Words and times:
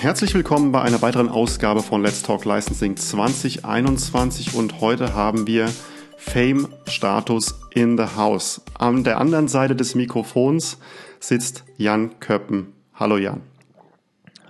Herzlich 0.00 0.32
willkommen 0.32 0.70
bei 0.70 0.80
einer 0.80 1.02
weiteren 1.02 1.28
Ausgabe 1.28 1.82
von 1.82 2.04
Let's 2.04 2.22
Talk 2.22 2.44
Licensing 2.44 2.96
2021 2.96 4.54
und 4.54 4.80
heute 4.80 5.12
haben 5.12 5.48
wir 5.48 5.68
Fame 6.16 6.68
Status 6.86 7.58
in 7.74 7.98
the 7.98 8.04
House. 8.16 8.62
An 8.78 9.02
der 9.02 9.18
anderen 9.18 9.48
Seite 9.48 9.74
des 9.74 9.96
Mikrofons 9.96 10.78
sitzt 11.18 11.64
Jan 11.78 12.20
Köppen. 12.20 12.74
Hallo 12.94 13.16
Jan. 13.16 13.40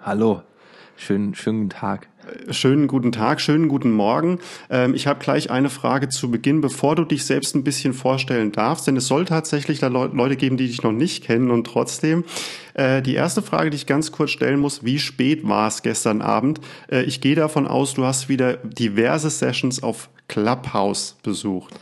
Hallo, 0.03 0.43
schönen, 0.97 1.35
schönen 1.35 1.71
Tag. 1.71 2.11
Schönen 2.51 2.87
guten 2.89 3.13
Tag, 3.13 3.41
schönen 3.41 3.69
guten 3.69 3.91
Morgen. 3.91 4.39
Ähm, 4.71 4.95
ich 4.95 5.07
habe 5.07 5.21
gleich 5.21 5.51
eine 5.51 5.71
Frage 5.71 6.09
zu 6.09 6.31
Beginn, 6.31 6.61
bevor 6.61 6.97
du 6.97 7.05
dich 7.05 7.25
selbst 7.25 7.55
ein 7.55 7.65
bisschen 7.65 7.95
vorstellen 7.95 8.53
darfst, 8.53 8.87
denn 8.87 8.97
es 8.97 9.07
soll 9.07 9.25
tatsächlich 9.25 9.79
da 9.79 9.89
Leute 9.89 10.37
geben, 10.37 10.57
die 10.57 10.67
dich 10.67 10.83
noch 10.83 10.93
nicht 10.93 11.25
kennen 11.25 11.51
und 11.51 11.67
trotzdem. 11.67 12.25
Äh, 12.75 13.03
die 13.03 13.15
erste 13.15 13.43
Frage, 13.43 13.71
die 13.71 13.77
ich 13.77 13.87
ganz 13.87 14.13
kurz 14.13 14.31
stellen 14.31 14.61
muss, 14.61 14.85
wie 14.85 14.99
spät 14.99 15.47
war 15.49 15.69
es 15.69 15.83
gestern 15.83 16.23
Abend? 16.23 16.61
Äh, 16.91 17.03
ich 17.03 17.21
gehe 17.21 17.35
davon 17.35 17.67
aus, 17.67 17.95
du 17.95 18.05
hast 18.05 18.29
wieder 18.29 18.57
diverse 18.57 19.31
Sessions 19.31 19.83
auf 19.83 20.11
Clubhouse 20.29 21.17
besucht. 21.23 21.75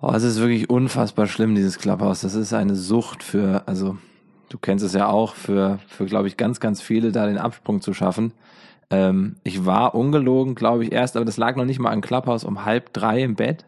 Oh, 0.00 0.12
es 0.14 0.22
ist 0.22 0.40
wirklich 0.40 0.70
unfassbar 0.70 1.26
schlimm, 1.26 1.54
dieses 1.54 1.78
Clubhouse. 1.78 2.22
Das 2.22 2.34
ist 2.34 2.54
eine 2.54 2.74
Sucht 2.74 3.22
für, 3.22 3.64
also 3.66 3.98
du 4.48 4.56
kennst 4.56 4.84
es 4.84 4.94
ja 4.94 5.08
auch, 5.08 5.34
für, 5.34 5.78
für 5.88 6.06
glaube 6.06 6.28
ich, 6.28 6.38
ganz, 6.38 6.58
ganz 6.58 6.80
viele 6.80 7.12
da 7.12 7.26
den 7.26 7.38
Absprung 7.38 7.82
zu 7.82 7.92
schaffen. 7.92 8.32
Ähm, 8.90 9.36
ich 9.44 9.64
war 9.64 9.94
ungelogen, 9.94 10.54
glaube 10.54 10.84
ich, 10.84 10.92
erst, 10.92 11.16
aber 11.16 11.24
das 11.24 11.36
lag 11.36 11.56
noch 11.56 11.64
nicht 11.64 11.78
mal 11.78 11.90
an 11.90 12.00
Clubhouse 12.00 12.44
um 12.44 12.64
halb 12.64 12.92
drei 12.92 13.22
im 13.22 13.36
Bett, 13.36 13.64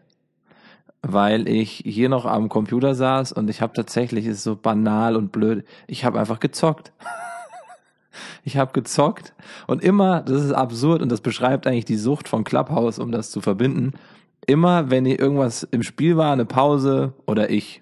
weil 1.01 1.47
ich 1.47 1.81
hier 1.85 2.09
noch 2.09 2.25
am 2.25 2.49
Computer 2.49 2.93
saß 2.93 3.31
und 3.31 3.49
ich 3.49 3.61
habe 3.61 3.73
tatsächlich, 3.73 4.25
ist 4.25 4.43
so 4.43 4.55
banal 4.55 5.15
und 5.15 5.31
blöd, 5.31 5.65
ich 5.87 6.03
habe 6.03 6.19
einfach 6.19 6.39
gezockt. 6.39 6.91
ich 8.43 8.57
habe 8.57 8.73
gezockt 8.73 9.33
und 9.67 9.81
immer, 9.81 10.21
das 10.21 10.43
ist 10.43 10.51
absurd 10.51 11.01
und 11.01 11.09
das 11.09 11.21
beschreibt 11.21 11.67
eigentlich 11.67 11.85
die 11.85 11.97
Sucht 11.97 12.27
von 12.27 12.43
Clubhouse, 12.43 12.99
um 12.99 13.11
das 13.11 13.31
zu 13.31 13.39
verbinden. 13.39 13.93
Immer, 14.45 14.91
wenn 14.91 15.05
irgendwas 15.05 15.63
im 15.63 15.83
Spiel 15.83 16.17
war, 16.17 16.33
eine 16.33 16.45
Pause 16.45 17.13
oder 17.25 17.49
ich 17.49 17.81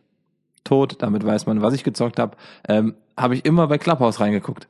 tot, 0.63 0.97
damit 0.99 1.25
weiß 1.25 1.47
man, 1.47 1.63
was 1.63 1.73
ich 1.73 1.83
gezockt 1.83 2.19
habe, 2.19 2.37
ähm, 2.67 2.93
habe 3.17 3.33
ich 3.33 3.45
immer 3.45 3.67
bei 3.67 3.79
Clubhouse 3.79 4.19
reingeguckt. 4.19 4.67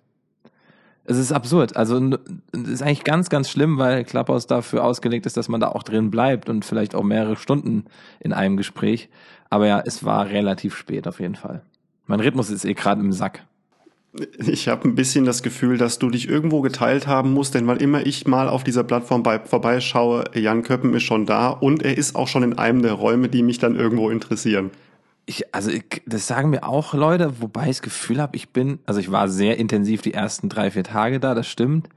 Es 1.04 1.18
ist 1.18 1.32
absurd. 1.32 1.76
Also 1.76 2.18
es 2.52 2.68
ist 2.68 2.82
eigentlich 2.82 3.04
ganz, 3.04 3.30
ganz 3.30 3.50
schlimm, 3.50 3.78
weil 3.78 4.04
Clubhouse 4.04 4.48
dafür 4.48 4.84
ausgelegt 4.84 5.26
ist, 5.26 5.36
dass 5.36 5.50
man 5.50 5.60
da 5.60 5.70
auch 5.70 5.84
drin 5.84 6.12
bleibt 6.12 6.48
und 6.48 6.64
vielleicht 6.64 6.96
auch 6.96 7.04
mehrere 7.04 7.36
Stunden 7.36 7.86
in 8.20 8.34
einem 8.34 8.56
Gespräch. 8.56 9.10
Aber 9.50 9.68
ja, 9.68 9.82
es 9.86 10.04
war 10.04 10.28
relativ 10.28 10.76
spät 10.76 11.08
auf 11.08 11.20
jeden 11.20 11.36
Fall. 11.36 11.64
Mein 12.06 12.20
Rhythmus 12.20 12.50
ist 12.50 12.66
eh 12.66 12.74
gerade 12.74 13.02
im 13.02 13.12
Sack. 13.12 13.46
Ich 14.38 14.68
habe 14.68 14.88
ein 14.88 14.96
bisschen 14.96 15.24
das 15.24 15.42
Gefühl, 15.42 15.78
dass 15.78 15.98
du 15.98 16.10
dich 16.10 16.28
irgendwo 16.28 16.60
geteilt 16.62 17.08
haben 17.08 17.32
musst, 17.32 17.56
denn 17.56 17.66
weil 17.68 17.82
immer 17.82 18.06
ich 18.06 18.28
mal 18.28 18.50
auf 18.50 18.66
dieser 18.66 18.84
Plattform 18.84 19.24
bei, 19.24 19.40
vorbeischaue, 19.40 20.26
Jan 20.34 20.64
Köppen 20.64 20.94
ist 20.94 21.04
schon 21.04 21.26
da 21.26 21.50
und 21.50 21.82
er 21.84 21.98
ist 21.98 22.18
auch 22.18 22.28
schon 22.28 22.44
in 22.44 22.58
einem 22.58 22.82
der 22.82 22.94
Räume, 22.94 23.30
die 23.30 23.42
mich 23.42 23.58
dann 23.58 23.78
irgendwo 23.78 24.10
interessieren. 24.10 24.72
Ich, 25.32 25.56
also 25.56 25.72
ich, 25.72 26.02
das 26.06 26.28
sagen 26.28 26.50
mir 26.50 26.68
auch 26.68 26.94
Leute, 26.94 27.40
wobei 27.40 27.62
ich 27.62 27.78
das 27.78 27.82
Gefühl 27.82 28.22
habe, 28.22 28.36
ich 28.36 28.50
bin, 28.50 28.80
also 28.86 29.00
ich 29.00 29.14
war 29.14 29.30
sehr 29.30 29.58
intensiv 29.58 30.02
die 30.02 30.14
ersten 30.14 30.50
drei, 30.50 30.72
vier 30.72 30.84
Tage 30.84 31.22
da, 31.22 31.34
das 31.34 31.48
stimmt. 31.48 31.88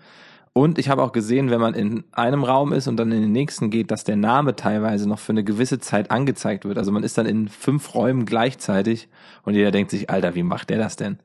Und 0.52 0.78
ich 0.78 0.88
habe 0.88 1.02
auch 1.02 1.10
gesehen, 1.10 1.50
wenn 1.50 1.60
man 1.60 1.74
in 1.74 2.04
einem 2.12 2.44
Raum 2.44 2.72
ist 2.72 2.86
und 2.86 2.96
dann 2.96 3.10
in 3.10 3.22
den 3.22 3.32
nächsten 3.32 3.70
geht, 3.70 3.90
dass 3.90 4.04
der 4.04 4.14
Name 4.14 4.54
teilweise 4.54 5.08
noch 5.08 5.18
für 5.18 5.32
eine 5.32 5.42
gewisse 5.42 5.80
Zeit 5.80 6.12
angezeigt 6.12 6.64
wird. 6.64 6.78
Also 6.78 6.92
man 6.92 7.02
ist 7.02 7.18
dann 7.18 7.26
in 7.26 7.48
fünf 7.48 7.96
Räumen 7.96 8.24
gleichzeitig 8.24 9.08
und 9.42 9.54
jeder 9.54 9.72
denkt 9.72 9.90
sich, 9.90 10.10
Alter, 10.10 10.36
wie 10.36 10.44
macht 10.44 10.70
der 10.70 10.78
das 10.78 10.94
denn? 10.94 11.18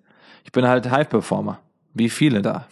Ich 0.46 0.52
bin 0.52 0.68
halt 0.68 0.90
High-Performer. 0.90 1.60
Wie 1.94 2.10
viele 2.10 2.42
da? 2.42 2.66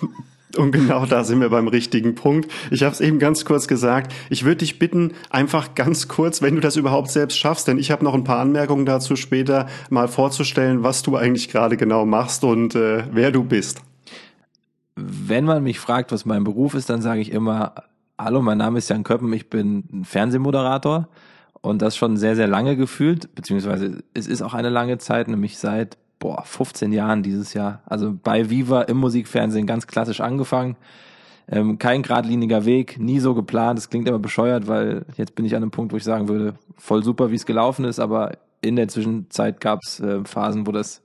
Und 0.56 0.72
genau 0.72 1.06
da 1.06 1.24
sind 1.24 1.40
wir 1.40 1.48
beim 1.48 1.68
richtigen 1.68 2.14
Punkt. 2.14 2.50
Ich 2.70 2.82
habe 2.82 2.92
es 2.92 3.00
eben 3.00 3.18
ganz 3.18 3.44
kurz 3.44 3.68
gesagt. 3.68 4.12
Ich 4.30 4.44
würde 4.44 4.58
dich 4.58 4.78
bitten, 4.78 5.12
einfach 5.30 5.74
ganz 5.74 6.08
kurz, 6.08 6.42
wenn 6.42 6.54
du 6.54 6.60
das 6.60 6.76
überhaupt 6.76 7.10
selbst 7.10 7.38
schaffst, 7.38 7.68
denn 7.68 7.78
ich 7.78 7.90
habe 7.90 8.04
noch 8.04 8.14
ein 8.14 8.24
paar 8.24 8.40
Anmerkungen 8.40 8.86
dazu 8.86 9.16
später, 9.16 9.66
mal 9.90 10.08
vorzustellen, 10.08 10.82
was 10.82 11.02
du 11.02 11.16
eigentlich 11.16 11.48
gerade 11.48 11.76
genau 11.76 12.04
machst 12.06 12.44
und 12.44 12.74
äh, 12.74 13.04
wer 13.12 13.30
du 13.30 13.44
bist. 13.44 13.82
Wenn 14.96 15.44
man 15.44 15.62
mich 15.62 15.78
fragt, 15.78 16.12
was 16.12 16.24
mein 16.24 16.44
Beruf 16.44 16.74
ist, 16.74 16.90
dann 16.90 17.00
sage 17.00 17.20
ich 17.20 17.32
immer, 17.32 17.74
hallo, 18.18 18.42
mein 18.42 18.58
Name 18.58 18.78
ist 18.78 18.90
Jan 18.90 19.04
Köppen, 19.04 19.32
ich 19.32 19.48
bin 19.48 20.02
Fernsehmoderator 20.04 21.08
und 21.62 21.80
das 21.80 21.96
schon 21.96 22.16
sehr, 22.16 22.36
sehr 22.36 22.48
lange 22.48 22.76
gefühlt, 22.76 23.34
beziehungsweise 23.34 24.02
es 24.14 24.26
ist 24.26 24.42
auch 24.42 24.54
eine 24.54 24.68
lange 24.68 24.98
Zeit, 24.98 25.28
nämlich 25.28 25.58
seit 25.58 25.96
boah, 26.20 26.44
15 26.44 26.92
Jahren 26.92 27.24
dieses 27.24 27.54
Jahr. 27.54 27.82
Also 27.86 28.14
bei 28.22 28.48
Viva 28.48 28.82
im 28.82 28.98
Musikfernsehen 28.98 29.66
ganz 29.66 29.88
klassisch 29.88 30.20
angefangen. 30.20 30.76
Ähm, 31.48 31.78
kein 31.78 32.02
geradliniger 32.02 32.64
Weg, 32.64 33.00
nie 33.00 33.18
so 33.18 33.34
geplant. 33.34 33.78
Das 33.78 33.90
klingt 33.90 34.08
aber 34.08 34.20
bescheuert, 34.20 34.68
weil 34.68 35.04
jetzt 35.16 35.34
bin 35.34 35.44
ich 35.44 35.56
an 35.56 35.62
einem 35.62 35.72
Punkt, 35.72 35.92
wo 35.92 35.96
ich 35.96 36.04
sagen 36.04 36.28
würde, 36.28 36.54
voll 36.76 37.02
super, 37.02 37.32
wie 37.32 37.34
es 37.34 37.46
gelaufen 37.46 37.84
ist, 37.84 37.98
aber 37.98 38.32
in 38.60 38.76
der 38.76 38.86
Zwischenzeit 38.86 39.60
gab 39.60 39.80
es 39.82 39.98
äh, 39.98 40.22
Phasen, 40.24 40.66
wo 40.66 40.72
das 40.72 41.02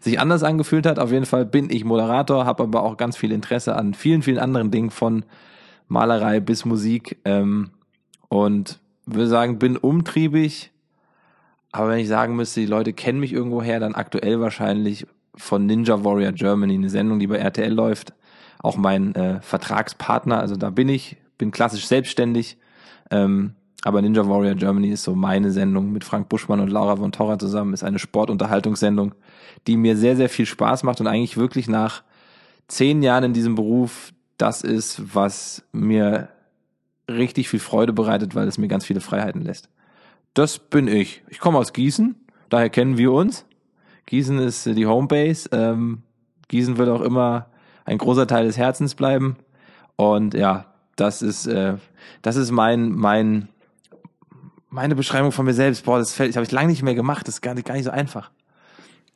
sich 0.00 0.18
anders 0.20 0.44
angefühlt 0.44 0.86
hat. 0.86 0.98
Auf 0.98 1.10
jeden 1.10 1.26
Fall 1.26 1.44
bin 1.44 1.68
ich 1.68 1.84
Moderator, 1.84 2.46
habe 2.46 2.62
aber 2.62 2.84
auch 2.84 2.96
ganz 2.96 3.16
viel 3.16 3.32
Interesse 3.32 3.76
an 3.76 3.92
vielen, 3.92 4.22
vielen 4.22 4.38
anderen 4.38 4.70
Dingen 4.70 4.90
von 4.90 5.24
Malerei 5.88 6.40
bis 6.40 6.64
Musik 6.64 7.18
ähm, 7.24 7.70
und 8.28 8.78
würde 9.04 9.26
sagen, 9.26 9.58
bin 9.58 9.76
umtriebig, 9.76 10.71
aber 11.72 11.90
wenn 11.90 11.98
ich 11.98 12.08
sagen 12.08 12.36
müsste, 12.36 12.60
die 12.60 12.66
Leute 12.66 12.92
kennen 12.92 13.18
mich 13.18 13.32
irgendwoher, 13.32 13.80
dann 13.80 13.94
aktuell 13.94 14.40
wahrscheinlich 14.40 15.06
von 15.34 15.64
Ninja 15.64 16.04
Warrior 16.04 16.32
Germany, 16.32 16.74
eine 16.74 16.90
Sendung, 16.90 17.18
die 17.18 17.26
bei 17.26 17.36
RTL 17.36 17.72
läuft. 17.72 18.12
Auch 18.58 18.76
mein 18.76 19.14
äh, 19.14 19.40
Vertragspartner, 19.40 20.38
also 20.38 20.56
da 20.56 20.70
bin 20.70 20.88
ich, 20.88 21.16
bin 21.38 21.50
klassisch 21.50 21.86
selbstständig. 21.86 22.58
Ähm, 23.10 23.54
aber 23.84 24.00
Ninja 24.02 24.28
Warrior 24.28 24.54
Germany 24.54 24.90
ist 24.90 25.02
so 25.02 25.14
meine 25.16 25.50
Sendung 25.50 25.90
mit 25.90 26.04
Frank 26.04 26.28
Buschmann 26.28 26.60
und 26.60 26.68
Laura 26.68 26.96
von 26.96 27.10
Torra 27.10 27.38
zusammen, 27.38 27.74
ist 27.74 27.82
eine 27.82 27.98
Sportunterhaltungssendung, 27.98 29.14
die 29.66 29.76
mir 29.76 29.96
sehr, 29.96 30.16
sehr 30.16 30.28
viel 30.28 30.46
Spaß 30.46 30.84
macht 30.84 31.00
und 31.00 31.08
eigentlich 31.08 31.36
wirklich 31.36 31.68
nach 31.68 32.04
zehn 32.68 33.02
Jahren 33.02 33.24
in 33.24 33.32
diesem 33.32 33.54
Beruf 33.54 34.12
das 34.36 34.62
ist, 34.62 35.14
was 35.14 35.62
mir 35.72 36.28
richtig 37.08 37.48
viel 37.48 37.60
Freude 37.60 37.92
bereitet, 37.92 38.34
weil 38.34 38.46
es 38.46 38.58
mir 38.58 38.68
ganz 38.68 38.84
viele 38.84 39.00
Freiheiten 39.00 39.42
lässt. 39.42 39.68
Das 40.34 40.58
bin 40.58 40.88
ich. 40.88 41.22
Ich 41.28 41.38
komme 41.38 41.58
aus 41.58 41.72
Gießen, 41.72 42.16
daher 42.48 42.70
kennen 42.70 42.96
wir 42.96 43.12
uns. 43.12 43.44
Gießen 44.06 44.38
ist 44.38 44.66
die 44.66 44.86
Homebase. 44.86 45.48
Ähm, 45.52 46.02
Gießen 46.48 46.78
wird 46.78 46.88
auch 46.88 47.02
immer 47.02 47.46
ein 47.84 47.98
großer 47.98 48.26
Teil 48.26 48.46
des 48.46 48.56
Herzens 48.56 48.94
bleiben. 48.94 49.36
Und 49.96 50.34
ja, 50.34 50.66
das 50.96 51.22
ist, 51.22 51.46
äh, 51.46 51.76
das 52.22 52.36
ist 52.36 52.50
mein, 52.50 52.90
mein, 52.92 53.48
meine 54.68 54.94
Beschreibung 54.94 55.32
von 55.32 55.44
mir 55.44 55.54
selbst. 55.54 55.84
Boah, 55.84 55.98
das 55.98 56.14
fällt, 56.14 56.30
das 56.30 56.36
habe 56.36 56.44
ich 56.44 56.52
lange 56.52 56.68
nicht 56.68 56.82
mehr 56.82 56.94
gemacht. 56.94 57.28
Das 57.28 57.36
ist 57.36 57.40
gar 57.42 57.54
nicht, 57.54 57.66
gar 57.66 57.74
nicht 57.74 57.84
so 57.84 57.90
einfach. 57.90 58.30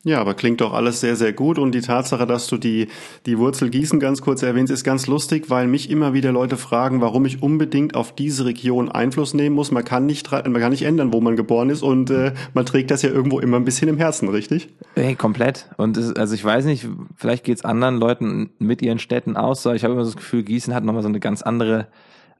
Ja, 0.06 0.20
aber 0.20 0.34
klingt 0.34 0.60
doch 0.60 0.72
alles 0.72 1.00
sehr, 1.00 1.16
sehr 1.16 1.32
gut. 1.32 1.58
Und 1.58 1.72
die 1.72 1.80
Tatsache, 1.80 2.28
dass 2.28 2.46
du 2.46 2.58
die, 2.58 2.86
die 3.26 3.38
Wurzel 3.38 3.70
Gießen 3.70 3.98
ganz 3.98 4.22
kurz 4.22 4.40
erwähnst, 4.44 4.72
ist 4.72 4.84
ganz 4.84 5.08
lustig, 5.08 5.50
weil 5.50 5.66
mich 5.66 5.90
immer 5.90 6.14
wieder 6.14 6.30
Leute 6.30 6.56
fragen, 6.56 7.00
warum 7.00 7.26
ich 7.26 7.42
unbedingt 7.42 7.96
auf 7.96 8.14
diese 8.14 8.44
Region 8.44 8.88
Einfluss 8.88 9.34
nehmen 9.34 9.56
muss. 9.56 9.72
Man 9.72 9.82
kann 9.82 10.06
nicht, 10.06 10.30
man 10.30 10.60
kann 10.60 10.70
nicht 10.70 10.84
ändern, 10.84 11.12
wo 11.12 11.20
man 11.20 11.34
geboren 11.34 11.70
ist 11.70 11.82
und 11.82 12.10
äh, 12.10 12.34
man 12.54 12.64
trägt 12.64 12.92
das 12.92 13.02
ja 13.02 13.10
irgendwo 13.10 13.40
immer 13.40 13.56
ein 13.56 13.64
bisschen 13.64 13.88
im 13.88 13.96
Herzen, 13.96 14.28
richtig? 14.28 14.68
Hey, 14.94 15.16
komplett. 15.16 15.68
Und 15.76 15.96
es, 15.96 16.14
also 16.14 16.36
ich 16.36 16.44
weiß 16.44 16.66
nicht, 16.66 16.86
vielleicht 17.16 17.42
geht's 17.42 17.64
anderen 17.64 17.96
Leuten 17.96 18.50
mit 18.60 18.82
ihren 18.82 19.00
Städten 19.00 19.36
aus. 19.36 19.64
So. 19.64 19.72
Ich 19.72 19.82
habe 19.82 19.94
immer 19.94 20.04
das 20.04 20.14
Gefühl, 20.14 20.44
Gießen 20.44 20.72
hat 20.72 20.84
nochmal 20.84 21.02
so 21.02 21.08
eine 21.08 21.18
ganz 21.18 21.42
andere 21.42 21.88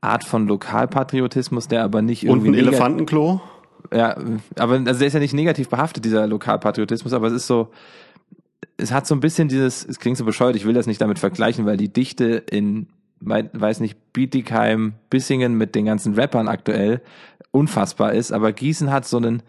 Art 0.01 0.23
von 0.23 0.47
Lokalpatriotismus, 0.47 1.67
der 1.67 1.83
aber 1.83 2.01
nicht 2.01 2.23
irgendwie. 2.23 2.51
Und 2.51 2.55
ein 2.55 2.59
Elefantenklo? 2.61 3.41
Ja, 3.93 4.17
aber 4.59 4.75
also 4.75 4.99
der 4.99 5.07
ist 5.07 5.13
ja 5.13 5.21
nicht 5.21 5.35
negativ 5.35 5.69
behaftet, 5.69 6.05
dieser 6.05 6.27
Lokalpatriotismus, 6.27 7.13
aber 7.13 7.29
es 7.29 7.33
ist 7.33 7.47
so, 7.47 7.71
es 8.77 8.93
hat 8.93 9.07
so 9.07 9.15
ein 9.15 9.21
bisschen 9.21 9.49
dieses, 9.49 9.85
es 9.85 9.99
klingt 9.99 10.17
so 10.17 10.25
bescheuert, 10.25 10.57
ich 10.57 10.65
will 10.65 10.75
das 10.75 10.87
nicht 10.87 11.01
damit 11.01 11.19
vergleichen, 11.19 11.67
weil 11.67 11.77
die 11.77 11.93
Dichte 11.93 12.43
in, 12.51 12.89
weiß 13.21 13.81
nicht, 13.81 14.13
Bietigheim, 14.13 14.95
Bissingen 15.11 15.55
mit 15.55 15.75
den 15.75 15.87
ganzen 15.87 16.15
Rappern 16.15 16.49
aktuell 16.49 17.01
unfassbar 17.51 18.13
ist, 18.13 18.33
aber 18.33 18.53
Gießen 18.53 18.91
hat 18.91 19.07
so 19.07 19.17
einen, 19.17 19.43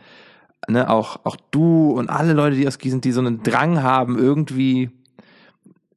ne, 0.67 0.89
auch, 0.89 1.19
auch 1.23 1.37
du 1.51 1.91
und 1.91 2.09
alle 2.09 2.33
Leute, 2.33 2.55
die 2.55 2.67
aus 2.67 2.77
Gießen, 2.79 3.01
die 3.01 3.11
so 3.11 3.19
einen 3.19 3.43
Drang 3.43 3.81
haben, 3.83 4.17
irgendwie 4.17 4.91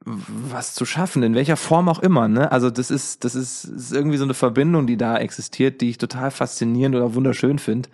was 0.04 0.74
zu 0.74 0.86
schaffen, 0.86 1.22
in 1.22 1.34
welcher 1.34 1.56
Form 1.56 1.88
auch 1.88 1.98
immer, 1.98 2.26
ne? 2.26 2.50
Also 2.50 2.70
das 2.70 2.90
ist, 2.90 3.22
das 3.24 3.34
ist, 3.34 3.64
das 3.64 3.82
ist 3.82 3.92
irgendwie 3.92 4.16
so 4.16 4.24
eine 4.24 4.34
Verbindung, 4.34 4.86
die 4.86 4.96
da 4.96 5.18
existiert, 5.18 5.80
die 5.80 5.90
ich 5.90 5.98
total 5.98 6.30
faszinierend 6.30 6.96
oder 6.96 7.14
wunderschön 7.14 7.58
finde. 7.58 7.88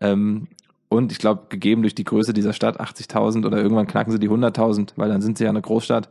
Ähm, 0.00 0.48
und 0.88 1.12
ich 1.12 1.18
glaube, 1.18 1.44
gegeben 1.48 1.82
durch 1.82 1.94
die 1.94 2.04
Größe 2.04 2.32
dieser 2.32 2.52
Stadt, 2.52 2.80
80.000 2.80 3.44
oder 3.46 3.58
irgendwann 3.58 3.86
knacken 3.86 4.12
sie 4.12 4.18
die 4.18 4.30
100.000, 4.30 4.92
weil 4.96 5.08
dann 5.08 5.20
sind 5.20 5.38
sie 5.38 5.44
ja 5.44 5.50
eine 5.50 5.62
Großstadt. 5.62 6.08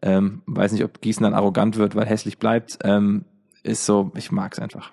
Ähm, 0.00 0.42
weiß 0.46 0.72
nicht, 0.72 0.84
ob 0.84 1.00
Gießen 1.00 1.22
dann 1.22 1.34
arrogant 1.34 1.76
wird, 1.76 1.94
weil 1.94 2.06
hässlich 2.06 2.38
bleibt. 2.38 2.78
Ähm, 2.84 3.24
ist 3.62 3.86
so, 3.86 4.10
ich 4.16 4.32
mag's 4.32 4.58
einfach. 4.58 4.90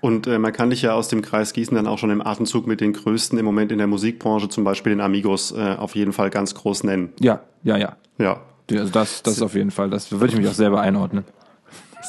Und 0.00 0.26
äh, 0.26 0.38
man 0.38 0.52
kann 0.52 0.70
dich 0.70 0.82
ja 0.82 0.92
aus 0.92 1.08
dem 1.08 1.22
Kreis 1.22 1.52
Gießen 1.52 1.74
dann 1.74 1.86
auch 1.86 1.98
schon 1.98 2.10
im 2.10 2.24
Atemzug 2.24 2.66
mit 2.66 2.80
den 2.80 2.92
Größten 2.92 3.38
im 3.38 3.44
Moment 3.44 3.72
in 3.72 3.78
der 3.78 3.86
Musikbranche, 3.86 4.48
zum 4.48 4.64
Beispiel 4.64 4.90
den 4.90 5.00
Amigos, 5.00 5.52
äh, 5.52 5.74
auf 5.78 5.94
jeden 5.94 6.12
Fall 6.12 6.30
ganz 6.30 6.54
groß 6.54 6.84
nennen. 6.84 7.12
Ja, 7.20 7.40
ja, 7.62 7.76
ja. 7.76 7.96
Ja, 8.18 8.40
Also 8.70 8.92
das, 8.92 9.22
das 9.22 9.42
auf 9.42 9.54
jeden 9.54 9.70
Fall. 9.70 9.90
Das 9.90 10.10
würde 10.12 10.26
ich 10.26 10.36
mich 10.36 10.48
auch 10.48 10.54
selber 10.54 10.80
einordnen. 10.80 11.24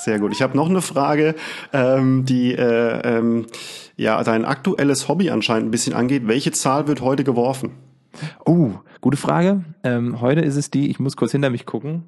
Sehr 0.04 0.20
gut. 0.20 0.32
Ich 0.32 0.42
habe 0.42 0.56
noch 0.56 0.70
eine 0.70 0.82
Frage, 0.82 1.36
ähm, 1.74 2.26
die 2.26 2.54
äh, 2.54 3.18
ähm, 3.18 3.48
ja 3.96 4.24
dein 4.24 4.46
aktuelles 4.46 5.08
Hobby 5.08 5.30
anscheinend 5.30 5.68
ein 5.68 5.72
bisschen 5.72 5.94
angeht. 5.94 6.28
Welche 6.28 6.52
Zahl 6.52 6.88
wird 6.88 7.02
heute 7.02 7.24
geworfen? 7.24 7.72
Oh, 8.46 8.72
gute 9.02 9.18
Frage. 9.18 9.64
Ähm, 9.84 10.22
heute 10.22 10.42
ist 10.42 10.56
es 10.56 10.72
die, 10.72 10.90
ich 10.90 11.00
muss 11.00 11.18
kurz 11.18 11.32
hinter 11.32 11.50
mich 11.50 11.66
gucken. 11.66 12.04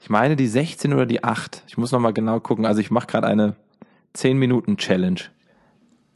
Ich 0.00 0.10
meine 0.10 0.34
die 0.34 0.48
16 0.48 0.92
oder 0.92 1.06
die 1.06 1.22
8. 1.22 1.62
Ich 1.68 1.78
muss 1.78 1.92
nochmal 1.92 2.12
genau 2.12 2.40
gucken. 2.40 2.66
Also 2.66 2.80
ich 2.80 2.90
mache 2.90 3.06
gerade 3.06 3.26
eine 3.28 3.54
10 4.14 4.36
Minuten 4.36 4.76
Challenge. 4.76 5.20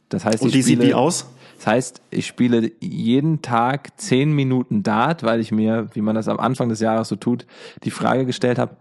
Das 0.09 0.25
heißt, 0.25 0.41
Und 0.41 0.53
wie 0.53 0.61
sieht 0.61 0.83
die 0.83 0.93
aus? 0.93 1.29
Das 1.57 1.67
heißt, 1.67 2.01
ich 2.11 2.27
spiele 2.27 2.71
jeden 2.79 3.41
Tag 3.41 3.99
10 3.99 4.31
Minuten 4.31 4.83
Dart, 4.83 5.23
weil 5.23 5.39
ich 5.39 5.51
mir, 5.51 5.87
wie 5.93 6.01
man 6.01 6.15
das 6.15 6.27
am 6.27 6.39
Anfang 6.39 6.69
des 6.69 6.79
Jahres 6.79 7.07
so 7.07 7.15
tut, 7.15 7.47
die 7.83 7.91
Frage 7.91 8.25
gestellt 8.25 8.59
habe, 8.59 8.75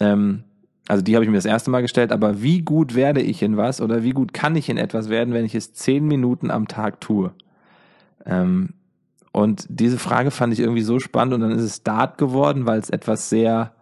ähm, 0.00 0.44
also 0.88 1.02
die 1.02 1.14
habe 1.14 1.24
ich 1.24 1.30
mir 1.30 1.36
das 1.36 1.44
erste 1.44 1.70
Mal 1.70 1.82
gestellt, 1.82 2.12
aber 2.12 2.42
wie 2.42 2.62
gut 2.62 2.94
werde 2.94 3.20
ich 3.20 3.42
in 3.42 3.56
was 3.56 3.80
oder 3.80 4.02
wie 4.02 4.10
gut 4.10 4.32
kann 4.32 4.56
ich 4.56 4.68
in 4.68 4.78
etwas 4.78 5.08
werden, 5.08 5.34
wenn 5.34 5.44
ich 5.44 5.54
es 5.54 5.72
10 5.72 6.06
Minuten 6.06 6.50
am 6.50 6.68
Tag 6.68 7.00
tue? 7.00 7.32
Ähm, 8.24 8.70
und 9.32 9.66
diese 9.68 9.98
Frage 9.98 10.30
fand 10.30 10.52
ich 10.52 10.60
irgendwie 10.60 10.82
so 10.82 10.98
spannend 10.98 11.34
und 11.34 11.40
dann 11.40 11.50
ist 11.50 11.62
es 11.62 11.82
Dart 11.82 12.18
geworden, 12.18 12.66
weil 12.66 12.78
es 12.78 12.90
etwas 12.90 13.28
sehr, 13.28 13.72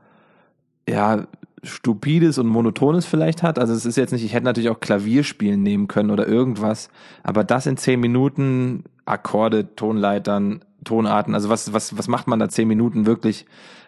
ja, 0.89 1.27
stupides 1.63 2.39
und 2.39 2.47
monotones 2.47 3.07
vielleicht 3.07 3.43
hat. 3.43 3.59
Also 3.59 3.73
es 3.73 3.87
ist 3.87 3.97
jetzt 3.97 4.13
nicht, 4.13 4.25
ich 4.25 4.35
hätte 4.35 4.45
natürlich 4.45 4.71
auch 4.71 4.81
Klavierspielen 4.81 5.63
nehmen 5.63 5.89
können 5.89 6.11
oder 6.11 6.27
irgendwas, 6.27 6.91
aber 7.23 7.45
das 7.45 7.67
in 7.67 7.77
zehn 7.77 8.01
Minuten, 8.01 8.85
Akkorde, 9.07 9.75
Tonleitern, 9.75 10.65
Tonarten, 10.85 11.35
also 11.35 11.49
was, 11.49 11.73
was, 11.73 11.97
was 11.97 12.09
macht 12.09 12.27
man 12.27 12.39
da 12.39 12.49
zehn 12.49 12.69
Minuten 12.69 13.07
wirklich? 13.07 13.47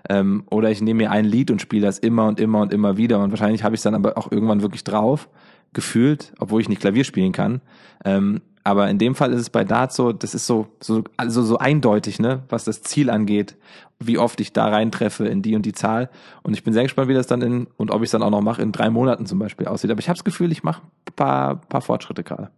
Ähm, 0.08 0.44
oder 0.50 0.70
ich 0.70 0.81
nehme 0.81 1.05
mir 1.05 1.11
ein 1.11 1.25
Lied 1.25 1.50
und 1.50 1.61
spiele 1.61 1.87
das 1.87 1.99
immer 1.99 2.26
und 2.26 2.41
immer 2.41 2.61
und 2.61 2.73
immer 2.73 2.97
wieder 2.97 3.23
und 3.23 3.31
wahrscheinlich 3.31 3.64
habe 3.64 3.75
ich 3.75 3.81
es 3.81 3.85
dann 3.85 3.94
aber 3.94 4.17
auch 4.17 4.31
irgendwann 4.31 4.62
wirklich 4.62 4.85
drauf, 4.85 5.29
gefühlt, 5.73 6.32
obwohl 6.38 6.61
ich 6.61 6.69
nicht 6.69 6.81
Klavier 6.81 7.05
spielen 7.05 7.32
kann. 7.32 7.61
Ähm, 8.05 8.41
aber 8.67 8.91
in 8.91 8.99
dem 8.99 9.14
Fall 9.14 9.32
ist 9.32 9.41
es 9.41 9.50
bei 9.50 9.62
Dart 9.62 9.93
so, 9.93 10.12
das 10.12 10.35
ist 10.35 10.47
so, 10.47 10.67
so, 10.81 11.05
also 11.17 11.44
so 11.44 11.58
eindeutig, 11.58 12.19
ne, 12.19 12.43
was 12.49 12.64
das 12.64 12.82
Ziel 12.82 13.11
angeht, 13.11 13.55
wie 14.00 14.19
oft 14.19 14.41
ich 14.41 14.53
da 14.53 14.69
reintreffe 14.69 15.25
in 15.26 15.41
die 15.41 15.55
und 15.55 15.64
die 15.64 15.73
Zahl. 15.73 16.11
Und 16.43 16.55
ich 16.55 16.64
bin 16.64 16.73
sehr 16.73 16.82
gespannt, 16.82 17.09
wie 17.09 17.14
das 17.14 17.29
dann 17.29 17.43
in, 17.43 17.69
und 17.76 17.93
ob 17.93 18.02
ich 18.02 18.06
es 18.06 18.11
dann 18.11 18.25
auch 18.25 18.31
noch 18.31 18.41
mache, 18.41 18.62
in 18.62 18.73
drei 18.73 18.91
Monaten 18.91 19.25
zum 19.25 19.38
Beispiel 19.38 19.69
aussieht. 19.69 19.93
Aber 19.93 20.00
ich 20.00 20.09
habe 20.09 20.17
das 20.17 20.25
Gefühl, 20.25 20.50
ich 20.50 20.64
mache 20.64 20.82
ein 20.82 21.14
paar, 21.14 21.56
paar 21.56 21.81
Fortschritte 21.81 22.25
gerade. 22.25 22.50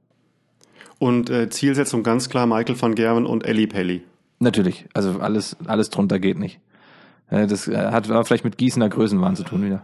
Und 0.99 1.29
äh, 1.29 1.51
Zielsetzung 1.51 2.03
ganz 2.03 2.31
klar 2.31 2.47
Michael 2.47 2.81
van 2.81 2.95
Gerwen 2.95 3.27
und 3.27 3.45
Ellie 3.45 3.67
Pelli. 3.67 4.03
Natürlich, 4.39 4.87
also 4.95 5.21
alles, 5.21 5.57
alles 5.67 5.91
drunter 5.91 6.19
geht 6.19 6.39
nicht. 6.39 6.59
Äh, 7.31 7.47
das 7.47 7.69
äh, 7.69 7.77
hat 7.77 8.07
vielleicht 8.07 8.45
mit 8.45 8.59
Gießener 8.59 8.89
Größenwahn 8.89 9.37
zu 9.37 9.45
tun 9.45 9.65
wieder. 9.65 9.83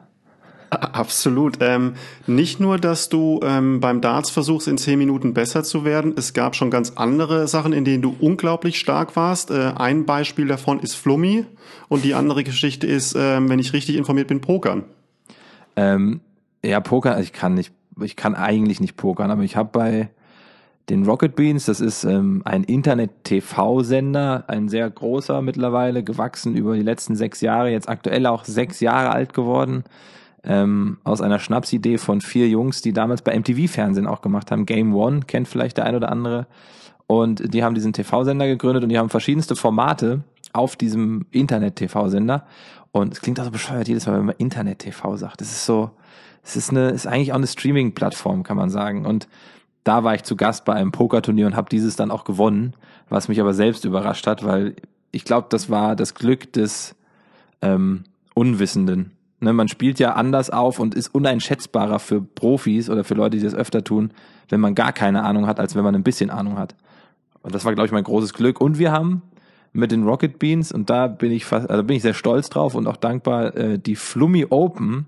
Absolut. 0.71 1.59
Ähm, 1.61 1.95
nicht 2.27 2.61
nur, 2.61 2.79
dass 2.79 3.09
du 3.09 3.41
ähm, 3.43 3.81
beim 3.81 4.01
Darts 4.01 4.31
versuchst, 4.31 4.69
in 4.69 4.79
zehn 4.79 4.99
Minuten 4.99 5.35
besser 5.35 5.63
zu 5.63 5.85
werden. 5.85 6.15
Es 6.17 6.33
gab 6.33 6.57
schon 6.57 6.71
ganz 6.71 6.93
andere 6.97 7.47
Sachen, 7.49 7.73
in 7.73 7.85
denen 7.85 8.03
du 8.03 8.17
unglaublich 8.19 8.79
stark 8.79 9.17
warst. 9.17 9.51
Äh, 9.51 9.73
ein 9.77 10.05
Beispiel 10.05 10.47
davon 10.47 10.81
ist 10.81 10.95
Flummi 10.95 11.47
und 11.89 12.05
die 12.05 12.15
andere 12.15 12.45
Geschichte 12.45 12.87
ist, 12.87 13.15
ähm, 13.17 13.49
wenn 13.49 13.59
ich 13.59 13.73
richtig 13.73 13.97
informiert 13.97 14.29
bin, 14.29 14.41
Pokern. 14.41 14.85
Ähm, 15.77 16.21
ja, 16.65 16.81
Pokern, 16.81 17.21
ich 17.23 17.33
kann 17.33 17.55
nicht, 17.55 17.73
ich 18.01 18.17
kann 18.17 18.35
eigentlich 18.35 18.81
nicht 18.81 18.97
pokern, 18.97 19.31
aber 19.31 19.43
ich 19.43 19.57
habe 19.57 19.71
bei 19.73 20.11
den 20.89 21.07
Rocket 21.07 21.35
Beans, 21.35 21.65
das 21.65 21.81
ist 21.81 22.05
ähm, 22.05 22.43
ein 22.45 22.63
Internet-TV-Sender, 22.65 24.45
ein 24.49 24.69
sehr 24.69 24.89
großer 24.91 25.41
mittlerweile, 25.41 26.03
gewachsen 26.03 26.57
über 26.57 26.75
die 26.75 26.83
letzten 26.83 27.17
sechs 27.17 27.41
Jahre, 27.41 27.71
jetzt 27.71 27.89
aktuell 27.89 28.27
auch 28.27 28.45
sechs 28.45 28.81
Jahre 28.81 29.11
alt 29.11 29.33
geworden 29.33 29.85
ähm, 30.45 30.99
aus 31.05 31.21
einer 31.21 31.39
Schnapsidee 31.39 31.99
von 31.99 32.21
vier 32.21 32.49
Jungs, 32.49 32.83
die 32.83 32.93
damals 32.93 33.23
bei 33.23 33.39
MTV-Fernsehen 33.39 34.07
auch 34.07 34.21
gemacht 34.21 34.51
haben. 34.51 34.67
Game 34.67 34.95
One 34.95 35.21
kennt 35.21 35.49
vielleicht 35.49 35.79
der 35.79 35.87
ein 35.87 35.97
oder 35.97 36.13
andere. 36.13 36.47
Und 37.07 37.55
die 37.55 37.63
haben 37.63 37.75
diesen 37.75 37.93
TV-Sender 37.93 38.47
gegründet 38.47 38.83
und 38.83 38.89
die 38.89 38.99
haben 38.99 39.11
verschiedenste 39.11 39.57
Formate 39.57 40.23
auf 40.53 40.77
diesem 40.77 41.27
Internet-TV-Sender. 41.31 42.47
Und 42.93 43.13
es 43.13 43.21
klingt 43.21 43.41
auch 43.41 43.45
so 43.45 43.51
bescheuert 43.51 43.89
jedes 43.89 44.07
Mal, 44.07 44.19
wenn 44.19 44.27
man 44.27 44.37
Internet-TV 44.37 45.17
sagt. 45.17 45.41
Das 45.41 45.51
ist 45.51 45.67
so, 45.67 45.91
es 46.43 46.57
ist 46.57 46.71
eine, 46.71 46.91
ist 46.91 47.07
eigentlich 47.07 47.33
auch 47.33 47.37
eine 47.37 47.47
Streaming-Plattform, 47.47 48.43
kann 48.43 48.57
man 48.57 48.71
sagen. 48.71 49.07
Und 49.07 49.29
da 49.85 50.03
war 50.03 50.15
ich 50.15 50.23
zu 50.25 50.37
Gast 50.37 50.65
bei 50.65 50.75
einem 50.75 50.93
Pokerturnier 50.93 51.47
und 51.47 51.57
habe 51.57 51.69
dieses 51.69 51.97
dann 51.97 52.11
auch 52.11 52.25
gewonnen, 52.25 52.75
was 53.09 53.29
mich 53.29 53.41
aber 53.41 53.55
selbst 53.55 53.85
überrascht 53.85 54.27
hat, 54.27 54.45
weil 54.45 54.75
ich 55.13 55.25
glaube, 55.25 55.47
das 55.51 55.71
war 55.71 55.95
das 55.95 56.15
Glück 56.15 56.53
des 56.53 56.97
ähm, 57.63 58.05
Unwissenden. 58.35 59.13
Ne, 59.41 59.53
man 59.53 59.69
spielt 59.69 59.99
ja 59.99 60.15
anders 60.15 60.51
auf 60.51 60.79
und 60.79 60.95
ist 60.95 61.15
uneinschätzbarer 61.15 61.99
für 61.99 62.23
Profis 62.23 62.89
oder 62.89 63.05
für 63.05 63.15
Leute, 63.15 63.37
die 63.37 63.45
das 63.45 63.55
öfter 63.55 63.85
tun, 63.85 64.11
wenn 64.49 64.61
man 64.61 64.75
gar 64.75 64.93
keine 64.93 65.23
Ahnung 65.23 65.47
hat, 65.47 65.61
als 65.61 65.77
wenn 65.77 65.85
man 65.85 65.95
ein 65.95 66.03
bisschen 66.03 66.31
Ahnung 66.31 66.59
hat. 66.59 66.75
Und 67.43 67.55
das 67.55 67.65
war, 67.65 67.75
glaube 67.75 67.87
ich, 67.87 67.93
mein 67.93 68.05
großes 68.05 68.33
Glück. 68.33 68.61
Und 68.61 68.79
wir 68.79 68.91
haben 68.91 69.23
mit 69.75 69.93
den 69.93 70.05
Rocket 70.05 70.39
Beans, 70.39 70.73
und 70.73 70.89
da 70.89 71.09
bin 71.09 71.31
ich 71.31 71.45
fast, 71.45 71.69
also 71.69 71.85
bin 71.85 71.97
ich 71.97 72.03
sehr 72.03 72.15
stolz 72.15 72.49
drauf 72.49 72.75
und 72.75 72.87
auch 72.87 72.97
dankbar, 72.97 73.55
äh, 73.55 73.79
die 73.79 73.97
Flummi 73.97 74.47
Open 74.49 75.07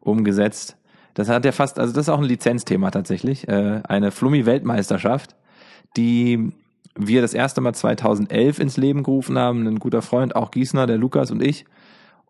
umgesetzt. 0.00 0.76
Das 1.14 1.28
hat 1.28 1.44
ja 1.44 1.52
fast, 1.52 1.78
also 1.78 1.92
das 1.92 2.06
ist 2.06 2.08
auch 2.08 2.18
ein 2.18 2.24
Lizenzthema 2.24 2.90
tatsächlich, 2.90 3.48
äh, 3.48 3.80
eine 3.86 4.10
Flummi-Weltmeisterschaft, 4.10 5.34
die 5.96 6.52
wir 6.96 7.22
das 7.22 7.34
erste 7.34 7.60
Mal 7.60 7.74
2011 7.74 8.58
ins 8.58 8.76
Leben 8.76 9.02
gerufen 9.02 9.38
haben. 9.38 9.66
Ein 9.66 9.78
guter 9.78 10.02
Freund, 10.02 10.36
auch 10.36 10.50
Gießner, 10.50 10.86
der 10.86 10.98
Lukas 10.98 11.30
und 11.30 11.42
ich, 11.42 11.64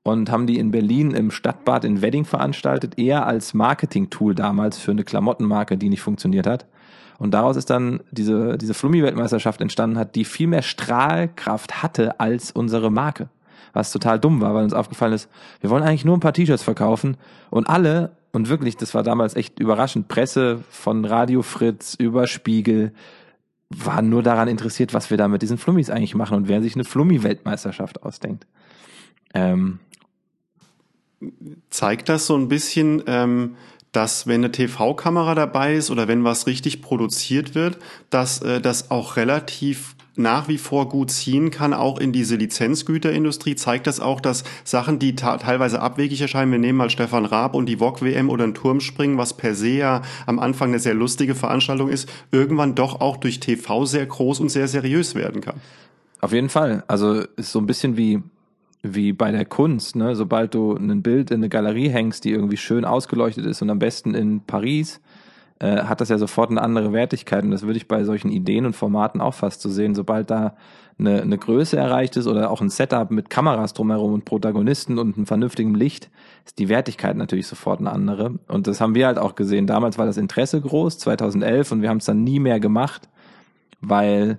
und 0.03 0.31
haben 0.31 0.47
die 0.47 0.59
in 0.59 0.71
Berlin 0.71 1.13
im 1.13 1.31
Stadtbad 1.31 1.85
in 1.85 2.03
Wedding 2.03 2.25
veranstaltet, 2.25 2.99
eher 2.99 3.27
als 3.27 3.55
Marketing-Tool 3.55 4.35
damals 4.35 4.79
für 4.79 4.93
eine 4.93 5.05
Klamottenmarke, 5.05 5.77
die 5.77 5.89
nicht 5.89 6.03
funktioniert 6.03 6.47
hat. 6.47 6.67
Und 7.19 7.33
daraus 7.33 7.57
ist 7.57 7.69
dann 7.69 8.01
diese, 8.11 8.57
diese 8.57 8.73
Flummi-Weltmeisterschaft 8.73 9.61
entstanden 9.61 9.99
hat, 9.99 10.15
die 10.15 10.25
viel 10.25 10.47
mehr 10.47 10.63
Strahlkraft 10.63 11.83
hatte 11.83 12.19
als 12.19 12.51
unsere 12.51 12.91
Marke. 12.91 13.29
Was 13.75 13.93
total 13.93 14.19
dumm 14.19 14.41
war, 14.41 14.55
weil 14.55 14.65
uns 14.65 14.73
aufgefallen 14.73 15.13
ist, 15.13 15.29
wir 15.61 15.69
wollen 15.69 15.83
eigentlich 15.83 16.07
nur 16.07 16.17
ein 16.17 16.21
paar 16.21 16.33
T-Shirts 16.33 16.63
verkaufen 16.63 17.19
und 17.51 17.69
alle, 17.69 18.13
und 18.33 18.49
wirklich, 18.49 18.77
das 18.77 18.95
war 18.95 19.03
damals 19.03 19.35
echt 19.35 19.59
überraschend, 19.59 20.09
Presse 20.09 20.63
von 20.71 21.05
Radio 21.05 21.43
Fritz 21.43 21.95
über 21.99 22.27
Spiegel, 22.27 22.93
waren 23.71 24.09
nur 24.09 24.23
daran 24.23 24.49
interessiert, 24.49 24.95
was 24.95 25.11
wir 25.11 25.17
da 25.17 25.29
mit 25.29 25.43
diesen 25.43 25.59
Flummis 25.59 25.91
eigentlich 25.91 26.15
machen 26.15 26.37
und 26.37 26.49
wer 26.49 26.61
sich 26.61 26.75
eine 26.75 26.85
Flummi-Weltmeisterschaft 26.85 28.03
ausdenkt. 28.03 28.47
Ähm, 29.33 29.79
zeigt 31.71 32.09
das 32.09 32.27
so 32.27 32.37
ein 32.37 32.49
bisschen, 32.49 33.03
ähm, 33.07 33.57
dass 33.93 34.27
wenn 34.27 34.43
eine 34.43 34.53
TV-Kamera 34.53 35.35
dabei 35.35 35.75
ist 35.75 35.91
oder 35.91 36.09
wenn 36.09 36.25
was 36.25 36.47
richtig 36.47 36.83
produziert 36.83 37.55
wird, 37.55 37.79
dass 38.09 38.43
äh, 38.43 38.61
das 38.61 38.91
auch 38.91 39.17
relativ 39.17 39.97
nach 40.21 40.49
wie 40.49 40.59
vor 40.59 40.89
gut 40.89 41.11
ziehen 41.11 41.51
kann, 41.51 41.73
auch 41.75 41.99
in 41.99 42.13
diese 42.13 42.37
Lizenzgüterindustrie, 42.37 43.55
zeigt 43.57 43.87
das 43.87 44.01
auch, 44.01 44.21
dass 44.21 44.45
Sachen, 44.65 44.99
die 44.99 45.15
teilweise 45.15 45.81
abwegig 45.81 46.21
erscheinen, 46.21 46.53
wir 46.53 46.59
nehmen 46.59 46.79
mal 46.79 46.91
Stefan 46.91 47.25
Raab 47.25 47.55
und 47.55 47.67
die 47.67 47.81
VOG-WM 47.81 48.31
oder 48.31 48.45
ein 48.45 48.55
Turmspringen, 48.55 49.19
was 49.19 49.37
per 49.37 49.55
se 49.55 49.71
ja 49.71 50.03
am 50.27 50.39
Anfang 50.39 50.71
eine 50.71 50.79
sehr 50.79 50.95
lustige 50.95 51.35
Veranstaltung 51.35 51.89
ist, 51.89 52.09
irgendwann 52.31 52.75
doch 52.75 53.01
auch 53.01 53.17
durch 53.17 53.41
TV 53.41 53.85
sehr 53.85 54.07
groß 54.07 54.41
und 54.41 54.49
sehr 54.51 54.69
seriös 54.69 55.15
werden 55.15 55.41
kann. 55.41 55.61
Auf 56.21 56.33
jeden 56.33 56.51
Fall. 56.51 56.85
Also 56.87 57.23
ist 57.37 57.53
so 57.53 57.59
ein 57.59 57.67
bisschen 57.67 57.97
wie 57.97 58.23
wie 58.83 59.13
bei 59.13 59.31
der 59.31 59.45
Kunst, 59.45 59.97
ne? 59.97 60.17
Sobald 60.17 60.55
du 60.55 60.75
ein 60.75 61.03
Bild 61.03 61.31
in 61.31 61.39
eine 61.39 61.49
Galerie 61.49 61.91
hängst, 61.91 62.25
die 62.25 62.31
irgendwie 62.31 62.57
schön 62.57 62.85
ausgeleuchtet 62.85 63.45
ist 63.47 63.61
und 63.63 63.71
am 63.71 63.79
besten 63.79 64.15
in 64.15 64.41
Paris, 64.47 65.01
äh, 65.61 65.85
hat 65.85 66.01
das 66.01 66.09
ja 66.09 66.19
sofort 66.19 66.51
eine 66.51 66.63
andere 66.63 66.93
Wertigkeit. 66.93 67.45
Und 67.45 67.51
das 67.51 67.63
würde 67.63 67.77
ich 67.77 67.87
bei 67.87 68.05
solchen 68.05 68.31
Ideen 68.31 68.67
und 68.67 68.75
Formaten 68.75 69.21
auch 69.21 69.35
fast 69.35 69.61
so 69.61 69.69
sehen. 69.69 69.95
Sobald 69.95 70.31
da 70.31 70.57
eine, 70.99 71.23
eine 71.23 71.39
Größe 71.39 71.77
erreicht 71.77 72.17
ist 72.17 72.27
oder 72.27 72.51
auch 72.51 72.61
ein 72.61 72.71
Setup 72.71 73.11
mit 73.11 73.31
Kameras 73.31 73.75
drumherum 73.75 74.13
und 74.13 74.25
Protagonisten 74.25 74.99
und 74.99 75.17
einem 75.17 75.27
vernünftigen 75.27 75.75
Licht, 75.75 76.11
ist 76.45 76.59
die 76.59 76.69
Wertigkeit 76.69 77.17
natürlich 77.17 77.47
sofort 77.47 77.81
eine 77.81 77.91
andere. 77.91 78.39
Und 78.49 78.67
das 78.67 78.81
haben 78.81 78.95
wir 78.95 79.07
halt 79.07 79.19
auch 79.19 79.35
gesehen. 79.35 79.67
Damals 79.67 79.99
war 79.99 80.07
das 80.07 80.17
Interesse 80.17 80.61
groß, 80.61 80.99
2011, 80.99 81.73
und 81.73 81.83
wir 81.83 81.89
haben 81.89 81.99
es 81.99 82.07
dann 82.07 82.25
nie 82.25 82.41
mehr 82.41 82.61
gemacht, 82.61 83.09
weil 83.81 84.39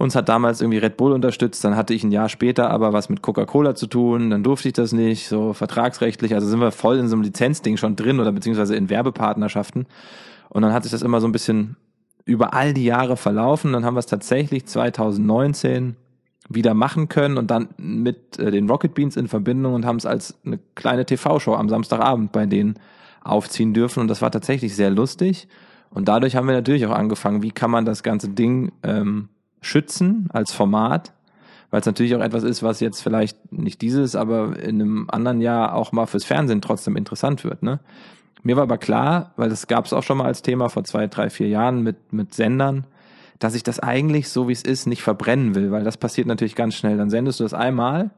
uns 0.00 0.16
hat 0.16 0.30
damals 0.30 0.62
irgendwie 0.62 0.78
Red 0.78 0.96
Bull 0.96 1.12
unterstützt, 1.12 1.62
dann 1.62 1.76
hatte 1.76 1.92
ich 1.92 2.02
ein 2.04 2.10
Jahr 2.10 2.30
später 2.30 2.70
aber 2.70 2.94
was 2.94 3.10
mit 3.10 3.20
Coca-Cola 3.20 3.74
zu 3.74 3.86
tun, 3.86 4.30
dann 4.30 4.42
durfte 4.42 4.68
ich 4.68 4.72
das 4.72 4.92
nicht, 4.92 5.28
so 5.28 5.52
vertragsrechtlich, 5.52 6.32
also 6.32 6.46
sind 6.46 6.58
wir 6.58 6.72
voll 6.72 6.96
in 6.96 7.06
so 7.06 7.16
einem 7.16 7.22
Lizenzding 7.22 7.76
schon 7.76 7.96
drin 7.96 8.18
oder 8.18 8.32
beziehungsweise 8.32 8.74
in 8.76 8.88
Werbepartnerschaften. 8.88 9.84
Und 10.48 10.62
dann 10.62 10.72
hat 10.72 10.84
sich 10.84 10.92
das 10.92 11.02
immer 11.02 11.20
so 11.20 11.28
ein 11.28 11.32
bisschen 11.32 11.76
über 12.24 12.54
all 12.54 12.72
die 12.72 12.86
Jahre 12.86 13.18
verlaufen. 13.18 13.74
Dann 13.74 13.84
haben 13.84 13.94
wir 13.94 13.98
es 13.98 14.06
tatsächlich 14.06 14.64
2019 14.64 15.96
wieder 16.48 16.72
machen 16.72 17.10
können 17.10 17.36
und 17.36 17.50
dann 17.50 17.68
mit 17.76 18.38
äh, 18.38 18.50
den 18.50 18.70
Rocket 18.70 18.94
Beans 18.94 19.18
in 19.18 19.28
Verbindung 19.28 19.74
und 19.74 19.84
haben 19.84 19.96
es 19.96 20.06
als 20.06 20.34
eine 20.46 20.58
kleine 20.76 21.04
TV-Show 21.04 21.54
am 21.54 21.68
Samstagabend 21.68 22.32
bei 22.32 22.46
denen 22.46 22.78
aufziehen 23.22 23.74
dürfen. 23.74 24.00
Und 24.00 24.08
das 24.08 24.22
war 24.22 24.30
tatsächlich 24.30 24.74
sehr 24.74 24.90
lustig. 24.90 25.46
Und 25.90 26.08
dadurch 26.08 26.36
haben 26.36 26.46
wir 26.46 26.54
natürlich 26.54 26.86
auch 26.86 26.96
angefangen, 26.96 27.42
wie 27.42 27.50
kann 27.50 27.70
man 27.70 27.84
das 27.84 28.02
ganze 28.02 28.30
Ding 28.30 28.72
ähm, 28.82 29.28
schützen 29.60 30.28
als 30.32 30.52
Format, 30.52 31.12
weil 31.70 31.80
es 31.80 31.86
natürlich 31.86 32.14
auch 32.14 32.20
etwas 32.20 32.42
ist, 32.42 32.62
was 32.62 32.80
jetzt 32.80 33.00
vielleicht 33.00 33.52
nicht 33.52 33.80
dieses, 33.80 34.16
aber 34.16 34.58
in 34.58 34.80
einem 34.80 35.06
anderen 35.10 35.40
Jahr 35.40 35.74
auch 35.74 35.92
mal 35.92 36.06
fürs 36.06 36.24
Fernsehen 36.24 36.60
trotzdem 36.60 36.96
interessant 36.96 37.44
wird. 37.44 37.62
Ne? 37.62 37.80
Mir 38.42 38.56
war 38.56 38.64
aber 38.64 38.78
klar, 38.78 39.32
weil 39.36 39.48
das 39.48 39.66
gab 39.66 39.86
es 39.86 39.92
auch 39.92 40.02
schon 40.02 40.18
mal 40.18 40.26
als 40.26 40.42
Thema 40.42 40.68
vor 40.68 40.84
zwei, 40.84 41.06
drei, 41.06 41.30
vier 41.30 41.48
Jahren 41.48 41.82
mit, 41.82 42.12
mit 42.12 42.34
Sendern, 42.34 42.84
dass 43.38 43.54
ich 43.54 43.62
das 43.62 43.80
eigentlich 43.80 44.28
so 44.28 44.48
wie 44.48 44.52
es 44.52 44.62
ist 44.62 44.86
nicht 44.86 45.02
verbrennen 45.02 45.54
will, 45.54 45.70
weil 45.70 45.84
das 45.84 45.96
passiert 45.96 46.26
natürlich 46.26 46.54
ganz 46.54 46.74
schnell. 46.74 46.96
Dann 46.96 47.10
sendest 47.10 47.40
du 47.40 47.44
das 47.44 47.54
einmal 47.54 48.10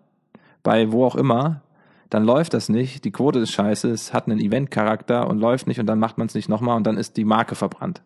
bei 0.62 0.92
wo 0.92 1.04
auch 1.04 1.16
immer, 1.16 1.62
dann 2.10 2.24
läuft 2.24 2.54
das 2.54 2.68
nicht, 2.68 3.04
die 3.04 3.10
Quote 3.10 3.38
ist 3.38 3.52
scheiße, 3.52 3.90
es 3.90 4.12
hat 4.12 4.26
einen 4.26 4.38
Event-Charakter 4.38 5.28
und 5.28 5.38
läuft 5.38 5.66
nicht 5.66 5.80
und 5.80 5.86
dann 5.86 5.98
macht 5.98 6.18
man 6.18 6.26
es 6.26 6.34
nicht 6.34 6.48
nochmal 6.48 6.76
und 6.76 6.86
dann 6.86 6.98
ist 6.98 7.16
die 7.16 7.24
Marke 7.24 7.54
verbrannt. 7.54 8.02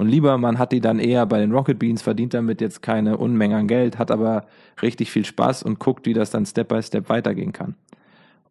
Und 0.00 0.08
lieber, 0.08 0.38
man 0.38 0.58
hat 0.58 0.72
die 0.72 0.80
dann 0.80 0.98
eher 0.98 1.26
bei 1.26 1.38
den 1.40 1.52
Rocket 1.52 1.78
Beans, 1.78 2.00
verdient 2.00 2.32
damit 2.32 2.62
jetzt 2.62 2.80
keine 2.80 3.18
Unmenge 3.18 3.58
an 3.58 3.68
Geld, 3.68 3.98
hat 3.98 4.10
aber 4.10 4.46
richtig 4.80 5.10
viel 5.10 5.26
Spaß 5.26 5.62
und 5.62 5.78
guckt, 5.78 6.06
wie 6.06 6.14
das 6.14 6.30
dann 6.30 6.46
Step 6.46 6.68
by 6.68 6.82
Step 6.82 7.10
weitergehen 7.10 7.52
kann. 7.52 7.74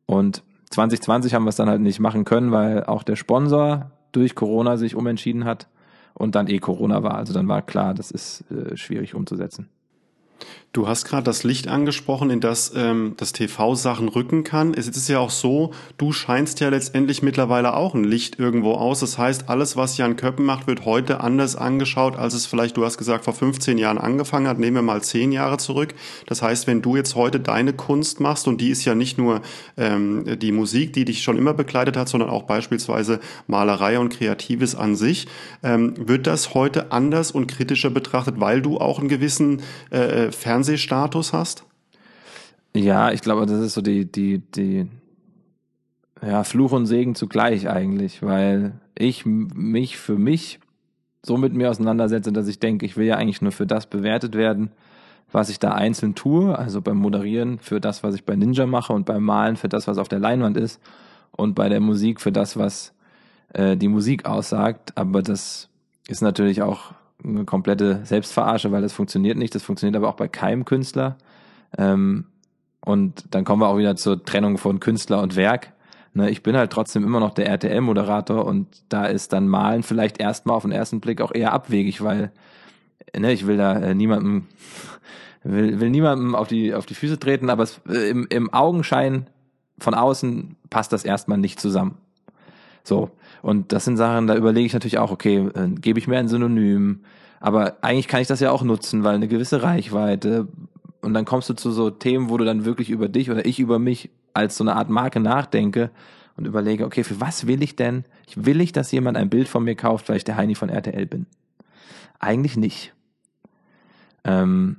Und 0.06 0.44
2020 0.70 1.34
haben 1.34 1.46
wir 1.46 1.50
es 1.50 1.56
dann 1.56 1.68
halt 1.68 1.82
nicht 1.82 2.00
machen 2.00 2.24
können, 2.24 2.52
weil 2.52 2.84
auch 2.84 3.02
der 3.02 3.16
Sponsor 3.16 3.90
durch 4.12 4.36
Corona 4.36 4.78
sich 4.78 4.96
umentschieden 4.96 5.44
hat 5.44 5.68
und 6.14 6.36
dann 6.36 6.48
eh 6.48 6.60
Corona 6.60 7.02
war. 7.02 7.16
Also 7.16 7.34
dann 7.34 7.48
war 7.48 7.64
klar, 7.64 7.96
das 7.96 8.12
ist 8.12 8.44
äh, 8.52 8.78
schwierig 8.78 9.16
umzusetzen. 9.16 9.70
Du 10.72 10.88
hast 10.88 11.06
gerade 11.06 11.24
das 11.24 11.44
Licht 11.44 11.68
angesprochen, 11.68 12.30
in 12.30 12.42
das 12.42 12.74
ähm, 12.76 13.16
das 13.18 13.34
TV 13.34 13.74
Sachen 13.74 14.08
rücken 14.08 14.44
kann. 14.44 14.76
Es 14.76 14.88
ist 14.88 15.10
ja 15.10 15.18
auch 15.18 15.32
so, 15.32 15.72
du 15.98 16.12
scheinst 16.12 16.60
ja 16.60 16.70
letztendlich 16.70 17.24
mittlerweile 17.24 17.74
auch 17.74 17.96
ein 17.96 18.04
Licht 18.04 18.38
irgendwo 18.38 18.74
aus. 18.74 19.00
Das 19.00 19.18
heißt, 19.18 19.50
alles, 19.50 19.78
was 19.78 19.98
Jan 19.98 20.16
Köppen 20.16 20.46
macht, 20.46 20.68
wird 20.68 20.86
heute 20.86 21.22
anders 21.22 21.56
angeschaut, 21.56 22.16
als 22.16 22.36
es 22.36 22.46
vielleicht, 22.46 22.78
du 22.78 22.86
hast 22.86 23.00
gesagt, 23.00 23.24
vor 23.24 23.34
15 23.34 23.80
Jahren 23.80 23.98
angefangen 23.98 24.48
hat. 24.48 24.60
Nehmen 24.60 24.76
wir 24.76 24.82
mal 24.84 25.02
10 25.02 25.32
Jahre 25.32 25.58
zurück. 25.58 25.96
Das 26.28 26.44
heißt, 26.44 26.68
wenn 26.68 26.84
du 26.84 26.96
jetzt 26.96 27.16
heute 27.16 27.40
deine 27.40 27.74
Kunst 27.74 28.20
machst, 28.20 28.48
und 28.48 28.62
die 28.62 28.70
ist 28.70 28.86
ja 28.86 28.94
nicht 28.94 29.18
nur 29.18 29.42
ähm, 29.76 30.38
die 30.38 30.52
Musik, 30.52 30.94
die 30.94 31.04
dich 31.04 31.24
schon 31.24 31.40
immer 31.40 31.56
begleitet 31.56 31.98
hat, 31.98 32.10
sondern 32.10 32.30
auch 32.30 32.44
beispielsweise 32.44 33.22
Malerei 33.48 33.98
und 33.98 34.10
Kreatives 34.10 34.76
an 34.76 34.96
sich, 34.96 35.28
ähm, 35.64 35.96
wird 35.98 36.28
das 36.28 36.54
heute 36.54 36.92
anders 36.92 37.32
und 37.32 37.48
kritischer 37.48 37.90
betrachtet, 37.90 38.36
weil 38.40 38.62
du 38.62 38.78
auch 38.78 39.00
einen 39.00 39.10
gewissen 39.10 39.64
äh, 39.90 40.32
Fern 40.32 40.59
Fernsehstatus 40.60 41.32
hast? 41.32 41.64
Ja, 42.76 43.12
ich 43.12 43.22
glaube, 43.22 43.46
das 43.46 43.62
ist 43.62 43.76
so 43.76 43.82
die, 43.82 44.12
die, 44.12 44.40
die, 44.40 44.88
ja, 46.22 46.44
Fluch 46.44 46.74
und 46.74 46.86
Segen 46.86 47.16
zugleich 47.16 47.70
eigentlich, 47.70 48.22
weil 48.22 48.74
ich 48.94 49.26
mich 49.26 49.98
für 49.98 50.18
mich 50.18 50.60
so 51.26 51.38
mit 51.38 51.54
mir 51.54 51.70
auseinandersetze, 51.70 52.34
dass 52.34 52.50
ich 52.50 52.60
denke, 52.60 52.86
ich 52.86 52.98
will 52.98 53.06
ja 53.06 53.16
eigentlich 53.16 53.42
nur 53.42 53.54
für 53.54 53.66
das 53.66 53.86
bewertet 53.86 54.36
werden, 54.36 54.72
was 55.32 55.50
ich 55.50 55.60
da 55.60 55.72
einzeln 55.72 56.14
tue, 56.14 56.58
also 56.58 56.82
beim 56.82 56.98
Moderieren 56.98 57.60
für 57.60 57.80
das, 57.80 58.04
was 58.04 58.16
ich 58.16 58.26
bei 58.26 58.36
Ninja 58.36 58.66
mache 58.66 58.92
und 58.92 59.06
beim 59.06 59.24
Malen 59.24 59.56
für 59.56 59.70
das, 59.70 59.88
was 59.88 59.98
auf 59.98 60.10
der 60.10 60.20
Leinwand 60.20 60.58
ist 60.58 60.82
und 61.32 61.56
bei 61.56 61.70
der 61.70 61.80
Musik 61.80 62.20
für 62.20 62.34
das, 62.34 62.58
was 62.58 62.94
äh, 63.54 63.78
die 63.78 63.88
Musik 63.88 64.26
aussagt. 64.26 64.92
Aber 64.98 65.22
das 65.22 65.70
ist 66.10 66.22
natürlich 66.22 66.62
auch 66.62 66.94
eine 67.24 67.46
komplette 67.46 68.02
Selbstverarsche, 68.06 68.72
weil 68.72 68.82
das 68.82 68.94
funktioniert 68.94 69.38
nicht. 69.38 69.54
Das 69.56 69.64
funktioniert 69.64 69.96
aber 69.96 70.10
auch 70.10 70.16
bei 70.16 70.28
keinem 70.28 70.66
Künstler. 70.66 71.18
Ähm, 71.78 72.26
und 72.82 73.26
dann 73.32 73.44
kommen 73.44 73.62
wir 73.62 73.68
auch 73.68 73.78
wieder 73.78 73.96
zur 73.96 74.24
Trennung 74.24 74.58
von 74.58 74.80
Künstler 74.80 75.22
und 75.22 75.36
Werk. 75.36 75.74
Ne, 76.14 76.30
ich 76.30 76.42
bin 76.42 76.58
halt 76.58 76.72
trotzdem 76.72 77.04
immer 77.04 77.20
noch 77.20 77.34
der 77.34 77.48
RTL-Moderator 77.48 78.46
und 78.46 78.68
da 78.90 79.06
ist 79.06 79.32
dann 79.32 79.48
Malen 79.48 79.84
vielleicht 79.84 80.20
erstmal 80.20 80.56
auf 80.56 80.64
den 80.64 80.72
ersten 80.72 81.02
Blick 81.02 81.22
auch 81.22 81.34
eher 81.34 81.54
abwegig, 81.54 82.02
weil 82.02 82.32
ne, 83.16 83.32
ich 83.32 83.46
will 83.46 83.58
da 83.58 83.78
äh, 83.78 83.94
niemandem 83.94 84.48
will, 85.44 85.80
will 85.80 85.90
niemandem 85.92 86.34
auf 86.34 86.48
die 86.48 86.74
auf 86.74 86.88
die 86.88 86.96
Füße 86.96 87.20
treten, 87.20 87.50
aber 87.50 87.64
es, 87.64 87.80
äh, 87.88 88.10
im, 88.10 88.26
im 88.30 88.52
Augenschein 88.52 89.28
von 89.78 89.94
außen 89.94 90.56
passt 90.70 90.94
das 90.94 91.06
erstmal 91.06 91.38
nicht 91.38 91.60
zusammen. 91.60 91.98
So. 92.84 93.12
Und 93.42 93.72
das 93.72 93.86
sind 93.86 93.98
Sachen, 93.98 94.28
da 94.28 94.36
überlege 94.36 94.66
ich 94.66 94.74
natürlich 94.74 94.98
auch, 94.98 95.12
okay, 95.12 95.48
äh, 95.54 95.70
gebe 95.70 96.00
ich 96.00 96.08
mir 96.08 96.18
ein 96.18 96.28
Synonym? 96.28 97.02
Aber 97.40 97.78
eigentlich 97.82 98.08
kann 98.08 98.22
ich 98.22 98.28
das 98.28 98.40
ja 98.40 98.52
auch 98.52 98.64
nutzen, 98.64 99.04
weil 99.04 99.16
eine 99.16 99.28
gewisse 99.28 99.64
Reichweite. 99.64 100.48
Und 101.02 101.14
dann 101.14 101.26
kommst 101.26 101.50
du 101.50 101.54
zu 101.54 101.72
so 101.72 101.90
Themen, 101.90 102.30
wo 102.30 102.38
du 102.38 102.46
dann 102.46 102.66
wirklich 102.66 102.90
über 102.90 103.08
dich 103.08 103.32
oder 103.32 103.46
ich 103.46 103.60
über 103.60 103.80
mich 103.80 104.10
als 104.34 104.58
so 104.58 104.64
eine 104.64 104.76
Art 104.76 104.90
Marke 104.90 105.20
nachdenke 105.20 105.92
und 106.36 106.46
überlege, 106.46 106.86
okay, 106.86 107.04
für 107.04 107.22
was 107.22 107.48
will 107.48 107.64
ich 107.64 107.76
denn? 107.76 108.04
Ich 108.28 108.46
will 108.46 108.62
ich, 108.62 108.72
dass 108.72 108.92
jemand 108.92 109.18
ein 109.18 109.30
Bild 109.30 109.48
von 109.48 109.64
mir 109.64 109.76
kauft, 109.76 110.10
weil 110.10 110.18
ich 110.18 110.24
der 110.24 110.38
Heini 110.38 110.56
von 110.56 110.70
RTL 110.70 111.06
bin. 111.06 111.26
Eigentlich 112.20 112.58
nicht. 112.58 112.94
Ähm, 114.26 114.78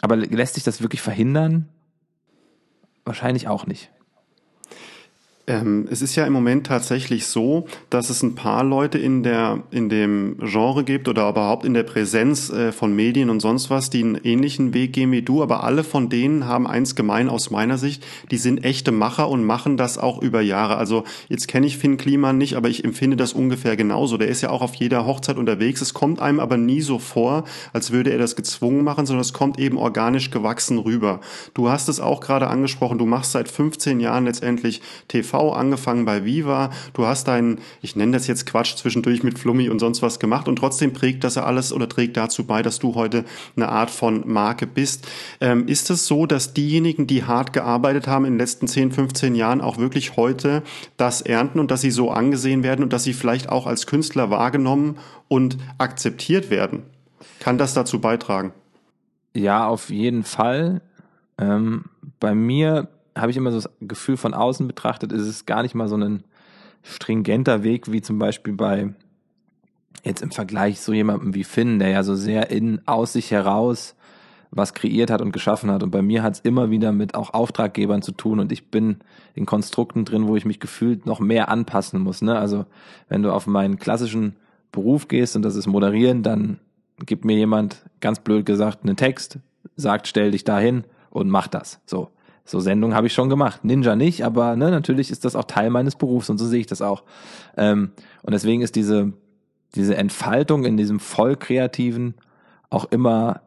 aber 0.00 0.16
lässt 0.16 0.54
sich 0.54 0.64
das 0.64 0.80
wirklich 0.80 1.02
verhindern? 1.02 1.68
Wahrscheinlich 3.04 3.48
auch 3.48 3.66
nicht. 3.66 3.90
Ähm, 5.48 5.88
es 5.90 6.02
ist 6.02 6.14
ja 6.14 6.26
im 6.26 6.34
Moment 6.34 6.66
tatsächlich 6.66 7.26
so, 7.26 7.66
dass 7.88 8.10
es 8.10 8.22
ein 8.22 8.34
paar 8.34 8.62
Leute 8.62 8.98
in 8.98 9.22
der 9.22 9.62
in 9.70 9.88
dem 9.88 10.36
Genre 10.40 10.84
gibt 10.84 11.08
oder 11.08 11.26
überhaupt 11.26 11.64
in 11.64 11.72
der 11.72 11.84
Präsenz 11.84 12.50
äh, 12.50 12.70
von 12.70 12.94
Medien 12.94 13.30
und 13.30 13.40
sonst 13.40 13.70
was, 13.70 13.88
die 13.88 14.04
einen 14.04 14.16
ähnlichen 14.16 14.74
Weg 14.74 14.92
gehen 14.92 15.10
wie 15.10 15.22
du, 15.22 15.42
aber 15.42 15.64
alle 15.64 15.84
von 15.84 16.10
denen 16.10 16.44
haben 16.44 16.66
eins 16.66 16.94
gemein 16.94 17.30
aus 17.30 17.48
meiner 17.50 17.78
Sicht, 17.78 18.04
die 18.30 18.36
sind 18.36 18.62
echte 18.62 18.92
Macher 18.92 19.30
und 19.30 19.42
machen 19.42 19.78
das 19.78 19.96
auch 19.96 20.20
über 20.20 20.42
Jahre. 20.42 20.76
Also 20.76 21.04
jetzt 21.30 21.48
kenne 21.48 21.66
ich 21.66 21.78
Finn 21.78 21.96
Kliman 21.96 22.36
nicht, 22.36 22.54
aber 22.54 22.68
ich 22.68 22.84
empfinde 22.84 23.16
das 23.16 23.32
ungefähr 23.32 23.74
genauso. 23.74 24.18
Der 24.18 24.28
ist 24.28 24.42
ja 24.42 24.50
auch 24.50 24.60
auf 24.60 24.74
jeder 24.74 25.06
Hochzeit 25.06 25.38
unterwegs. 25.38 25.80
Es 25.80 25.94
kommt 25.94 26.20
einem 26.20 26.40
aber 26.40 26.58
nie 26.58 26.82
so 26.82 26.98
vor, 26.98 27.44
als 27.72 27.90
würde 27.90 28.10
er 28.10 28.18
das 28.18 28.36
gezwungen 28.36 28.84
machen, 28.84 29.06
sondern 29.06 29.22
es 29.22 29.32
kommt 29.32 29.58
eben 29.58 29.78
organisch 29.78 30.30
gewachsen 30.30 30.76
rüber. 30.76 31.20
Du 31.54 31.70
hast 31.70 31.88
es 31.88 32.00
auch 32.00 32.20
gerade 32.20 32.48
angesprochen, 32.48 32.98
du 32.98 33.06
machst 33.06 33.32
seit 33.32 33.48
15 33.48 33.98
Jahren 33.98 34.26
letztendlich 34.26 34.82
TV 35.08 35.37
angefangen 35.52 36.04
bei 36.04 36.24
Viva. 36.24 36.70
Du 36.92 37.06
hast 37.06 37.28
deinen, 37.28 37.60
ich 37.80 37.96
nenne 37.96 38.12
das 38.12 38.26
jetzt 38.26 38.46
Quatsch, 38.46 38.76
zwischendurch 38.76 39.22
mit 39.22 39.38
Flummi 39.38 39.68
und 39.68 39.78
sonst 39.78 40.02
was 40.02 40.18
gemacht 40.18 40.48
und 40.48 40.56
trotzdem 40.56 40.92
prägt 40.92 41.24
das 41.24 41.36
ja 41.36 41.44
alles 41.44 41.72
oder 41.72 41.88
trägt 41.88 42.16
dazu 42.16 42.44
bei, 42.44 42.62
dass 42.62 42.78
du 42.78 42.94
heute 42.94 43.24
eine 43.56 43.68
Art 43.68 43.90
von 43.90 44.24
Marke 44.26 44.66
bist. 44.66 45.06
Ähm, 45.40 45.66
ist 45.68 45.90
es 45.90 46.06
so, 46.06 46.26
dass 46.26 46.54
diejenigen, 46.54 47.06
die 47.06 47.24
hart 47.24 47.52
gearbeitet 47.52 48.06
haben 48.06 48.24
in 48.24 48.34
den 48.34 48.40
letzten 48.40 48.68
10, 48.68 48.92
15 48.92 49.34
Jahren, 49.34 49.60
auch 49.60 49.78
wirklich 49.78 50.16
heute 50.16 50.62
das 50.96 51.22
ernten 51.22 51.60
und 51.60 51.70
dass 51.70 51.80
sie 51.80 51.90
so 51.90 52.10
angesehen 52.10 52.62
werden 52.62 52.82
und 52.82 52.92
dass 52.92 53.04
sie 53.04 53.12
vielleicht 53.12 53.48
auch 53.48 53.66
als 53.66 53.86
Künstler 53.86 54.30
wahrgenommen 54.30 54.98
und 55.28 55.58
akzeptiert 55.78 56.50
werden? 56.50 56.82
Kann 57.40 57.58
das 57.58 57.74
dazu 57.74 58.00
beitragen? 58.00 58.52
Ja, 59.34 59.68
auf 59.68 59.90
jeden 59.90 60.24
Fall. 60.24 60.80
Ähm, 61.38 61.84
bei 62.18 62.34
mir 62.34 62.88
habe 63.20 63.30
ich 63.30 63.36
immer 63.36 63.50
so 63.50 63.60
das 63.60 63.70
Gefühl 63.80 64.16
von 64.16 64.34
außen 64.34 64.66
betrachtet, 64.66 65.12
ist 65.12 65.22
es 65.22 65.46
gar 65.46 65.62
nicht 65.62 65.74
mal 65.74 65.88
so 65.88 65.96
ein 65.96 66.24
stringenter 66.82 67.62
Weg, 67.62 67.90
wie 67.90 68.02
zum 68.02 68.18
Beispiel 68.18 68.54
bei 68.54 68.94
jetzt 70.04 70.22
im 70.22 70.30
Vergleich 70.30 70.80
so 70.80 70.92
jemandem 70.92 71.34
wie 71.34 71.44
Finn, 71.44 71.78
der 71.78 71.88
ja 71.88 72.02
so 72.02 72.14
sehr 72.14 72.50
in 72.50 72.80
aus 72.86 73.12
sich 73.12 73.30
heraus 73.30 73.96
was 74.50 74.74
kreiert 74.74 75.10
hat 75.10 75.20
und 75.20 75.32
geschaffen 75.32 75.70
hat. 75.70 75.82
Und 75.82 75.90
bei 75.90 76.02
mir 76.02 76.22
hat 76.22 76.34
es 76.34 76.40
immer 76.40 76.70
wieder 76.70 76.92
mit 76.92 77.14
auch 77.14 77.34
Auftraggebern 77.34 78.02
zu 78.02 78.12
tun 78.12 78.40
und 78.40 78.52
ich 78.52 78.70
bin 78.70 78.98
in 79.34 79.46
Konstrukten 79.46 80.04
drin, 80.04 80.26
wo 80.26 80.36
ich 80.36 80.44
mich 80.44 80.60
gefühlt 80.60 81.06
noch 81.06 81.20
mehr 81.20 81.48
anpassen 81.48 82.00
muss. 82.00 82.22
Ne? 82.22 82.38
Also 82.38 82.64
wenn 83.08 83.22
du 83.22 83.32
auf 83.32 83.46
meinen 83.46 83.78
klassischen 83.78 84.36
Beruf 84.72 85.08
gehst 85.08 85.36
und 85.36 85.42
das 85.42 85.56
ist 85.56 85.66
Moderieren, 85.66 86.22
dann 86.22 86.58
gibt 87.04 87.24
mir 87.24 87.36
jemand, 87.36 87.82
ganz 88.00 88.20
blöd 88.20 88.46
gesagt, 88.46 88.82
einen 88.82 88.96
Text, 88.96 89.38
sagt, 89.76 90.08
stell 90.08 90.30
dich 90.30 90.44
dahin 90.44 90.84
und 91.10 91.28
mach 91.28 91.46
das. 91.46 91.80
So. 91.86 92.10
So 92.48 92.60
Sendungen 92.60 92.96
habe 92.96 93.06
ich 93.06 93.12
schon 93.12 93.28
gemacht. 93.28 93.62
Ninja 93.62 93.94
nicht, 93.94 94.24
aber 94.24 94.56
ne, 94.56 94.70
natürlich 94.70 95.10
ist 95.10 95.26
das 95.26 95.36
auch 95.36 95.44
Teil 95.44 95.68
meines 95.68 95.96
Berufs 95.96 96.30
und 96.30 96.38
so 96.38 96.46
sehe 96.46 96.60
ich 96.60 96.66
das 96.66 96.80
auch. 96.80 97.02
Ähm, 97.58 97.90
und 98.22 98.32
deswegen 98.32 98.62
ist 98.62 98.74
diese, 98.74 99.12
diese 99.74 99.96
Entfaltung 99.96 100.64
in 100.64 100.78
diesem 100.78 100.98
voll 100.98 101.36
kreativen 101.36 102.14
auch 102.70 102.86
immer 102.90 103.42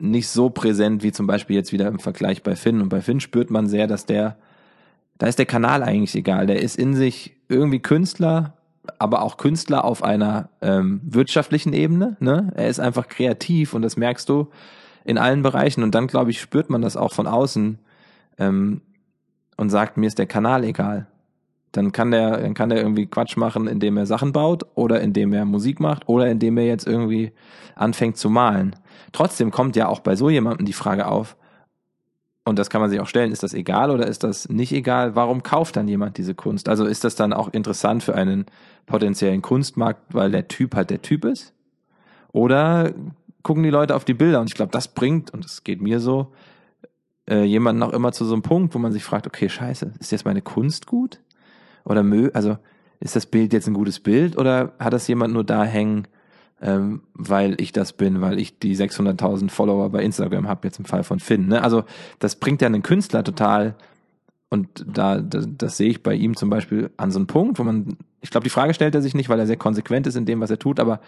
nicht 0.00 0.28
so 0.28 0.50
präsent 0.50 1.04
wie 1.04 1.12
zum 1.12 1.28
Beispiel 1.28 1.54
jetzt 1.54 1.72
wieder 1.72 1.86
im 1.86 2.00
Vergleich 2.00 2.42
bei 2.42 2.56
Finn. 2.56 2.80
Und 2.80 2.88
bei 2.88 3.00
Finn 3.00 3.20
spürt 3.20 3.50
man 3.50 3.68
sehr, 3.68 3.86
dass 3.86 4.04
der, 4.04 4.36
da 5.18 5.28
ist 5.28 5.38
der 5.38 5.46
Kanal 5.46 5.84
eigentlich 5.84 6.16
egal. 6.16 6.48
Der 6.48 6.60
ist 6.60 6.76
in 6.76 6.94
sich 6.94 7.36
irgendwie 7.48 7.78
Künstler, 7.78 8.54
aber 8.98 9.22
auch 9.22 9.36
Künstler 9.36 9.84
auf 9.84 10.02
einer 10.02 10.48
ähm, 10.60 11.00
wirtschaftlichen 11.04 11.72
Ebene. 11.72 12.16
Ne? 12.18 12.50
Er 12.56 12.66
ist 12.66 12.80
einfach 12.80 13.06
kreativ 13.06 13.74
und 13.74 13.82
das 13.82 13.96
merkst 13.96 14.28
du 14.28 14.48
in 15.04 15.18
allen 15.18 15.42
Bereichen. 15.42 15.84
Und 15.84 15.94
dann, 15.94 16.08
glaube 16.08 16.32
ich, 16.32 16.40
spürt 16.40 16.68
man 16.68 16.82
das 16.82 16.96
auch 16.96 17.12
von 17.12 17.28
außen, 17.28 17.78
ähm, 18.38 18.82
und 19.56 19.70
sagt, 19.70 19.96
mir 19.96 20.06
ist 20.06 20.18
der 20.18 20.26
Kanal 20.26 20.64
egal. 20.64 21.06
Dann 21.72 21.92
kann 21.92 22.10
der, 22.10 22.38
dann 22.38 22.54
kann 22.54 22.68
der 22.68 22.78
irgendwie 22.78 23.06
Quatsch 23.06 23.36
machen, 23.36 23.66
indem 23.66 23.96
er 23.96 24.06
Sachen 24.06 24.32
baut 24.32 24.66
oder 24.74 25.00
indem 25.00 25.32
er 25.32 25.44
Musik 25.44 25.80
macht 25.80 26.08
oder 26.08 26.30
indem 26.30 26.58
er 26.58 26.66
jetzt 26.66 26.86
irgendwie 26.86 27.32
anfängt 27.74 28.16
zu 28.16 28.28
malen. 28.28 28.76
Trotzdem 29.12 29.50
kommt 29.50 29.76
ja 29.76 29.88
auch 29.88 30.00
bei 30.00 30.16
so 30.16 30.28
jemandem 30.28 30.66
die 30.66 30.72
Frage 30.72 31.06
auf, 31.06 31.36
und 32.44 32.58
das 32.58 32.70
kann 32.70 32.80
man 32.80 32.90
sich 32.90 32.98
auch 32.98 33.06
stellen, 33.06 33.30
ist 33.30 33.44
das 33.44 33.54
egal 33.54 33.90
oder 33.90 34.06
ist 34.06 34.24
das 34.24 34.48
nicht 34.48 34.72
egal? 34.72 35.14
Warum 35.14 35.44
kauft 35.44 35.76
dann 35.76 35.86
jemand 35.86 36.18
diese 36.18 36.34
Kunst? 36.34 36.68
Also 36.68 36.86
ist 36.86 37.04
das 37.04 37.14
dann 37.14 37.32
auch 37.32 37.52
interessant 37.52 38.02
für 38.02 38.16
einen 38.16 38.46
potenziellen 38.86 39.42
Kunstmarkt, 39.42 40.02
weil 40.12 40.32
der 40.32 40.48
Typ 40.48 40.74
halt 40.74 40.90
der 40.90 41.02
Typ 41.02 41.24
ist? 41.24 41.54
Oder 42.32 42.92
gucken 43.44 43.62
die 43.62 43.70
Leute 43.70 43.94
auf 43.94 44.04
die 44.04 44.14
Bilder 44.14 44.40
und 44.40 44.48
ich 44.48 44.54
glaube, 44.54 44.72
das 44.72 44.88
bringt, 44.88 45.32
und 45.32 45.44
es 45.44 45.62
geht 45.62 45.80
mir 45.80 46.00
so, 46.00 46.32
äh, 47.28 47.44
jemanden 47.44 47.82
auch 47.82 47.92
immer 47.92 48.12
zu 48.12 48.24
so 48.24 48.34
einem 48.34 48.42
Punkt, 48.42 48.74
wo 48.74 48.78
man 48.78 48.92
sich 48.92 49.04
fragt, 49.04 49.26
okay, 49.26 49.48
scheiße, 49.48 49.92
ist 49.98 50.12
jetzt 50.12 50.24
meine 50.24 50.42
Kunst 50.42 50.86
gut? 50.86 51.20
Oder 51.84 52.02
mö, 52.02 52.30
also 52.34 52.58
ist 53.00 53.16
das 53.16 53.26
Bild 53.26 53.52
jetzt 53.52 53.66
ein 53.66 53.74
gutes 53.74 54.00
Bild 54.00 54.36
oder 54.38 54.72
hat 54.78 54.92
das 54.92 55.08
jemand 55.08 55.34
nur 55.34 55.44
da 55.44 55.64
hängen, 55.64 56.06
ähm, 56.60 57.02
weil 57.14 57.60
ich 57.60 57.72
das 57.72 57.92
bin, 57.92 58.20
weil 58.20 58.38
ich 58.38 58.58
die 58.58 58.76
600.000 58.76 59.50
Follower 59.50 59.90
bei 59.90 60.02
Instagram 60.02 60.46
habe, 60.46 60.68
jetzt 60.68 60.78
im 60.78 60.84
Fall 60.84 61.02
von 61.02 61.18
Finn. 61.18 61.48
Ne? 61.48 61.62
Also 61.62 61.84
das 62.20 62.36
bringt 62.36 62.62
ja 62.62 62.66
einen 62.66 62.82
Künstler 62.82 63.24
total 63.24 63.74
und 64.48 64.84
da, 64.86 65.20
das, 65.20 65.48
das 65.48 65.76
sehe 65.76 65.90
ich 65.90 66.02
bei 66.02 66.14
ihm 66.14 66.36
zum 66.36 66.50
Beispiel 66.50 66.90
an 66.96 67.10
so 67.10 67.18
einem 67.18 67.26
Punkt, 67.26 67.58
wo 67.58 67.64
man, 67.64 67.96
ich 68.20 68.30
glaube, 68.30 68.44
die 68.44 68.50
Frage 68.50 68.74
stellt 68.74 68.94
er 68.94 69.02
sich 69.02 69.14
nicht, 69.14 69.28
weil 69.28 69.40
er 69.40 69.46
sehr 69.46 69.56
konsequent 69.56 70.06
ist 70.06 70.16
in 70.16 70.26
dem, 70.26 70.40
was 70.40 70.50
er 70.50 70.58
tut, 70.58 70.78
aber 70.78 71.00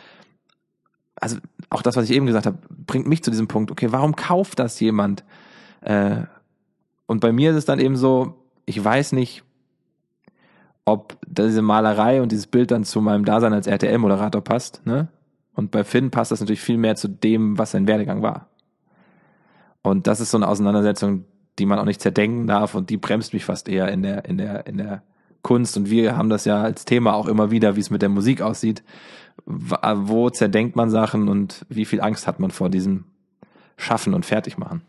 also 1.16 1.36
auch 1.70 1.82
das, 1.82 1.94
was 1.94 2.06
ich 2.10 2.16
eben 2.16 2.26
gesagt 2.26 2.46
habe, 2.46 2.58
bringt 2.70 3.06
mich 3.06 3.22
zu 3.22 3.30
diesem 3.30 3.46
Punkt, 3.46 3.70
okay, 3.70 3.92
warum 3.92 4.16
kauft 4.16 4.58
das 4.58 4.80
jemand? 4.80 5.24
Äh, 5.84 6.22
und 7.06 7.20
bei 7.20 7.32
mir 7.32 7.50
ist 7.50 7.56
es 7.56 7.64
dann 7.64 7.78
eben 7.78 7.96
so, 7.96 8.34
ich 8.66 8.82
weiß 8.82 9.12
nicht, 9.12 9.44
ob 10.84 11.16
diese 11.26 11.62
Malerei 11.62 12.20
und 12.20 12.32
dieses 12.32 12.46
Bild 12.46 12.70
dann 12.70 12.84
zu 12.84 13.00
meinem 13.00 13.24
Dasein 13.24 13.52
als 13.52 13.66
RTL-Moderator 13.66 14.42
passt, 14.42 14.84
ne? 14.84 15.08
Und 15.54 15.70
bei 15.70 15.84
Finn 15.84 16.10
passt 16.10 16.32
das 16.32 16.40
natürlich 16.40 16.60
viel 16.60 16.78
mehr 16.78 16.96
zu 16.96 17.06
dem, 17.06 17.56
was 17.58 17.70
sein 17.70 17.86
Werdegang 17.86 18.22
war. 18.22 18.48
Und 19.82 20.08
das 20.08 20.18
ist 20.18 20.32
so 20.32 20.36
eine 20.36 20.48
Auseinandersetzung, 20.48 21.26
die 21.60 21.66
man 21.66 21.78
auch 21.78 21.84
nicht 21.84 22.00
zerdenken 22.00 22.48
darf 22.48 22.74
und 22.74 22.90
die 22.90 22.96
bremst 22.96 23.32
mich 23.32 23.44
fast 23.44 23.68
eher 23.68 23.88
in 23.88 24.02
der, 24.02 24.24
in 24.24 24.36
der, 24.36 24.66
in 24.66 24.78
der 24.78 25.02
Kunst. 25.42 25.76
Und 25.76 25.90
wir 25.90 26.16
haben 26.16 26.28
das 26.28 26.44
ja 26.44 26.60
als 26.60 26.84
Thema 26.84 27.14
auch 27.14 27.28
immer 27.28 27.52
wieder, 27.52 27.76
wie 27.76 27.80
es 27.80 27.90
mit 27.90 28.02
der 28.02 28.08
Musik 28.08 28.42
aussieht. 28.42 28.82
Wo 29.46 30.28
zerdenkt 30.30 30.74
man 30.74 30.90
Sachen 30.90 31.28
und 31.28 31.64
wie 31.68 31.84
viel 31.84 32.00
Angst 32.00 32.26
hat 32.26 32.40
man 32.40 32.50
vor 32.50 32.68
diesem 32.68 33.04
Schaffen 33.76 34.12
und 34.14 34.26
Fertigmachen? 34.26 34.82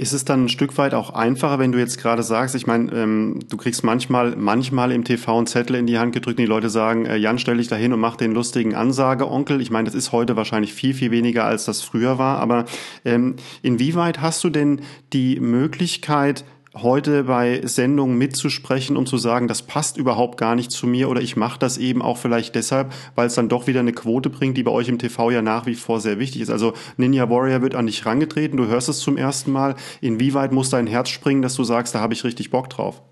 Ist 0.00 0.12
es 0.12 0.24
dann 0.24 0.44
ein 0.44 0.48
Stück 0.48 0.78
weit 0.78 0.94
auch 0.94 1.10
einfacher, 1.10 1.58
wenn 1.58 1.72
du 1.72 1.78
jetzt 1.80 1.98
gerade 1.98 2.22
sagst, 2.22 2.54
ich 2.54 2.68
meine, 2.68 2.92
ähm, 2.92 3.40
du 3.48 3.56
kriegst 3.56 3.82
manchmal, 3.82 4.36
manchmal 4.36 4.92
im 4.92 5.02
TV 5.02 5.36
einen 5.36 5.48
Zettel 5.48 5.74
in 5.74 5.88
die 5.88 5.98
Hand 5.98 6.14
gedrückt 6.14 6.38
und 6.38 6.44
die 6.44 6.48
Leute 6.48 6.70
sagen, 6.70 7.04
äh, 7.04 7.16
Jan, 7.16 7.40
stell 7.40 7.56
dich 7.56 7.66
da 7.66 7.74
hin 7.74 7.92
und 7.92 7.98
mach 7.98 8.14
den 8.14 8.32
lustigen 8.32 8.76
Ansageonkel. 8.76 9.60
Ich 9.60 9.72
meine, 9.72 9.86
das 9.86 9.96
ist 9.96 10.12
heute 10.12 10.36
wahrscheinlich 10.36 10.72
viel, 10.72 10.94
viel 10.94 11.10
weniger, 11.10 11.46
als 11.46 11.64
das 11.64 11.82
früher 11.82 12.16
war. 12.16 12.38
Aber 12.38 12.66
ähm, 13.04 13.34
inwieweit 13.62 14.20
hast 14.20 14.44
du 14.44 14.50
denn 14.50 14.82
die 15.12 15.40
Möglichkeit, 15.40 16.44
heute 16.74 17.24
bei 17.24 17.60
Sendungen 17.64 18.18
mitzusprechen 18.18 18.96
und 18.96 19.08
zu 19.08 19.16
sagen, 19.16 19.48
das 19.48 19.62
passt 19.62 19.96
überhaupt 19.96 20.38
gar 20.38 20.54
nicht 20.54 20.70
zu 20.70 20.86
mir 20.86 21.08
oder 21.08 21.20
ich 21.20 21.36
mache 21.36 21.58
das 21.58 21.78
eben 21.78 22.02
auch 22.02 22.18
vielleicht 22.18 22.54
deshalb, 22.54 22.92
weil 23.14 23.26
es 23.26 23.34
dann 23.34 23.48
doch 23.48 23.66
wieder 23.66 23.80
eine 23.80 23.92
Quote 23.92 24.30
bringt, 24.30 24.56
die 24.56 24.62
bei 24.62 24.70
euch 24.70 24.88
im 24.88 24.98
TV 24.98 25.30
ja 25.30 25.42
nach 25.42 25.66
wie 25.66 25.74
vor 25.74 26.00
sehr 26.00 26.18
wichtig 26.18 26.42
ist. 26.42 26.50
Also 26.50 26.74
Ninja 26.96 27.28
Warrior 27.30 27.62
wird 27.62 27.74
an 27.74 27.86
dich 27.86 28.04
rangetreten, 28.04 28.56
du 28.56 28.66
hörst 28.66 28.88
es 28.88 28.98
zum 29.00 29.16
ersten 29.16 29.52
Mal. 29.52 29.74
Inwieweit 30.00 30.52
muss 30.52 30.70
dein 30.70 30.86
Herz 30.86 31.08
springen, 31.08 31.42
dass 31.42 31.54
du 31.54 31.64
sagst, 31.64 31.94
da 31.94 32.00
habe 32.00 32.14
ich 32.14 32.24
richtig 32.24 32.50
Bock 32.50 32.70
drauf? 32.70 33.02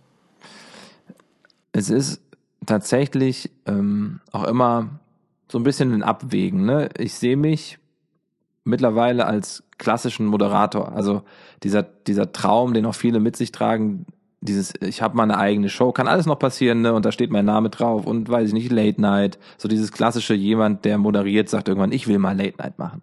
Es 1.72 1.90
ist 1.90 2.20
tatsächlich 2.64 3.50
ähm, 3.66 4.20
auch 4.32 4.44
immer 4.44 5.00
so 5.50 5.58
ein 5.58 5.64
bisschen 5.64 5.92
ein 5.92 6.02
Abwägen. 6.02 6.64
Ne? 6.64 6.88
Ich 6.98 7.14
sehe 7.14 7.36
mich 7.36 7.78
mittlerweile 8.64 9.26
als 9.26 9.62
klassischen 9.78 10.26
Moderator. 10.26 10.92
Also 10.92 11.22
dieser, 11.62 11.82
dieser 11.82 12.32
Traum, 12.32 12.74
den 12.74 12.86
auch 12.86 12.94
viele 12.94 13.20
mit 13.20 13.36
sich 13.36 13.52
tragen, 13.52 14.06
dieses, 14.40 14.74
ich 14.80 15.02
habe 15.02 15.16
mal 15.16 15.24
eine 15.24 15.38
eigene 15.38 15.68
Show, 15.68 15.92
kann 15.92 16.08
alles 16.08 16.26
noch 16.26 16.38
passieren, 16.38 16.82
ne? 16.82 16.92
Und 16.92 17.04
da 17.04 17.12
steht 17.12 17.30
mein 17.30 17.44
Name 17.44 17.70
drauf 17.70 18.06
und 18.06 18.28
weiß 18.28 18.48
ich 18.48 18.54
nicht, 18.54 18.70
Late 18.70 19.00
Night, 19.00 19.38
so 19.56 19.68
dieses 19.68 19.92
klassische 19.92 20.34
jemand, 20.34 20.84
der 20.84 20.98
moderiert, 20.98 21.48
sagt 21.48 21.68
irgendwann, 21.68 21.92
ich 21.92 22.06
will 22.06 22.18
mal 22.18 22.36
Late 22.36 22.56
Night 22.58 22.78
machen. 22.78 23.02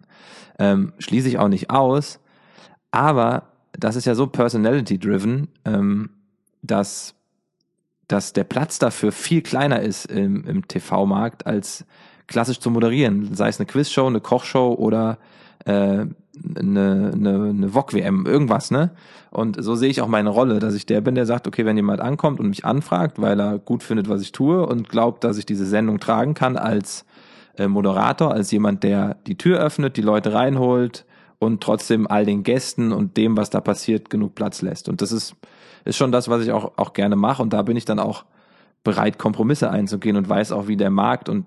Ähm, 0.58 0.92
schließe 0.98 1.28
ich 1.28 1.38
auch 1.38 1.48
nicht 1.48 1.70
aus, 1.70 2.20
aber 2.90 3.48
das 3.72 3.96
ist 3.96 4.04
ja 4.04 4.14
so 4.14 4.26
personality-driven, 4.26 5.48
ähm, 5.64 6.10
dass, 6.62 7.14
dass 8.08 8.32
der 8.32 8.44
Platz 8.44 8.78
dafür 8.78 9.12
viel 9.12 9.42
kleiner 9.42 9.80
ist 9.80 10.06
im, 10.06 10.44
im 10.46 10.66
TV-Markt 10.68 11.46
als 11.46 11.84
klassisch 12.26 12.60
zu 12.60 12.70
moderieren, 12.70 13.34
sei 13.34 13.48
es 13.48 13.58
eine 13.58 13.66
Quizshow, 13.66 14.06
eine 14.06 14.20
Kochshow 14.20 14.74
oder 14.74 15.18
äh, 15.66 16.06
eine, 16.56 17.12
eine, 17.14 17.50
eine 17.50 17.68
VOG-WM, 17.74 18.26
irgendwas, 18.26 18.70
ne? 18.70 18.90
Und 19.30 19.62
so 19.62 19.74
sehe 19.74 19.90
ich 19.90 20.00
auch 20.00 20.08
meine 20.08 20.28
Rolle, 20.28 20.60
dass 20.60 20.74
ich 20.74 20.86
der 20.86 21.00
bin, 21.00 21.16
der 21.16 21.26
sagt, 21.26 21.48
okay, 21.48 21.64
wenn 21.64 21.76
jemand 21.76 22.00
ankommt 22.00 22.38
und 22.38 22.48
mich 22.48 22.64
anfragt, 22.64 23.20
weil 23.20 23.40
er 23.40 23.58
gut 23.58 23.82
findet, 23.82 24.08
was 24.08 24.22
ich 24.22 24.30
tue 24.30 24.64
und 24.64 24.88
glaubt, 24.88 25.24
dass 25.24 25.38
ich 25.38 25.46
diese 25.46 25.66
Sendung 25.66 25.98
tragen 25.98 26.34
kann 26.34 26.56
als 26.56 27.04
äh, 27.56 27.66
Moderator, 27.66 28.32
als 28.32 28.50
jemand, 28.52 28.84
der 28.84 29.16
die 29.26 29.36
Tür 29.36 29.58
öffnet, 29.58 29.96
die 29.96 30.02
Leute 30.02 30.32
reinholt 30.32 31.04
und 31.38 31.62
trotzdem 31.62 32.06
all 32.06 32.24
den 32.24 32.42
Gästen 32.42 32.92
und 32.92 33.16
dem, 33.16 33.36
was 33.36 33.50
da 33.50 33.60
passiert, 33.60 34.08
genug 34.08 34.34
Platz 34.34 34.62
lässt. 34.62 34.88
Und 34.88 35.02
das 35.02 35.12
ist, 35.12 35.34
ist 35.84 35.96
schon 35.96 36.12
das, 36.12 36.28
was 36.28 36.42
ich 36.42 36.52
auch, 36.52 36.72
auch 36.76 36.92
gerne 36.92 37.16
mache. 37.16 37.42
Und 37.42 37.52
da 37.52 37.62
bin 37.62 37.76
ich 37.76 37.84
dann 37.84 37.98
auch 37.98 38.24
bereit, 38.84 39.18
Kompromisse 39.18 39.70
einzugehen 39.70 40.16
und 40.16 40.28
weiß 40.28 40.52
auch, 40.52 40.68
wie 40.68 40.76
der 40.76 40.90
Markt 40.90 41.28
und 41.28 41.46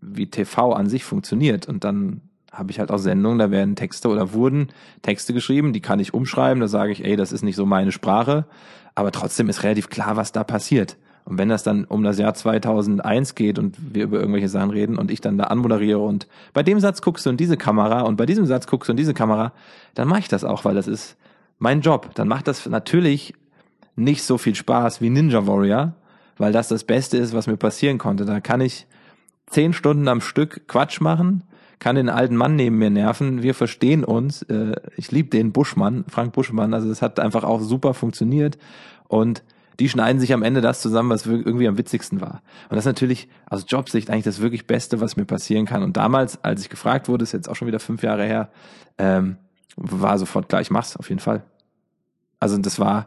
wie 0.00 0.30
TV 0.30 0.72
an 0.72 0.88
sich 0.88 1.04
funktioniert. 1.04 1.68
Und 1.68 1.84
dann 1.84 2.22
habe 2.52 2.70
ich 2.70 2.78
halt 2.78 2.90
auch 2.90 2.98
Sendungen, 2.98 3.38
da 3.38 3.50
werden 3.50 3.76
Texte 3.76 4.08
oder 4.08 4.32
wurden 4.32 4.68
Texte 5.02 5.34
geschrieben, 5.34 5.72
die 5.72 5.80
kann 5.80 6.00
ich 6.00 6.14
umschreiben, 6.14 6.60
da 6.60 6.68
sage 6.68 6.92
ich, 6.92 7.04
ey, 7.04 7.16
das 7.16 7.32
ist 7.32 7.42
nicht 7.42 7.56
so 7.56 7.66
meine 7.66 7.92
Sprache, 7.92 8.46
aber 8.94 9.12
trotzdem 9.12 9.48
ist 9.48 9.62
relativ 9.62 9.90
klar, 9.90 10.16
was 10.16 10.32
da 10.32 10.44
passiert. 10.44 10.96
Und 11.24 11.36
wenn 11.36 11.50
das 11.50 11.62
dann 11.62 11.84
um 11.84 12.02
das 12.02 12.18
Jahr 12.18 12.32
2001 12.32 13.34
geht 13.34 13.58
und 13.58 13.76
wir 13.94 14.04
über 14.04 14.18
irgendwelche 14.18 14.48
Sachen 14.48 14.70
reden 14.70 14.96
und 14.96 15.10
ich 15.10 15.20
dann 15.20 15.36
da 15.36 15.44
anmoderiere 15.44 15.98
und 15.98 16.26
bei 16.54 16.62
dem 16.62 16.80
Satz 16.80 17.02
guckst 17.02 17.26
du 17.26 17.30
in 17.30 17.36
diese 17.36 17.58
Kamera 17.58 18.00
und 18.00 18.16
bei 18.16 18.24
diesem 18.24 18.46
Satz 18.46 18.66
guckst 18.66 18.88
du 18.88 18.92
in 18.92 18.96
diese 18.96 19.12
Kamera, 19.12 19.52
dann 19.94 20.08
mache 20.08 20.20
ich 20.20 20.28
das 20.28 20.42
auch, 20.42 20.64
weil 20.64 20.74
das 20.74 20.88
ist 20.88 21.18
mein 21.58 21.82
Job. 21.82 22.14
Dann 22.14 22.28
macht 22.28 22.48
das 22.48 22.64
natürlich 22.64 23.34
nicht 23.94 24.22
so 24.22 24.38
viel 24.38 24.54
Spaß 24.54 25.02
wie 25.02 25.10
Ninja 25.10 25.46
Warrior, 25.46 25.92
weil 26.38 26.52
das 26.52 26.68
das 26.68 26.84
Beste 26.84 27.18
ist, 27.18 27.34
was 27.34 27.46
mir 27.46 27.58
passieren 27.58 27.98
konnte. 27.98 28.24
Da 28.24 28.40
kann 28.40 28.62
ich 28.62 28.86
zehn 29.48 29.74
Stunden 29.74 30.08
am 30.08 30.22
Stück 30.22 30.66
Quatsch 30.66 31.02
machen 31.02 31.42
kann 31.78 31.96
den 31.96 32.08
alten 32.08 32.36
Mann 32.36 32.56
neben 32.56 32.78
mir 32.78 32.90
nerven. 32.90 33.42
Wir 33.42 33.54
verstehen 33.54 34.04
uns. 34.04 34.42
Äh, 34.42 34.76
ich 34.96 35.10
liebe 35.10 35.30
den 35.30 35.52
Buschmann, 35.52 36.04
Frank 36.08 36.32
Buschmann. 36.32 36.74
Also 36.74 36.90
es 36.90 37.02
hat 37.02 37.20
einfach 37.20 37.44
auch 37.44 37.60
super 37.60 37.94
funktioniert. 37.94 38.58
Und 39.06 39.42
die 39.78 39.88
schneiden 39.88 40.20
sich 40.20 40.32
am 40.32 40.42
Ende 40.42 40.60
das 40.60 40.80
zusammen, 40.80 41.10
was 41.10 41.26
irgendwie 41.26 41.68
am 41.68 41.78
witzigsten 41.78 42.20
war. 42.20 42.42
Und 42.68 42.76
das 42.76 42.80
ist 42.80 42.86
natürlich 42.86 43.28
aus 43.48 43.64
Jobsicht 43.68 44.10
eigentlich 44.10 44.24
das 44.24 44.40
wirklich 44.40 44.66
Beste, 44.66 45.00
was 45.00 45.16
mir 45.16 45.24
passieren 45.24 45.66
kann. 45.66 45.82
Und 45.82 45.96
damals, 45.96 46.42
als 46.42 46.62
ich 46.62 46.68
gefragt 46.68 47.08
wurde, 47.08 47.22
ist 47.22 47.32
jetzt 47.32 47.48
auch 47.48 47.54
schon 47.54 47.68
wieder 47.68 47.78
fünf 47.78 48.02
Jahre 48.02 48.24
her, 48.24 48.50
ähm, 48.98 49.36
war 49.76 50.18
sofort 50.18 50.48
klar, 50.48 50.60
ich 50.60 50.70
mach's 50.70 50.96
auf 50.96 51.08
jeden 51.08 51.20
Fall. 51.20 51.44
Also 52.40 52.58
das 52.58 52.80
war, 52.80 53.06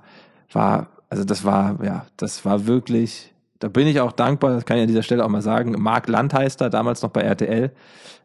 war, 0.54 0.88
also 1.10 1.26
das 1.26 1.44
war, 1.44 1.84
ja, 1.84 2.06
das 2.16 2.46
war 2.46 2.68
wirklich 2.68 3.34
da 3.62 3.68
bin 3.68 3.88
ich 3.88 4.00
auch 4.00 4.12
dankbar, 4.12 4.56
das 4.56 4.66
kann 4.66 4.78
ich 4.78 4.82
an 4.82 4.88
dieser 4.88 5.04
Stelle 5.04 5.24
auch 5.24 5.30
mal 5.30 5.44
sagen. 5.44 5.76
Marc 5.80 6.08
Landheister, 6.08 6.72
damals 6.72 7.04
noch 7.04 7.12
bei 7.12 7.22
RTL, 7.22 7.72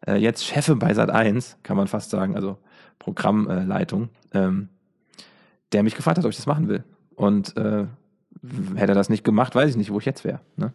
äh, 0.06 0.16
jetzt 0.16 0.44
Chefin 0.44 0.78
bei 0.78 0.94
Sat 0.94 1.10
1, 1.10 1.58
kann 1.62 1.76
man 1.76 1.88
fast 1.88 2.10
sagen, 2.10 2.34
also 2.34 2.56
Programmleitung, 2.98 4.08
ähm, 4.32 4.70
der 5.72 5.82
mich 5.82 5.94
gefragt 5.94 6.16
hat, 6.16 6.24
ob 6.24 6.30
ich 6.30 6.38
das 6.38 6.46
machen 6.46 6.68
will. 6.68 6.84
Und 7.16 7.54
äh, 7.58 7.84
hätte 8.76 8.92
er 8.92 8.94
das 8.94 9.10
nicht 9.10 9.24
gemacht, 9.24 9.54
weiß 9.54 9.68
ich 9.68 9.76
nicht, 9.76 9.92
wo 9.92 9.98
ich 9.98 10.06
jetzt 10.06 10.24
wäre. 10.24 10.40
Ne? 10.56 10.72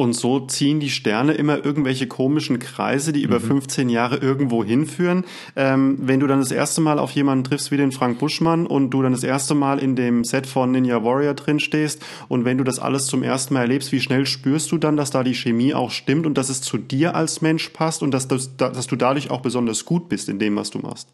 Und 0.00 0.14
so 0.14 0.40
ziehen 0.40 0.80
die 0.80 0.88
Sterne 0.88 1.34
immer 1.34 1.62
irgendwelche 1.62 2.06
komischen 2.06 2.58
Kreise, 2.58 3.12
die 3.12 3.20
über 3.20 3.38
mhm. 3.38 3.60
15 3.60 3.90
Jahre 3.90 4.16
irgendwo 4.16 4.64
hinführen. 4.64 5.26
Ähm, 5.56 5.98
wenn 6.00 6.20
du 6.20 6.26
dann 6.26 6.38
das 6.38 6.52
erste 6.52 6.80
Mal 6.80 6.98
auf 6.98 7.10
jemanden 7.10 7.44
triffst 7.44 7.70
wie 7.70 7.76
den 7.76 7.92
Frank 7.92 8.18
Buschmann 8.18 8.66
und 8.66 8.92
du 8.92 9.02
dann 9.02 9.12
das 9.12 9.24
erste 9.24 9.54
Mal 9.54 9.78
in 9.78 9.96
dem 9.96 10.24
Set 10.24 10.46
von 10.46 10.70
Ninja 10.70 11.04
Warrior 11.04 11.34
drin 11.34 11.60
stehst 11.60 12.02
und 12.28 12.46
wenn 12.46 12.56
du 12.56 12.64
das 12.64 12.78
alles 12.78 13.08
zum 13.08 13.22
ersten 13.22 13.52
Mal 13.52 13.60
erlebst, 13.60 13.92
wie 13.92 14.00
schnell 14.00 14.24
spürst 14.24 14.72
du 14.72 14.78
dann, 14.78 14.96
dass 14.96 15.10
da 15.10 15.22
die 15.22 15.34
Chemie 15.34 15.74
auch 15.74 15.90
stimmt 15.90 16.24
und 16.24 16.38
dass 16.38 16.48
es 16.48 16.62
zu 16.62 16.78
dir 16.78 17.14
als 17.14 17.42
Mensch 17.42 17.68
passt 17.68 18.02
und 18.02 18.12
dass, 18.12 18.26
dass, 18.26 18.56
dass 18.56 18.86
du 18.86 18.96
dadurch 18.96 19.30
auch 19.30 19.42
besonders 19.42 19.84
gut 19.84 20.08
bist 20.08 20.30
in 20.30 20.38
dem, 20.38 20.56
was 20.56 20.70
du 20.70 20.78
machst? 20.78 21.08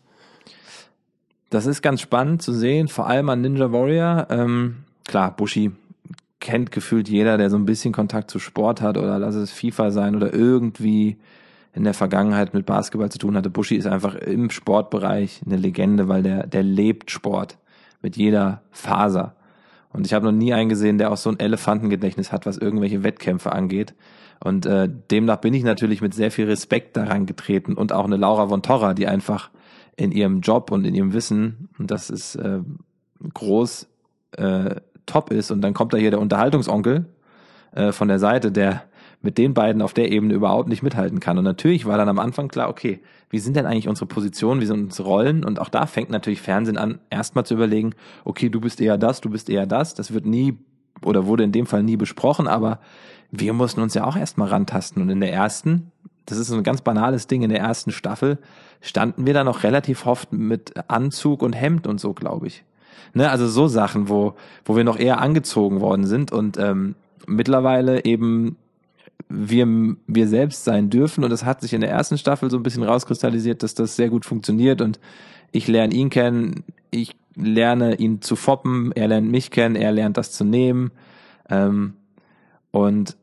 Das 1.51 1.66
ist 1.66 1.83
ganz 1.83 2.01
spannend 2.03 2.40
zu 2.40 2.53
sehen, 2.53 2.87
vor 2.87 3.09
allem 3.09 3.31
an 3.31 3.40
Ninja 3.40 3.72
Warrior. 3.72 4.29
Ähm, 4.31 4.77
klar, 5.09 5.35
Bushi 5.37 5.72
kennt 6.40 6.70
gefühlt 6.70 7.09
jeder, 7.09 7.38
der 7.38 7.51
so 7.51 7.57
ein 7.57 7.66
bisschen 7.66 7.92
Kontakt 7.92 8.31
zu 8.31 8.38
Sport 8.38 8.81
hat 8.81 8.99
oder 8.99 9.18
lass 9.18 9.35
es 9.35 9.51
FIFA 9.51 9.90
sein 9.90 10.14
oder 10.16 10.33
irgendwie 10.35 11.16
in 11.72 11.85
der 11.85 11.94
Vergangenheit 11.94 12.55
mit 12.55 12.66
Basketball 12.66 13.11
zu 13.11 13.18
tun 13.18 13.37
hatte. 13.37 13.51
Buschi 13.51 13.77
ist 13.77 13.87
einfach 13.87 14.14
im 14.14 14.51
Sportbereich 14.51 15.42
eine 15.44 15.57
Legende, 15.57 16.09
weil 16.09 16.22
der, 16.22 16.46
der 16.46 16.62
lebt 16.62 17.11
Sport 17.11 17.59
mit 18.01 18.16
jeder 18.16 18.62
Faser. 18.70 19.37
Und 19.90 20.07
ich 20.07 20.14
habe 20.14 20.27
noch 20.27 20.33
nie 20.33 20.53
einen 20.53 20.68
gesehen, 20.68 20.99
der 20.99 21.11
auch 21.11 21.16
so 21.16 21.31
ein 21.31 21.38
Elefantengedächtnis 21.38 22.33
hat, 22.33 22.46
was 22.46 22.59
irgendwelche 22.59 23.03
Wettkämpfe 23.03 23.53
angeht. 23.53 23.94
Und 24.42 24.66
äh, 24.66 24.88
demnach 25.11 25.38
bin 25.38 25.55
ich 25.55 25.64
natürlich 25.64 26.03
mit 26.03 26.14
sehr 26.14 26.31
viel 26.31 26.46
Respekt 26.46 26.96
daran 26.96 27.27
getreten 27.27 27.75
und 27.75 27.92
auch 27.92 28.05
eine 28.05 28.16
Laura 28.16 28.49
von 28.49 28.62
Torra, 28.62 28.94
die 28.94 29.07
einfach 29.07 29.51
in 29.96 30.12
ihrem 30.12 30.40
Job 30.40 30.70
und 30.70 30.85
in 30.85 30.94
ihrem 30.94 31.14
Wissen, 31.14 31.70
und 31.79 31.90
das 31.90 32.11
ist 32.11 32.37
äh, 32.37 32.61
groß, 33.33 33.88
äh, 34.33 34.77
top 35.07 35.31
ist 35.31 35.51
und 35.51 35.61
dann 35.61 35.75
kommt 35.75 35.92
da 35.92 35.99
hier 35.99 36.11
der 36.11 36.21
Unterhaltungsonkel 36.21 37.07
äh, 37.73 37.92
von 37.92 38.09
der 38.09 38.19
Seite, 38.19 38.53
der 38.53 38.83
mit 39.23 39.38
den 39.38 39.55
beiden 39.55 39.83
auf 39.83 39.95
der 39.95 40.12
Ebene 40.12 40.35
überhaupt 40.35 40.69
nicht 40.69 40.83
mithalten 40.83 41.21
kann. 41.21 41.38
Und 41.38 41.45
natürlich 41.45 41.87
war 41.87 41.97
dann 41.97 42.09
am 42.09 42.19
Anfang 42.19 42.49
klar, 42.49 42.69
okay, 42.69 43.01
wie 43.31 43.38
sind 43.38 43.57
denn 43.57 43.66
eigentlich 43.66 43.88
unsere 43.88 44.07
Positionen, 44.07 44.61
wie 44.61 44.66
sind 44.66 44.85
unsere 44.85 45.09
Rollen? 45.09 45.45
Und 45.45 45.59
auch 45.59 45.69
da 45.69 45.87
fängt 45.87 46.11
natürlich 46.11 46.40
Fernsehen 46.40 46.77
an, 46.77 47.01
erstmal 47.11 47.45
zu 47.45 47.55
überlegen, 47.55 47.95
okay, 48.25 48.49
du 48.49 48.61
bist 48.61 48.81
eher 48.81 48.99
das, 48.99 49.21
du 49.21 49.31
bist 49.31 49.51
eher 49.51 49.66
das. 49.66 49.95
Das 49.95 50.12
wird 50.12 50.27
nie 50.27 50.59
oder 51.03 51.27
wurde 51.27 51.45
in 51.45 51.53
dem 51.53 51.66
Fall 51.66 51.83
nie 51.83 51.97
besprochen, 51.97 52.47
aber 52.47 52.81
wir 53.31 53.53
mussten 53.53 53.81
uns 53.81 53.95
ja 53.95 54.05
auch 54.05 54.16
erstmal 54.16 54.49
rantasten. 54.49 55.03
Und 55.03 55.11
in 55.11 55.21
der 55.21 55.33
ersten, 55.33 55.90
das 56.25 56.38
ist 56.38 56.51
ein 56.51 56.62
ganz 56.62 56.81
banales 56.83 57.27
Ding, 57.27 57.42
in 57.42 57.51
der 57.51 57.61
ersten 57.61 57.90
Staffel 57.90 58.38
standen 58.81 59.27
wir 59.27 59.35
da 59.35 59.45
noch 59.45 59.62
relativ 59.62 60.07
oft 60.07 60.33
mit 60.33 60.75
Anzug 60.88 61.42
und 61.42 61.53
Hemd 61.53 61.87
und 61.87 62.01
so, 62.01 62.14
glaube 62.14 62.47
ich. 62.47 62.64
Ne, 63.14 63.30
also 63.30 63.48
so 63.48 63.66
Sachen, 63.66 64.09
wo, 64.09 64.35
wo 64.64 64.76
wir 64.76 64.85
noch 64.85 64.98
eher 64.98 65.20
angezogen 65.20 65.80
worden 65.80 66.06
sind 66.06 66.32
und 66.32 66.59
ähm, 66.59 66.94
mittlerweile 67.26 68.04
eben 68.04 68.56
wir, 69.28 69.66
wir 70.06 70.28
selbst 70.28 70.64
sein 70.64 70.90
dürfen. 70.90 71.24
Und 71.24 71.30
das 71.30 71.44
hat 71.44 71.61
sich 71.61 71.72
in 71.72 71.80
der 71.80 71.90
ersten 71.90 72.18
Staffel 72.18 72.50
so 72.50 72.56
ein 72.56 72.62
bisschen 72.62 72.82
rauskristallisiert, 72.82 73.62
dass 73.62 73.74
das 73.74 73.96
sehr 73.96 74.09
gut 74.09 74.24
funktioniert. 74.24 74.80
Und 74.80 75.00
ich 75.52 75.68
lerne 75.68 75.94
ihn 75.94 76.11
kennen, 76.11 76.64
ich 76.90 77.16
lerne 77.35 77.96
ihn 77.96 78.22
zu 78.22 78.37
foppen, 78.37 78.92
er 78.92 79.09
lernt 79.09 79.30
mich 79.30 79.50
kennen, 79.50 79.76
er 79.76 79.92
lernt 79.92 80.16
das 80.16 80.32
zu 80.32 80.44
nehmen. 80.44 80.90
Ähm, 81.48 81.94
und 82.70 83.16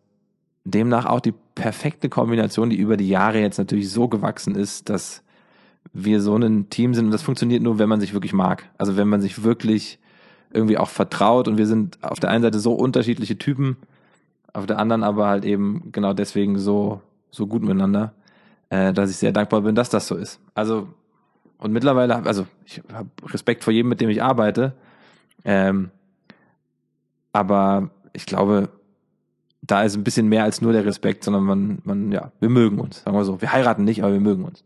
demnach 0.65 1.05
auch 1.05 1.19
die 1.19 1.33
perfekte 1.55 2.09
Kombination, 2.09 2.69
die 2.69 2.77
über 2.77 2.97
die 2.97 3.09
Jahre 3.09 3.39
jetzt 3.39 3.57
natürlich 3.57 3.89
so 3.89 4.07
gewachsen 4.07 4.55
ist, 4.55 4.89
dass 4.89 5.23
wir 5.91 6.21
so 6.21 6.35
ein 6.35 6.69
Team 6.69 6.93
sind 6.93 7.05
und 7.05 7.11
das 7.11 7.21
funktioniert 7.21 7.61
nur, 7.61 7.79
wenn 7.79 7.89
man 7.89 7.99
sich 7.99 8.13
wirklich 8.13 8.33
mag. 8.33 8.69
Also 8.77 8.97
wenn 8.97 9.07
man 9.07 9.21
sich 9.21 9.43
wirklich 9.43 9.99
irgendwie 10.51 10.77
auch 10.77 10.89
vertraut 10.89 11.47
und 11.47 11.57
wir 11.57 11.67
sind 11.67 11.97
auf 12.03 12.19
der 12.19 12.29
einen 12.29 12.43
Seite 12.43 12.59
so 12.59 12.73
unterschiedliche 12.73 13.37
Typen, 13.37 13.77
auf 14.53 14.65
der 14.65 14.79
anderen 14.79 15.03
aber 15.03 15.27
halt 15.27 15.45
eben 15.45 15.91
genau 15.91 16.13
deswegen 16.13 16.57
so, 16.59 17.01
so 17.31 17.47
gut 17.47 17.63
miteinander, 17.63 18.13
äh, 18.69 18.93
dass 18.93 19.09
ich 19.09 19.17
sehr 19.17 19.31
dankbar 19.31 19.61
bin, 19.61 19.75
dass 19.75 19.89
das 19.89 20.07
so 20.07 20.15
ist. 20.15 20.39
Also, 20.53 20.87
und 21.57 21.71
mittlerweile, 21.71 22.23
also 22.25 22.45
ich 22.65 22.81
habe 22.91 23.09
Respekt 23.25 23.63
vor 23.63 23.73
jedem, 23.73 23.89
mit 23.89 23.99
dem 23.99 24.09
ich 24.09 24.21
arbeite, 24.21 24.73
ähm, 25.43 25.89
aber 27.31 27.89
ich 28.13 28.25
glaube, 28.25 28.69
da 29.61 29.83
ist 29.83 29.95
ein 29.95 30.03
bisschen 30.03 30.27
mehr 30.27 30.43
als 30.43 30.61
nur 30.61 30.73
der 30.73 30.85
Respekt, 30.85 31.23
sondern 31.23 31.43
man, 31.43 31.79
man, 31.83 32.11
ja, 32.11 32.31
wir 32.39 32.49
mögen 32.49 32.79
uns, 32.79 33.01
sagen 33.03 33.17
wir 33.17 33.23
so. 33.23 33.41
Wir 33.41 33.51
heiraten 33.51 33.83
nicht, 33.83 34.03
aber 34.03 34.13
wir 34.13 34.19
mögen 34.19 34.43
uns. 34.43 34.63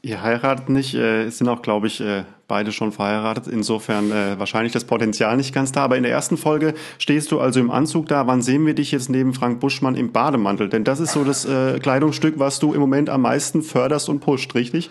Ihr 0.00 0.22
heiratet 0.22 0.68
nicht, 0.68 0.94
äh, 0.94 1.28
sind 1.30 1.48
auch, 1.48 1.60
glaube 1.60 1.88
ich, 1.88 2.00
äh, 2.00 2.24
beide 2.46 2.72
schon 2.72 2.92
verheiratet. 2.92 3.48
Insofern 3.48 4.12
äh, 4.12 4.38
wahrscheinlich 4.38 4.72
das 4.72 4.84
Potenzial 4.84 5.36
nicht 5.36 5.52
ganz 5.52 5.72
da. 5.72 5.82
Aber 5.82 5.96
in 5.96 6.04
der 6.04 6.12
ersten 6.12 6.36
Folge 6.36 6.74
stehst 6.98 7.32
du 7.32 7.40
also 7.40 7.58
im 7.58 7.70
Anzug 7.70 8.06
da. 8.06 8.26
Wann 8.26 8.40
sehen 8.40 8.64
wir 8.64 8.74
dich 8.74 8.92
jetzt 8.92 9.10
neben 9.10 9.34
Frank 9.34 9.60
Buschmann 9.60 9.96
im 9.96 10.12
Bademantel? 10.12 10.68
Denn 10.68 10.84
das 10.84 11.00
ist 11.00 11.12
so 11.12 11.24
das 11.24 11.44
äh, 11.44 11.78
Kleidungsstück, 11.80 12.38
was 12.38 12.60
du 12.60 12.72
im 12.74 12.80
Moment 12.80 13.10
am 13.10 13.22
meisten 13.22 13.62
förderst 13.62 14.08
und 14.08 14.20
pusht, 14.20 14.54
richtig? 14.54 14.90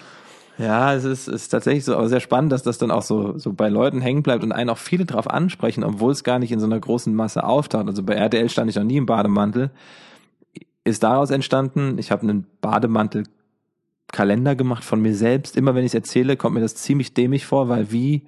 Ja, 0.57 0.93
es 0.93 1.03
ist, 1.03 1.27
ist 1.27 1.49
tatsächlich 1.49 1.85
so, 1.85 1.95
aber 1.95 2.09
sehr 2.09 2.19
spannend, 2.19 2.51
dass 2.51 2.63
das 2.63 2.79
dann 2.79 2.89
auch 2.89 3.03
so, 3.03 3.37
so 3.37 3.53
bei 3.53 3.69
Leuten 3.69 4.01
hängen 4.01 4.23
bleibt 4.23 4.43
und 4.43 4.51
einen 4.51 4.71
auch 4.71 4.79
viele 4.79 5.05
drauf 5.05 5.29
ansprechen, 5.29 5.83
obwohl 5.83 6.11
es 6.11 6.23
gar 6.23 6.39
nicht 6.39 6.51
in 6.51 6.59
so 6.59 6.65
einer 6.65 6.79
großen 6.79 7.13
Masse 7.13 7.43
auftaucht. 7.43 7.87
Also 7.87 8.01
bei 8.03 8.15
RTL 8.15 8.49
stand 8.49 8.69
ich 8.69 8.75
noch 8.75 8.83
nie 8.83 8.97
im 8.97 9.05
Bademantel. 9.05 9.69
Ist 10.83 11.03
daraus 11.03 11.29
entstanden, 11.29 11.97
ich 11.99 12.11
habe 12.11 12.23
einen 12.23 12.47
Bademantel 12.59 13.23
Kalender 14.11 14.55
gemacht 14.55 14.83
von 14.83 15.01
mir 15.01 15.15
selbst. 15.15 15.57
Immer 15.57 15.75
wenn 15.75 15.83
ich 15.83 15.91
es 15.91 15.95
erzähle, 15.95 16.37
kommt 16.37 16.55
mir 16.55 16.61
das 16.61 16.75
ziemlich 16.75 17.13
dämlich 17.13 17.45
vor, 17.45 17.69
weil 17.69 17.91
wie, 17.91 18.23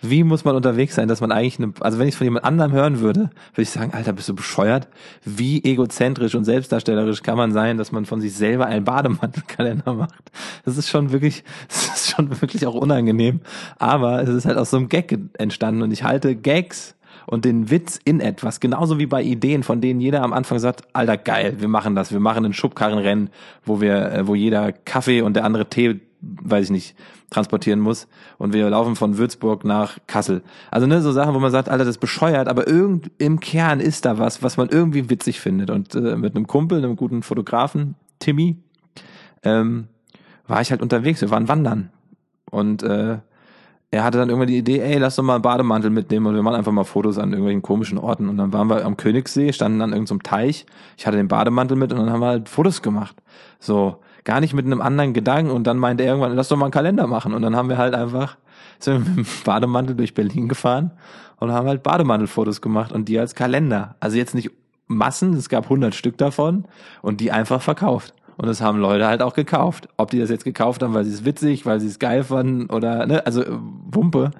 wie 0.00 0.24
muss 0.24 0.44
man 0.44 0.56
unterwegs 0.56 0.94
sein, 0.94 1.08
dass 1.08 1.20
man 1.20 1.32
eigentlich 1.32 1.58
eine, 1.58 1.72
also 1.80 1.98
wenn 1.98 2.08
ich 2.08 2.14
es 2.14 2.18
von 2.18 2.24
jemand 2.24 2.44
anderem 2.44 2.72
hören 2.72 3.00
würde, 3.00 3.20
würde 3.20 3.62
ich 3.62 3.70
sagen, 3.70 3.92
Alter, 3.92 4.12
bist 4.12 4.28
du 4.28 4.34
bescheuert? 4.34 4.88
Wie 5.24 5.62
egozentrisch 5.64 6.34
und 6.34 6.44
selbstdarstellerisch 6.44 7.22
kann 7.22 7.36
man 7.36 7.52
sein, 7.52 7.76
dass 7.76 7.92
man 7.92 8.06
von 8.06 8.20
sich 8.20 8.34
selber 8.34 8.66
einen 8.66 8.84
Bademantelkalender 8.84 9.92
macht? 9.94 10.30
Das 10.64 10.76
ist 10.76 10.88
schon 10.88 11.12
wirklich, 11.12 11.44
das 11.68 11.88
ist 11.88 12.10
schon 12.10 12.40
wirklich 12.40 12.66
auch 12.66 12.74
unangenehm. 12.74 13.40
Aber 13.78 14.22
es 14.22 14.28
ist 14.28 14.46
halt 14.46 14.56
aus 14.56 14.70
so 14.70 14.76
einem 14.76 14.88
Gag 14.88 15.18
entstanden 15.38 15.82
und 15.82 15.90
ich 15.90 16.04
halte 16.04 16.36
Gags 16.36 16.94
und 17.28 17.44
den 17.44 17.68
Witz 17.68 18.00
in 18.02 18.20
etwas, 18.20 18.58
genauso 18.58 18.98
wie 18.98 19.04
bei 19.04 19.22
Ideen, 19.22 19.62
von 19.62 19.82
denen 19.82 20.00
jeder 20.00 20.22
am 20.22 20.32
Anfang 20.32 20.58
sagt, 20.58 20.84
alter 20.94 21.18
geil, 21.18 21.56
wir 21.58 21.68
machen 21.68 21.94
das, 21.94 22.10
wir 22.10 22.20
machen 22.20 22.42
ein 22.46 22.54
Schubkarrenrennen, 22.54 23.28
wo 23.66 23.82
wir, 23.82 24.12
äh, 24.12 24.26
wo 24.26 24.34
jeder 24.34 24.72
Kaffee 24.72 25.20
und 25.20 25.34
der 25.34 25.44
andere 25.44 25.68
Tee, 25.68 26.00
weiß 26.22 26.64
ich 26.64 26.70
nicht, 26.70 26.96
transportieren 27.28 27.80
muss. 27.80 28.08
Und 28.38 28.54
wir 28.54 28.70
laufen 28.70 28.96
von 28.96 29.18
Würzburg 29.18 29.66
nach 29.66 29.98
Kassel. 30.06 30.42
Also 30.70 30.86
ne, 30.86 31.02
so 31.02 31.12
Sachen, 31.12 31.34
wo 31.34 31.38
man 31.38 31.50
sagt, 31.50 31.68
alter, 31.68 31.84
das 31.84 31.96
ist 31.96 32.00
bescheuert, 32.00 32.48
aber 32.48 32.66
irgend 32.66 33.10
im 33.18 33.40
Kern 33.40 33.80
ist 33.80 34.06
da 34.06 34.16
was, 34.16 34.42
was 34.42 34.56
man 34.56 34.70
irgendwie 34.70 35.10
witzig 35.10 35.38
findet. 35.38 35.68
Und 35.68 35.94
äh, 35.94 36.16
mit 36.16 36.34
einem 36.34 36.46
Kumpel, 36.46 36.78
einem 36.78 36.96
guten 36.96 37.22
Fotografen, 37.22 37.94
Timmy, 38.20 38.56
ähm, 39.42 39.88
war 40.46 40.62
ich 40.62 40.70
halt 40.70 40.80
unterwegs, 40.80 41.20
wir 41.20 41.30
waren 41.30 41.46
wandern. 41.46 41.90
Und 42.50 42.82
äh, 42.82 43.18
er 43.90 44.04
hatte 44.04 44.18
dann 44.18 44.28
irgendwann 44.28 44.48
die 44.48 44.58
Idee, 44.58 44.80
ey, 44.80 44.98
lass 44.98 45.16
doch 45.16 45.22
mal 45.22 45.36
einen 45.36 45.42
Bademantel 45.42 45.90
mitnehmen 45.90 46.26
und 46.26 46.34
wir 46.34 46.42
machen 46.42 46.56
einfach 46.56 46.72
mal 46.72 46.84
Fotos 46.84 47.16
an 47.16 47.30
irgendwelchen 47.30 47.62
komischen 47.62 47.96
Orten. 47.96 48.28
Und 48.28 48.36
dann 48.36 48.52
waren 48.52 48.68
wir 48.68 48.84
am 48.84 48.98
Königssee, 48.98 49.52
standen 49.52 49.80
an 49.80 49.92
irgendeinem 49.92 50.22
Teich. 50.22 50.66
Ich 50.98 51.06
hatte 51.06 51.16
den 51.16 51.28
Bademantel 51.28 51.76
mit 51.76 51.92
und 51.92 51.98
dann 51.98 52.10
haben 52.10 52.20
wir 52.20 52.26
halt 52.26 52.48
Fotos 52.50 52.82
gemacht. 52.82 53.16
So, 53.60 53.96
gar 54.24 54.40
nicht 54.40 54.52
mit 54.52 54.66
einem 54.66 54.82
anderen 54.82 55.14
Gedanken. 55.14 55.50
Und 55.50 55.66
dann 55.66 55.78
meinte 55.78 56.04
er 56.04 56.10
irgendwann, 56.10 56.34
lass 56.34 56.48
doch 56.48 56.58
mal 56.58 56.66
einen 56.66 56.72
Kalender 56.72 57.06
machen. 57.06 57.32
Und 57.32 57.40
dann 57.40 57.56
haben 57.56 57.70
wir 57.70 57.78
halt 57.78 57.94
einfach, 57.94 58.36
sind 58.78 58.92
wir 58.92 59.08
mit 59.08 59.26
dem 59.26 59.26
Bademantel 59.44 59.96
durch 59.96 60.12
Berlin 60.12 60.48
gefahren 60.48 60.90
und 61.38 61.52
haben 61.52 61.66
halt 61.66 61.82
Bademantelfotos 61.82 62.60
gemacht 62.60 62.92
und 62.92 63.08
die 63.08 63.18
als 63.18 63.34
Kalender. 63.34 63.96
Also 64.00 64.18
jetzt 64.18 64.34
nicht 64.34 64.50
Massen, 64.86 65.34
es 65.34 65.48
gab 65.48 65.64
100 65.64 65.94
Stück 65.94 66.18
davon 66.18 66.66
und 67.00 67.20
die 67.20 67.32
einfach 67.32 67.62
verkauft. 67.62 68.12
Und 68.38 68.46
das 68.46 68.60
haben 68.60 68.78
Leute 68.78 69.06
halt 69.08 69.20
auch 69.20 69.34
gekauft. 69.34 69.88
Ob 69.96 70.12
die 70.12 70.20
das 70.20 70.30
jetzt 70.30 70.44
gekauft 70.44 70.82
haben, 70.82 70.94
weil 70.94 71.04
sie 71.04 71.12
es 71.12 71.24
witzig, 71.24 71.66
weil 71.66 71.80
sie 71.80 71.88
es 71.88 71.98
geil 71.98 72.22
fanden 72.22 72.70
oder, 72.70 73.04
ne, 73.04 73.26
also 73.26 73.42
äh, 73.42 73.50
Wumpe. 73.50 74.30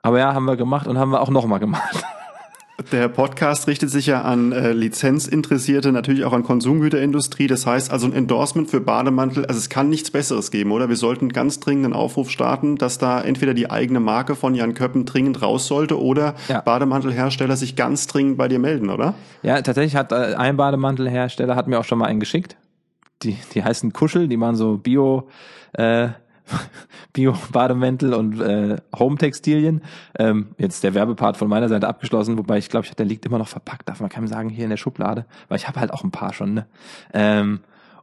Aber 0.00 0.18
ja, 0.18 0.32
haben 0.32 0.46
wir 0.46 0.56
gemacht 0.56 0.86
und 0.86 0.96
haben 0.98 1.10
wir 1.10 1.20
auch 1.20 1.28
nochmal 1.28 1.60
gemacht. 1.60 2.04
Der 2.92 3.08
Podcast 3.08 3.66
richtet 3.66 3.90
sich 3.90 4.06
ja 4.06 4.22
an 4.22 4.52
äh, 4.52 4.72
Lizenzinteressierte, 4.72 5.90
natürlich 5.90 6.24
auch 6.24 6.32
an 6.32 6.44
Konsumgüterindustrie. 6.44 7.48
Das 7.48 7.66
heißt 7.66 7.90
also 7.90 8.06
ein 8.06 8.14
Endorsement 8.14 8.70
für 8.70 8.80
Bademantel. 8.80 9.44
Also 9.44 9.58
es 9.58 9.68
kann 9.68 9.90
nichts 9.90 10.12
Besseres 10.12 10.52
geben, 10.52 10.70
oder? 10.70 10.88
Wir 10.88 10.96
sollten 10.96 11.28
ganz 11.28 11.58
dringend 11.58 11.86
einen 11.86 11.94
Aufruf 11.94 12.30
starten, 12.30 12.76
dass 12.76 12.96
da 12.96 13.20
entweder 13.20 13.52
die 13.52 13.68
eigene 13.68 13.98
Marke 13.98 14.36
von 14.36 14.54
Jan 14.54 14.74
Köppen 14.74 15.04
dringend 15.06 15.42
raus 15.42 15.66
sollte 15.66 16.00
oder 16.00 16.34
ja. 16.48 16.60
Bademantelhersteller 16.60 17.56
sich 17.56 17.74
ganz 17.74 18.06
dringend 18.06 18.38
bei 18.38 18.46
dir 18.46 18.60
melden, 18.60 18.90
oder? 18.90 19.14
Ja, 19.42 19.60
tatsächlich 19.60 19.96
hat 19.96 20.12
äh, 20.12 20.36
ein 20.36 20.56
Bademantelhersteller 20.56 21.56
hat 21.56 21.66
mir 21.66 21.80
auch 21.80 21.84
schon 21.84 21.98
mal 21.98 22.06
einen 22.06 22.20
geschickt 22.20 22.56
die, 23.22 23.36
die 23.54 23.64
heißen 23.64 23.92
Kuschel, 23.92 24.28
die 24.28 24.36
machen 24.36 24.56
so 24.56 24.78
Bio, 24.78 25.28
äh, 25.72 26.08
Bio-Bademäntel 27.12 28.14
und 28.14 28.40
äh, 28.40 28.76
Home-Textilien. 28.98 29.82
Ähm, 30.18 30.48
jetzt 30.58 30.82
der 30.84 30.94
Werbepart 30.94 31.36
von 31.36 31.48
meiner 31.48 31.68
Seite 31.68 31.88
abgeschlossen, 31.88 32.38
wobei 32.38 32.58
ich 32.58 32.68
glaube, 32.68 32.88
der 32.96 33.06
liegt 33.06 33.26
immer 33.26 33.38
noch 33.38 33.48
verpackt, 33.48 33.88
darf 33.88 34.00
man 34.00 34.08
keinem 34.08 34.28
sagen, 34.28 34.48
hier 34.48 34.64
in 34.64 34.70
der 34.70 34.76
Schublade, 34.76 35.26
weil 35.48 35.58
ich 35.58 35.68
habe 35.68 35.80
halt 35.80 35.92
auch 35.92 36.04
ein 36.04 36.10
paar 36.10 36.32
schon. 36.32 36.54
Ne? 36.54 36.66
Ähm, 37.12 37.60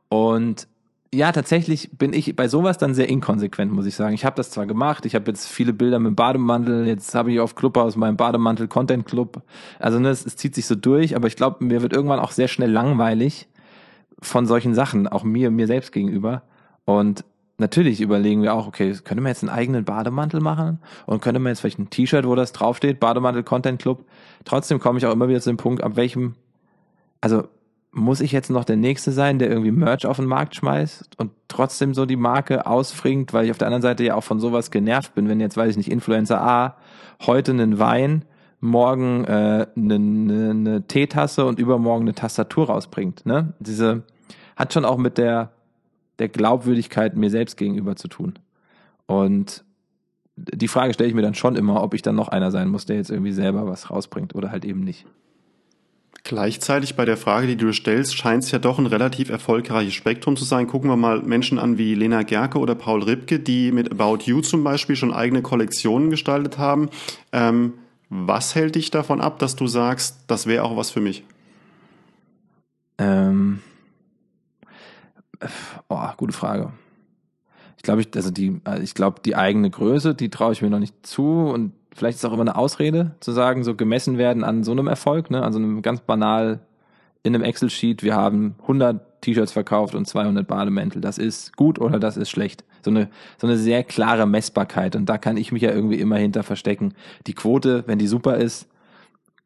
und 0.10 0.67
ja, 1.13 1.32
tatsächlich 1.32 1.91
bin 1.97 2.12
ich 2.12 2.36
bei 2.36 2.49
sowas 2.49 2.78
dann 2.78 2.93
sehr 2.93 3.08
inkonsequent, 3.08 3.71
muss 3.71 3.86
ich 3.86 3.95
sagen. 3.95 4.13
Ich 4.13 4.25
habe 4.25 4.36
das 4.36 4.51
zwar 4.51 4.65
gemacht, 4.65 5.06
ich 5.06 5.15
habe 5.15 5.28
jetzt 5.28 5.47
viele 5.47 5.71
Bilder 5.71 5.97
mit 5.97 6.10
dem 6.10 6.15
Bademantel, 6.15 6.86
jetzt 6.88 7.15
habe 7.15 7.32
ich 7.32 7.39
auf 7.39 7.56
Clubhouse 7.56 7.95
meinem 7.95 8.17
Bademantel 8.17 8.67
Content 8.67 9.06
Club. 9.06 9.41
Also 9.80 9.97
ne, 9.99 10.10
es, 10.10 10.25
es 10.25 10.36
zieht 10.36 10.56
sich 10.56 10.65
so 10.65 10.75
durch, 10.75 11.15
aber 11.15 11.28
ich 11.28 11.38
glaube, 11.38 11.63
mir 11.63 11.82
wird 11.82 11.93
irgendwann 11.93 12.19
auch 12.19 12.32
sehr 12.32 12.49
schnell 12.49 12.69
langweilig 12.69 13.47
von 14.25 14.45
solchen 14.45 14.73
Sachen, 14.73 15.07
auch 15.07 15.23
mir, 15.23 15.51
mir 15.51 15.67
selbst 15.67 15.91
gegenüber. 15.91 16.43
Und 16.85 17.23
natürlich 17.57 18.01
überlegen 18.01 18.41
wir 18.41 18.53
auch, 18.53 18.67
okay, 18.67 18.93
könnte 19.03 19.21
man 19.21 19.31
jetzt 19.31 19.43
einen 19.43 19.49
eigenen 19.49 19.85
Bademantel 19.85 20.41
machen 20.41 20.79
und 21.05 21.21
könnte 21.21 21.39
man 21.39 21.51
jetzt 21.51 21.61
vielleicht 21.61 21.79
ein 21.79 21.89
T-Shirt, 21.89 22.27
wo 22.27 22.35
das 22.35 22.51
draufsteht, 22.51 22.99
Bademantel 22.99 23.43
Content 23.43 23.81
Club. 23.81 24.05
Trotzdem 24.43 24.79
komme 24.79 24.99
ich 24.99 25.05
auch 25.05 25.13
immer 25.13 25.27
wieder 25.29 25.41
zu 25.41 25.49
dem 25.49 25.57
Punkt, 25.57 25.83
ab 25.83 25.95
welchem, 25.95 26.35
also 27.21 27.47
muss 27.91 28.19
ich 28.19 28.33
jetzt 28.33 28.49
noch 28.49 28.65
der 28.65 28.75
Nächste 28.75 29.13
sein, 29.13 29.39
der 29.39 29.49
irgendwie 29.49 29.71
Merch 29.71 30.05
auf 30.05 30.17
den 30.17 30.25
Markt 30.25 30.55
schmeißt 30.55 31.11
und 31.17 31.31
trotzdem 31.47 31.93
so 31.93 32.05
die 32.05 32.17
Marke 32.17 32.65
ausfringt, 32.65 33.31
weil 33.31 33.45
ich 33.45 33.51
auf 33.51 33.57
der 33.57 33.67
anderen 33.67 33.81
Seite 33.81 34.03
ja 34.03 34.15
auch 34.15 34.23
von 34.23 34.41
sowas 34.41 34.69
genervt 34.69 35.15
bin, 35.15 35.29
wenn 35.29 35.39
jetzt, 35.39 35.55
weiß 35.55 35.71
ich 35.71 35.77
nicht, 35.77 35.89
Influencer 35.89 36.41
A 36.41 36.75
heute 37.25 37.51
einen 37.53 37.79
Wein 37.79 38.25
morgen 38.59 39.23
äh, 39.25 39.67
eine, 39.75 39.95
eine, 39.95 40.49
eine 40.49 40.88
Teetasse 40.88 41.45
und 41.45 41.59
übermorgen 41.59 42.03
eine 42.03 42.15
Tastatur 42.15 42.67
rausbringt. 42.67 43.25
Ne? 43.25 43.53
Diese 43.59 44.03
hat 44.55 44.73
schon 44.73 44.85
auch 44.85 44.97
mit 44.97 45.17
der, 45.17 45.51
der 46.19 46.29
Glaubwürdigkeit 46.29 47.15
mir 47.15 47.29
selbst 47.29 47.57
gegenüber 47.57 47.95
zu 47.95 48.07
tun. 48.07 48.39
Und 49.05 49.63
die 50.35 50.67
Frage 50.67 50.93
stelle 50.93 51.09
ich 51.09 51.15
mir 51.15 51.21
dann 51.21 51.35
schon 51.35 51.55
immer, 51.55 51.81
ob 51.81 51.93
ich 51.93 52.01
dann 52.01 52.15
noch 52.15 52.27
einer 52.27 52.51
sein 52.51 52.69
muss, 52.69 52.85
der 52.85 52.97
jetzt 52.97 53.09
irgendwie 53.09 53.31
selber 53.31 53.67
was 53.67 53.89
rausbringt 53.89 54.35
oder 54.35 54.51
halt 54.51 54.65
eben 54.65 54.81
nicht. 54.81 55.05
Gleichzeitig 56.23 56.95
bei 56.95 57.05
der 57.05 57.17
Frage, 57.17 57.45
die 57.45 57.55
du 57.55 57.71
stellst, 57.71 58.17
scheint 58.17 58.43
es 58.43 58.49
ja 58.49 58.57
doch 58.57 58.79
ein 58.79 58.87
relativ 58.87 59.29
erfolgreiches 59.29 59.93
Spektrum 59.93 60.35
zu 60.35 60.43
sein. 60.43 60.65
Gucken 60.65 60.89
wir 60.89 60.95
mal 60.95 61.21
Menschen 61.21 61.59
an 61.59 61.77
wie 61.77 61.93
Lena 61.93 62.23
Gerke 62.23 62.57
oder 62.57 62.73
Paul 62.73 63.03
Ripke, 63.03 63.39
die 63.39 63.71
mit 63.71 63.91
About 63.91 64.23
You 64.23 64.41
zum 64.41 64.63
Beispiel 64.63 64.95
schon 64.95 65.13
eigene 65.13 65.43
Kollektionen 65.43 66.09
gestaltet 66.09 66.57
haben. 66.57 66.89
Ähm, 67.31 67.73
was 68.09 68.55
hält 68.55 68.73
dich 68.73 68.89
davon 68.89 69.21
ab, 69.21 69.37
dass 69.37 69.55
du 69.55 69.67
sagst, 69.67 70.23
das 70.25 70.47
wäre 70.47 70.63
auch 70.63 70.75
was 70.75 70.89
für 70.89 71.01
mich? 71.01 71.23
Ähm, 72.97 73.59
oh, 75.89 76.08
gute 76.17 76.34
Frage. 76.34 76.71
Ich 77.78 77.84
glaube, 77.84 78.02
ich, 78.02 78.10
also 78.15 78.32
die, 78.32 78.62
also 78.63 78.82
ich 78.82 78.93
glaube, 78.93 79.21
die 79.24 79.36
eigene 79.36 79.69
Größe, 79.69 80.15
die 80.15 80.30
traue 80.30 80.54
ich 80.54 80.62
mir 80.62 80.69
noch 80.69 80.80
nicht 80.80 81.06
zu 81.06 81.50
und 81.50 81.74
vielleicht 81.93 82.17
ist 82.17 82.26
auch 82.26 82.34
immer 82.34 82.41
eine 82.41 82.56
Ausrede 82.56 83.15
zu 83.19 83.32
sagen, 83.32 83.63
so 83.63 83.76
gemessen 83.76 84.17
werden 84.17 84.43
an 84.43 84.63
so 84.63 84.71
einem 84.71 84.88
Erfolg, 84.88 85.32
ne, 85.32 85.43
an 85.43 85.54
so 85.54 85.60
einem 85.60 85.82
ganz 85.82 86.02
banal 86.02 86.60
in 87.24 87.34
einem 87.34 87.43
Excel-Sheet, 87.43 88.04
wir 88.04 88.15
haben 88.15 88.56
100 88.62 89.21
T-Shirts 89.21 89.52
verkauft 89.52 89.95
und 89.95 90.06
200 90.06 90.48
Bademäntel. 90.48 91.02
Das 91.02 91.17
ist 91.17 91.58
gut 91.58 91.80
oder 91.80 92.00
das 92.00 92.17
ist 92.17 92.30
schlecht. 92.30 92.63
So 92.84 92.91
eine, 92.91 93.10
so 93.39 93.48
eine 93.48 93.58
sehr 93.58 93.84
klare 93.84 94.28
Messbarkeit. 94.28 94.95
Und 94.95 95.08
da 95.08 95.17
kann 95.17 95.36
ich 95.36 95.52
mich 95.52 95.63
ja 95.63 95.71
irgendwie 95.71 96.00
immer 96.00 96.17
hinter 96.17 96.43
verstecken. 96.43 96.93
Die 97.26 97.34
Quote, 97.34 97.84
wenn 97.88 97.98
die 97.98 98.06
super 98.06 98.38
ist, 98.38 98.67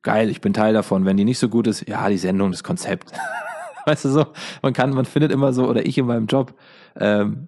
geil, 0.01 0.29
ich 0.29 0.41
bin 0.41 0.53
Teil 0.53 0.73
davon. 0.73 1.05
Wenn 1.05 1.15
die 1.15 1.23
nicht 1.23 1.39
so 1.39 1.47
gut 1.47 1.67
ist, 1.67 1.87
ja, 1.87 2.09
die 2.09 2.17
Sendung, 2.17 2.51
das 2.51 2.63
Konzept. 2.63 3.13
weißt 3.85 4.05
du 4.05 4.09
so, 4.09 4.25
man 4.61 4.73
kann, 4.73 4.91
man 4.91 5.05
findet 5.05 5.31
immer 5.31 5.53
so, 5.53 5.67
oder 5.67 5.85
ich 5.85 5.97
in 5.97 6.05
meinem 6.05 6.27
Job, 6.27 6.53
ähm, 6.95 7.47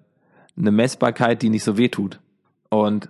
eine 0.56 0.70
Messbarkeit, 0.70 1.42
die 1.42 1.50
nicht 1.50 1.64
so 1.64 1.78
weh 1.78 1.88
tut. 1.88 2.20
Und 2.68 3.08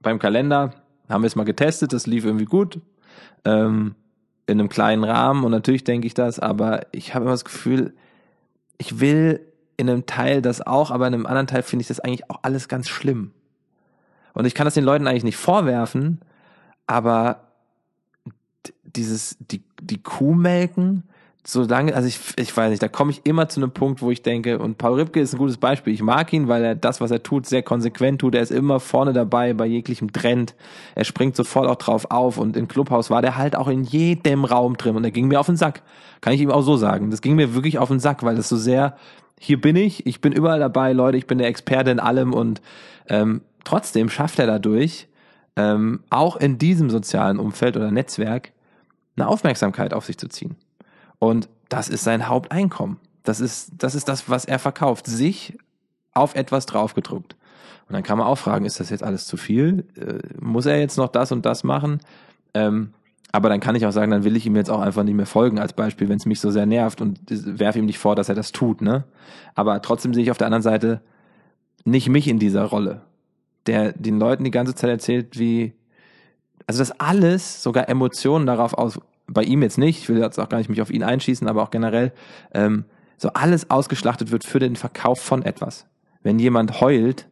beim 0.00 0.18
Kalender 0.18 0.74
haben 1.08 1.22
wir 1.22 1.26
es 1.26 1.36
mal 1.36 1.44
getestet, 1.44 1.92
das 1.92 2.06
lief 2.06 2.24
irgendwie 2.24 2.44
gut. 2.44 2.80
Ähm, 3.44 3.94
in 4.46 4.58
einem 4.58 4.68
kleinen 4.68 5.04
Rahmen 5.04 5.44
und 5.44 5.52
natürlich 5.52 5.84
denke 5.84 6.06
ich 6.06 6.14
das, 6.14 6.40
aber 6.40 6.86
ich 6.92 7.14
habe 7.14 7.24
immer 7.24 7.32
das 7.32 7.44
Gefühl, 7.44 7.94
ich 8.78 8.98
will 8.98 9.40
in 9.76 9.88
einem 9.88 10.06
Teil 10.06 10.42
das 10.42 10.66
auch, 10.66 10.90
aber 10.90 11.06
in 11.06 11.14
einem 11.14 11.26
anderen 11.26 11.46
Teil 11.46 11.62
finde 11.62 11.82
ich 11.82 11.88
das 11.88 12.00
eigentlich 12.00 12.28
auch 12.30 12.40
alles 12.42 12.68
ganz 12.68 12.88
schlimm. 12.88 13.30
Und 14.34 14.46
ich 14.46 14.54
kann 14.54 14.64
das 14.64 14.74
den 14.74 14.84
Leuten 14.84 15.06
eigentlich 15.06 15.24
nicht 15.24 15.36
vorwerfen, 15.36 16.20
aber 16.86 17.48
dieses, 18.82 19.36
die, 19.38 19.62
die 19.80 20.02
Kuh 20.02 20.34
melken, 20.34 21.04
solange, 21.44 21.94
also 21.94 22.06
ich, 22.06 22.20
ich 22.36 22.54
weiß 22.54 22.70
nicht, 22.70 22.82
da 22.82 22.88
komme 22.88 23.10
ich 23.10 23.22
immer 23.24 23.48
zu 23.48 23.60
einem 23.60 23.70
Punkt, 23.70 24.02
wo 24.02 24.10
ich 24.10 24.22
denke, 24.22 24.58
und 24.58 24.78
Paul 24.78 25.00
Ripke 25.00 25.20
ist 25.20 25.32
ein 25.32 25.38
gutes 25.38 25.56
Beispiel. 25.56 25.94
Ich 25.94 26.02
mag 26.02 26.32
ihn, 26.32 26.48
weil 26.48 26.62
er 26.62 26.74
das, 26.74 27.00
was 27.00 27.10
er 27.10 27.22
tut, 27.22 27.46
sehr 27.46 27.62
konsequent 27.62 28.20
tut. 28.20 28.34
Er 28.34 28.42
ist 28.42 28.50
immer 28.52 28.78
vorne 28.78 29.12
dabei 29.12 29.54
bei 29.54 29.66
jeglichem 29.66 30.12
Trend. 30.12 30.54
Er 30.94 31.04
springt 31.04 31.36
sofort 31.36 31.68
auch 31.68 31.76
drauf 31.76 32.10
auf 32.10 32.36
und 32.36 32.56
im 32.56 32.68
Clubhaus 32.68 33.10
war 33.10 33.22
der 33.22 33.36
halt 33.36 33.56
auch 33.56 33.68
in 33.68 33.84
jedem 33.84 34.44
Raum 34.44 34.76
drin 34.76 34.96
und 34.96 35.04
er 35.04 35.10
ging 35.10 35.28
mir 35.28 35.40
auf 35.40 35.46
den 35.46 35.56
Sack. 35.56 35.82
Kann 36.20 36.34
ich 36.34 36.40
ihm 36.40 36.50
auch 36.50 36.62
so 36.62 36.76
sagen. 36.76 37.10
Das 37.10 37.22
ging 37.22 37.36
mir 37.36 37.54
wirklich 37.54 37.78
auf 37.78 37.88
den 37.88 38.00
Sack, 38.00 38.22
weil 38.22 38.36
das 38.36 38.48
so 38.48 38.56
sehr, 38.56 38.96
hier 39.38 39.58
bin 39.60 39.76
ich, 39.76 40.06
ich 40.06 40.20
bin 40.20 40.32
überall 40.32 40.60
dabei, 40.60 40.92
Leute, 40.92 41.16
ich 41.16 41.26
bin 41.26 41.38
der 41.38 41.48
Experte 41.48 41.90
in 41.90 42.00
allem 42.00 42.34
und 42.34 42.60
ähm, 43.08 43.40
trotzdem 43.64 44.10
schafft 44.10 44.38
er 44.38 44.46
dadurch, 44.46 45.08
ähm, 45.56 46.00
auch 46.10 46.36
in 46.36 46.58
diesem 46.58 46.90
sozialen 46.90 47.38
Umfeld 47.38 47.76
oder 47.76 47.90
Netzwerk, 47.90 48.52
eine 49.16 49.26
Aufmerksamkeit 49.26 49.94
auf 49.94 50.04
sich 50.04 50.18
zu 50.18 50.28
ziehen. 50.28 50.56
Und 51.20 51.48
das 51.68 51.88
ist 51.88 52.02
sein 52.02 52.26
Haupteinkommen. 52.26 52.96
Das 53.22 53.38
ist, 53.38 53.70
das 53.78 53.94
ist 53.94 54.08
das, 54.08 54.28
was 54.28 54.44
er 54.44 54.58
verkauft. 54.58 55.06
Sich 55.06 55.56
auf 56.12 56.34
etwas 56.34 56.66
draufgedruckt. 56.66 57.36
Und 57.88 57.94
dann 57.94 58.02
kann 58.02 58.18
man 58.18 58.26
auch 58.26 58.38
fragen, 58.38 58.64
ist 58.64 58.80
das 58.80 58.90
jetzt 58.90 59.04
alles 59.04 59.26
zu 59.26 59.36
viel? 59.36 59.84
Äh, 59.96 60.40
muss 60.40 60.66
er 60.66 60.80
jetzt 60.80 60.96
noch 60.96 61.08
das 61.08 61.30
und 61.30 61.46
das 61.46 61.62
machen? 61.62 62.00
Ähm, 62.54 62.92
aber 63.32 63.48
dann 63.48 63.60
kann 63.60 63.76
ich 63.76 63.86
auch 63.86 63.92
sagen, 63.92 64.10
dann 64.10 64.24
will 64.24 64.36
ich 64.36 64.46
ihm 64.46 64.56
jetzt 64.56 64.70
auch 64.70 64.80
einfach 64.80 65.04
nicht 65.04 65.14
mehr 65.14 65.26
folgen 65.26 65.60
als 65.60 65.72
Beispiel, 65.72 66.08
wenn 66.08 66.16
es 66.16 66.26
mich 66.26 66.40
so 66.40 66.50
sehr 66.50 66.66
nervt 66.66 67.00
und 67.00 67.20
werfe 67.28 67.78
ihm 67.78 67.86
nicht 67.86 67.98
vor, 67.98 68.16
dass 68.16 68.28
er 68.28 68.34
das 68.34 68.50
tut. 68.50 68.80
Ne? 68.80 69.04
Aber 69.54 69.82
trotzdem 69.82 70.14
sehe 70.14 70.24
ich 70.24 70.30
auf 70.30 70.38
der 70.38 70.48
anderen 70.48 70.62
Seite 70.62 71.00
nicht 71.84 72.08
mich 72.08 72.26
in 72.26 72.38
dieser 72.38 72.64
Rolle, 72.64 73.02
der 73.66 73.92
den 73.92 74.18
Leuten 74.18 74.42
die 74.42 74.50
ganze 74.50 74.74
Zeit 74.74 74.90
erzählt, 74.90 75.38
wie 75.38 75.74
also 76.66 76.78
das 76.80 76.92
alles, 77.00 77.62
sogar 77.62 77.88
Emotionen 77.88 78.46
darauf 78.46 78.74
aus, 78.74 79.00
bei 79.32 79.44
ihm 79.44 79.62
jetzt 79.62 79.78
nicht, 79.78 80.00
ich 80.00 80.08
will 80.08 80.18
jetzt 80.18 80.38
auch 80.38 80.48
gar 80.48 80.58
nicht 80.58 80.68
mich 80.68 80.82
auf 80.82 80.90
ihn 80.90 81.02
einschießen, 81.02 81.48
aber 81.48 81.62
auch 81.62 81.70
generell, 81.70 82.12
ähm, 82.52 82.84
so 83.16 83.30
alles 83.32 83.70
ausgeschlachtet 83.70 84.32
wird 84.32 84.44
für 84.44 84.58
den 84.58 84.76
Verkauf 84.76 85.20
von 85.20 85.42
etwas. 85.42 85.86
Wenn 86.22 86.38
jemand 86.38 86.80
heult, 86.80 87.28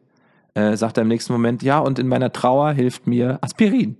äh, 0.53 0.77
sagt 0.77 0.97
er 0.97 1.01
im 1.01 1.09
nächsten 1.09 1.33
Moment, 1.33 1.61
ja, 1.61 1.79
und 1.79 1.99
in 1.99 2.07
meiner 2.07 2.31
Trauer 2.31 2.71
hilft 2.71 3.05
mir 3.05 3.37
Aspirin. 3.41 3.97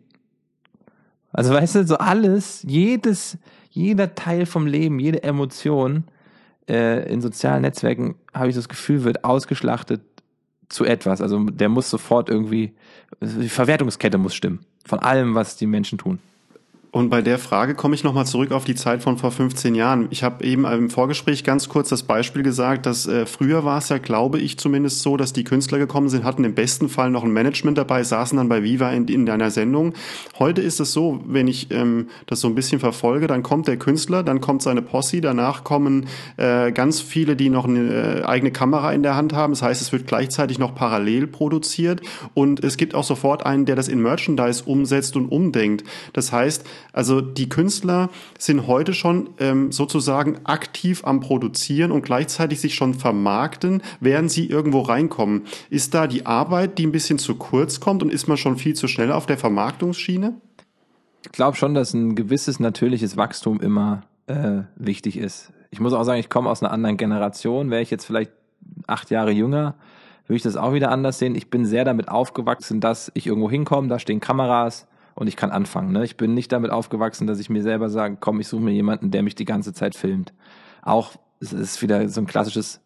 Also 1.31 1.53
weißt 1.53 1.75
du, 1.75 1.85
so 1.85 1.97
alles, 1.97 2.63
jedes, 2.67 3.37
jeder 3.69 4.15
Teil 4.15 4.45
vom 4.45 4.65
Leben, 4.65 4.99
jede 4.99 5.21
Emotion 5.23 6.05
äh, 6.67 7.11
in 7.11 7.21
sozialen 7.21 7.61
Netzwerken, 7.61 8.15
habe 8.33 8.49
ich 8.49 8.55
das 8.55 8.69
Gefühl, 8.69 9.03
wird 9.03 9.23
ausgeschlachtet 9.23 10.01
zu 10.69 10.85
etwas. 10.85 11.21
Also 11.21 11.43
der 11.45 11.69
muss 11.69 11.89
sofort 11.89 12.29
irgendwie, 12.29 12.73
die 13.21 13.49
Verwertungskette 13.49 14.17
muss 14.17 14.35
stimmen. 14.35 14.61
Von 14.85 14.99
allem, 14.99 15.35
was 15.35 15.57
die 15.57 15.67
Menschen 15.67 15.97
tun. 15.97 16.19
Und 16.91 17.09
bei 17.09 17.21
der 17.21 17.37
Frage 17.37 17.75
komme 17.75 17.93
ich 17.93 18.03
nochmal 18.03 18.25
zurück 18.25 18.51
auf 18.51 18.65
die 18.65 18.73
Zeit 18.73 19.03
von 19.03 19.19
vor 19.19 19.29
15 19.29 19.75
Jahren. 19.75 20.07
Ich 20.09 20.23
habe 20.23 20.43
eben 20.43 20.65
im 20.65 20.89
Vorgespräch 20.89 21.43
ganz 21.43 21.69
kurz 21.69 21.89
das 21.89 22.01
Beispiel 22.01 22.41
gesagt, 22.41 22.87
dass 22.87 23.05
äh, 23.05 23.27
früher 23.27 23.63
war 23.63 23.77
es 23.77 23.89
ja, 23.89 23.99
glaube 23.99 24.39
ich 24.39 24.57
zumindest 24.57 25.01
so, 25.01 25.15
dass 25.15 25.31
die 25.31 25.43
Künstler 25.43 25.77
gekommen 25.77 26.09
sind, 26.09 26.23
hatten 26.23 26.43
im 26.43 26.55
besten 26.55 26.89
Fall 26.89 27.11
noch 27.11 27.23
ein 27.23 27.31
Management 27.31 27.77
dabei, 27.77 28.03
saßen 28.03 28.37
dann 28.37 28.49
bei 28.49 28.63
Viva 28.63 28.89
in, 28.89 29.07
in 29.07 29.27
deiner 29.27 29.51
Sendung. 29.51 29.93
Heute 30.39 30.61
ist 30.61 30.79
es 30.79 30.91
so, 30.91 31.21
wenn 31.27 31.47
ich 31.47 31.69
ähm, 31.69 32.07
das 32.25 32.41
so 32.41 32.47
ein 32.47 32.55
bisschen 32.55 32.79
verfolge, 32.79 33.27
dann 33.27 33.43
kommt 33.43 33.67
der 33.67 33.77
Künstler, 33.77 34.23
dann 34.23 34.41
kommt 34.41 34.63
seine 34.63 34.81
Posse, 34.81 35.21
danach 35.21 35.63
kommen 35.63 36.07
äh, 36.37 36.71
ganz 36.71 37.01
viele, 37.01 37.35
die 37.35 37.49
noch 37.49 37.65
eine 37.65 38.21
äh, 38.21 38.23
eigene 38.23 38.51
Kamera 38.51 38.93
in 38.93 39.03
der 39.03 39.15
Hand 39.15 39.33
haben. 39.33 39.53
Das 39.53 39.61
heißt, 39.61 39.79
es 39.79 39.91
wird 39.91 40.07
gleichzeitig 40.07 40.57
noch 40.57 40.73
parallel 40.73 41.27
produziert 41.27 42.01
und 42.33 42.63
es 42.63 42.77
gibt 42.77 42.95
auch 42.95 43.03
sofort 43.03 43.45
einen, 43.45 43.65
der 43.65 43.75
das 43.75 43.89
in 43.89 44.01
Merchandise 44.01 44.63
umsetzt 44.65 45.15
und 45.15 45.27
umdenkt. 45.27 45.83
Das 46.13 46.31
heißt, 46.31 46.65
also 46.93 47.21
die 47.21 47.49
Künstler 47.49 48.09
sind 48.37 48.67
heute 48.67 48.93
schon 48.93 49.29
ähm, 49.39 49.71
sozusagen 49.71 50.39
aktiv 50.45 51.03
am 51.05 51.19
Produzieren 51.19 51.91
und 51.91 52.03
gleichzeitig 52.03 52.61
sich 52.61 52.75
schon 52.75 52.93
vermarkten, 52.93 53.81
während 53.99 54.31
sie 54.31 54.47
irgendwo 54.47 54.81
reinkommen. 54.81 55.43
Ist 55.69 55.93
da 55.93 56.07
die 56.07 56.25
Arbeit, 56.25 56.77
die 56.77 56.87
ein 56.87 56.91
bisschen 56.91 57.19
zu 57.19 57.35
kurz 57.35 57.79
kommt 57.79 58.03
und 58.03 58.11
ist 58.11 58.27
man 58.27 58.37
schon 58.37 58.57
viel 58.57 58.75
zu 58.75 58.87
schnell 58.87 59.11
auf 59.11 59.25
der 59.25 59.37
Vermarktungsschiene? 59.37 60.35
Ich 61.25 61.31
glaube 61.31 61.57
schon, 61.57 61.73
dass 61.73 61.93
ein 61.93 62.15
gewisses 62.15 62.59
natürliches 62.59 63.17
Wachstum 63.17 63.59
immer 63.59 64.01
äh, 64.27 64.63
wichtig 64.75 65.17
ist. 65.17 65.51
Ich 65.71 65.79
muss 65.79 65.93
auch 65.93 66.03
sagen, 66.03 66.19
ich 66.19 66.29
komme 66.29 66.49
aus 66.49 66.63
einer 66.63 66.71
anderen 66.71 66.97
Generation. 66.97 67.69
Wäre 67.69 67.81
ich 67.81 67.91
jetzt 67.91 68.05
vielleicht 68.05 68.31
acht 68.87 69.09
Jahre 69.09 69.31
jünger, 69.31 69.75
würde 70.25 70.37
ich 70.37 70.43
das 70.43 70.55
auch 70.55 70.73
wieder 70.73 70.91
anders 70.91 71.19
sehen. 71.19 71.35
Ich 71.35 71.49
bin 71.49 71.65
sehr 71.65 71.85
damit 71.85 72.09
aufgewachsen, 72.09 72.79
dass 72.79 73.11
ich 73.15 73.27
irgendwo 73.27 73.49
hinkomme, 73.49 73.87
da 73.87 73.99
stehen 73.99 74.19
Kameras, 74.19 74.87
und 75.19 75.27
ich 75.27 75.35
kann 75.35 75.51
anfangen. 75.51 75.91
Ne? 75.91 76.05
Ich 76.05 76.15
bin 76.15 76.33
nicht 76.33 76.51
damit 76.51 76.71
aufgewachsen, 76.71 77.27
dass 77.27 77.39
ich 77.39 77.49
mir 77.49 77.61
selber 77.61 77.89
sage, 77.89 78.17
komm, 78.19 78.39
ich 78.39 78.47
suche 78.47 78.63
mir 78.63 78.71
jemanden, 78.71 79.11
der 79.11 79.21
mich 79.21 79.35
die 79.35 79.45
ganze 79.45 79.73
Zeit 79.73 79.93
filmt. 79.93 80.33
Auch 80.81 81.11
es 81.41 81.51
ist 81.51 81.81
wieder 81.81 82.07
so 82.07 82.21
ein 82.21 82.27
klassisches 82.27 82.79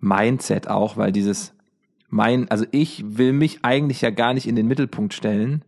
Mindset 0.00 0.68
auch, 0.68 0.98
weil 0.98 1.12
dieses 1.12 1.54
mein, 2.10 2.50
also 2.50 2.66
ich 2.72 3.04
will 3.06 3.32
mich 3.32 3.60
eigentlich 3.62 4.02
ja 4.02 4.10
gar 4.10 4.34
nicht 4.34 4.46
in 4.46 4.54
den 4.54 4.66
Mittelpunkt 4.66 5.14
stellen, 5.14 5.62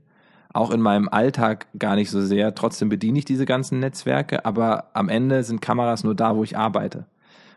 auch 0.53 0.71
in 0.71 0.81
meinem 0.81 1.09
Alltag 1.09 1.67
gar 1.79 1.97
nicht 1.97 2.11
so 2.11 2.21
sehr. 2.21 2.55
Trotzdem 2.55 2.91
bediene 2.91 3.19
ich 3.19 3.25
diese 3.25 3.47
ganzen 3.47 3.81
Netzwerke, 3.81 4.45
aber 4.45 4.91
am 4.93 5.09
Ende 5.09 5.43
sind 5.43 5.63
Kameras 5.63 6.05
nur 6.05 6.15
da, 6.15 6.37
wo 6.37 6.45
ich 6.45 6.57
arbeite. 6.57 7.07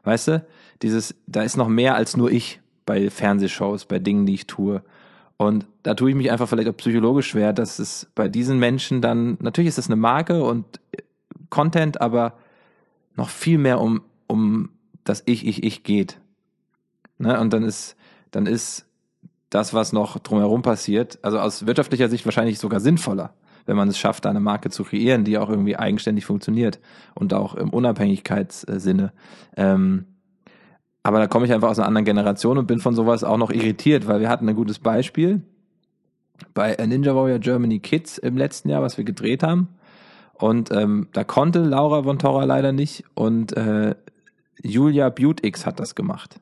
Weißt 0.05 0.29
du, 0.29 0.45
dieses, 0.81 1.15
da 1.27 1.43
ist 1.43 1.57
noch 1.57 1.69
mehr 1.69 1.95
als 1.95 2.15
nur 2.15 2.31
ich 2.31 2.61
bei 2.85 3.09
Fernsehshows, 3.09 3.85
bei 3.85 3.99
Dingen, 3.99 4.25
die 4.25 4.35
ich 4.35 4.47
tue. 4.47 4.83
Und 5.37 5.65
da 5.83 5.93
tue 5.93 6.11
ich 6.11 6.15
mich 6.15 6.31
einfach 6.31 6.47
vielleicht 6.47 6.69
auch 6.69 6.77
psychologisch 6.77 7.27
schwer, 7.27 7.53
dass 7.53 7.79
es 7.79 8.07
bei 8.15 8.27
diesen 8.27 8.59
Menschen 8.59 9.01
dann, 9.01 9.37
natürlich 9.41 9.69
ist 9.69 9.77
das 9.77 9.87
eine 9.87 9.95
Marke 9.95 10.43
und 10.43 10.79
Content, 11.49 12.01
aber 12.01 12.33
noch 13.15 13.29
viel 13.29 13.57
mehr 13.57 13.81
um, 13.81 14.01
um 14.27 14.69
das 15.03 15.23
Ich, 15.25 15.45
Ich, 15.45 15.63
Ich 15.63 15.83
geht. 15.83 16.19
Ne? 17.17 17.39
Und 17.39 17.53
dann 17.53 17.63
ist, 17.63 17.95
dann 18.31 18.45
ist 18.45 18.85
das, 19.49 19.73
was 19.73 19.93
noch 19.93 20.17
drumherum 20.19 20.61
passiert, 20.61 21.19
also 21.21 21.39
aus 21.39 21.67
wirtschaftlicher 21.67 22.09
Sicht 22.09 22.25
wahrscheinlich 22.25 22.57
sogar 22.57 22.79
sinnvoller, 22.79 23.33
wenn 23.65 23.75
man 23.75 23.87
es 23.87 23.97
schafft, 23.97 24.25
eine 24.25 24.39
Marke 24.39 24.69
zu 24.69 24.83
kreieren, 24.83 25.23
die 25.25 25.37
auch 25.37 25.49
irgendwie 25.49 25.75
eigenständig 25.75 26.25
funktioniert 26.25 26.79
und 27.13 27.33
auch 27.33 27.53
im 27.55 27.69
Unabhängigkeitssinne. 27.69 29.13
Ähm, 29.55 30.05
aber 31.03 31.19
da 31.19 31.27
komme 31.27 31.45
ich 31.45 31.53
einfach 31.53 31.69
aus 31.69 31.79
einer 31.79 31.87
anderen 31.87 32.05
Generation 32.05 32.57
und 32.57 32.65
bin 32.65 32.79
von 32.79 32.95
sowas 32.95 33.25
auch 33.25 33.37
noch 33.37 33.51
irritiert, 33.51 34.07
weil 34.07 34.21
wir 34.21 34.29
hatten 34.29 34.47
ein 34.47 34.55
gutes 34.55 34.79
Beispiel 34.79 35.41
bei 36.53 36.75
Ninja 36.75 37.13
Warrior 37.13 37.39
Germany 37.39 37.79
Kids 37.79 38.17
im 38.17 38.37
letzten 38.37 38.69
Jahr, 38.69 38.81
was 38.81 38.97
wir 38.97 39.03
gedreht 39.03 39.43
haben. 39.43 39.67
Und 40.33 40.71
ähm, 40.71 41.07
da 41.11 41.23
konnte 41.23 41.59
Laura 41.59 42.03
von 42.03 42.19
Torra 42.19 42.45
leider 42.45 42.71
nicht 42.71 43.03
und 43.13 43.55
äh, 43.55 43.95
Julia 44.61 45.09
Butix 45.09 45.65
hat 45.65 45.79
das 45.79 45.93
gemacht. 45.93 46.39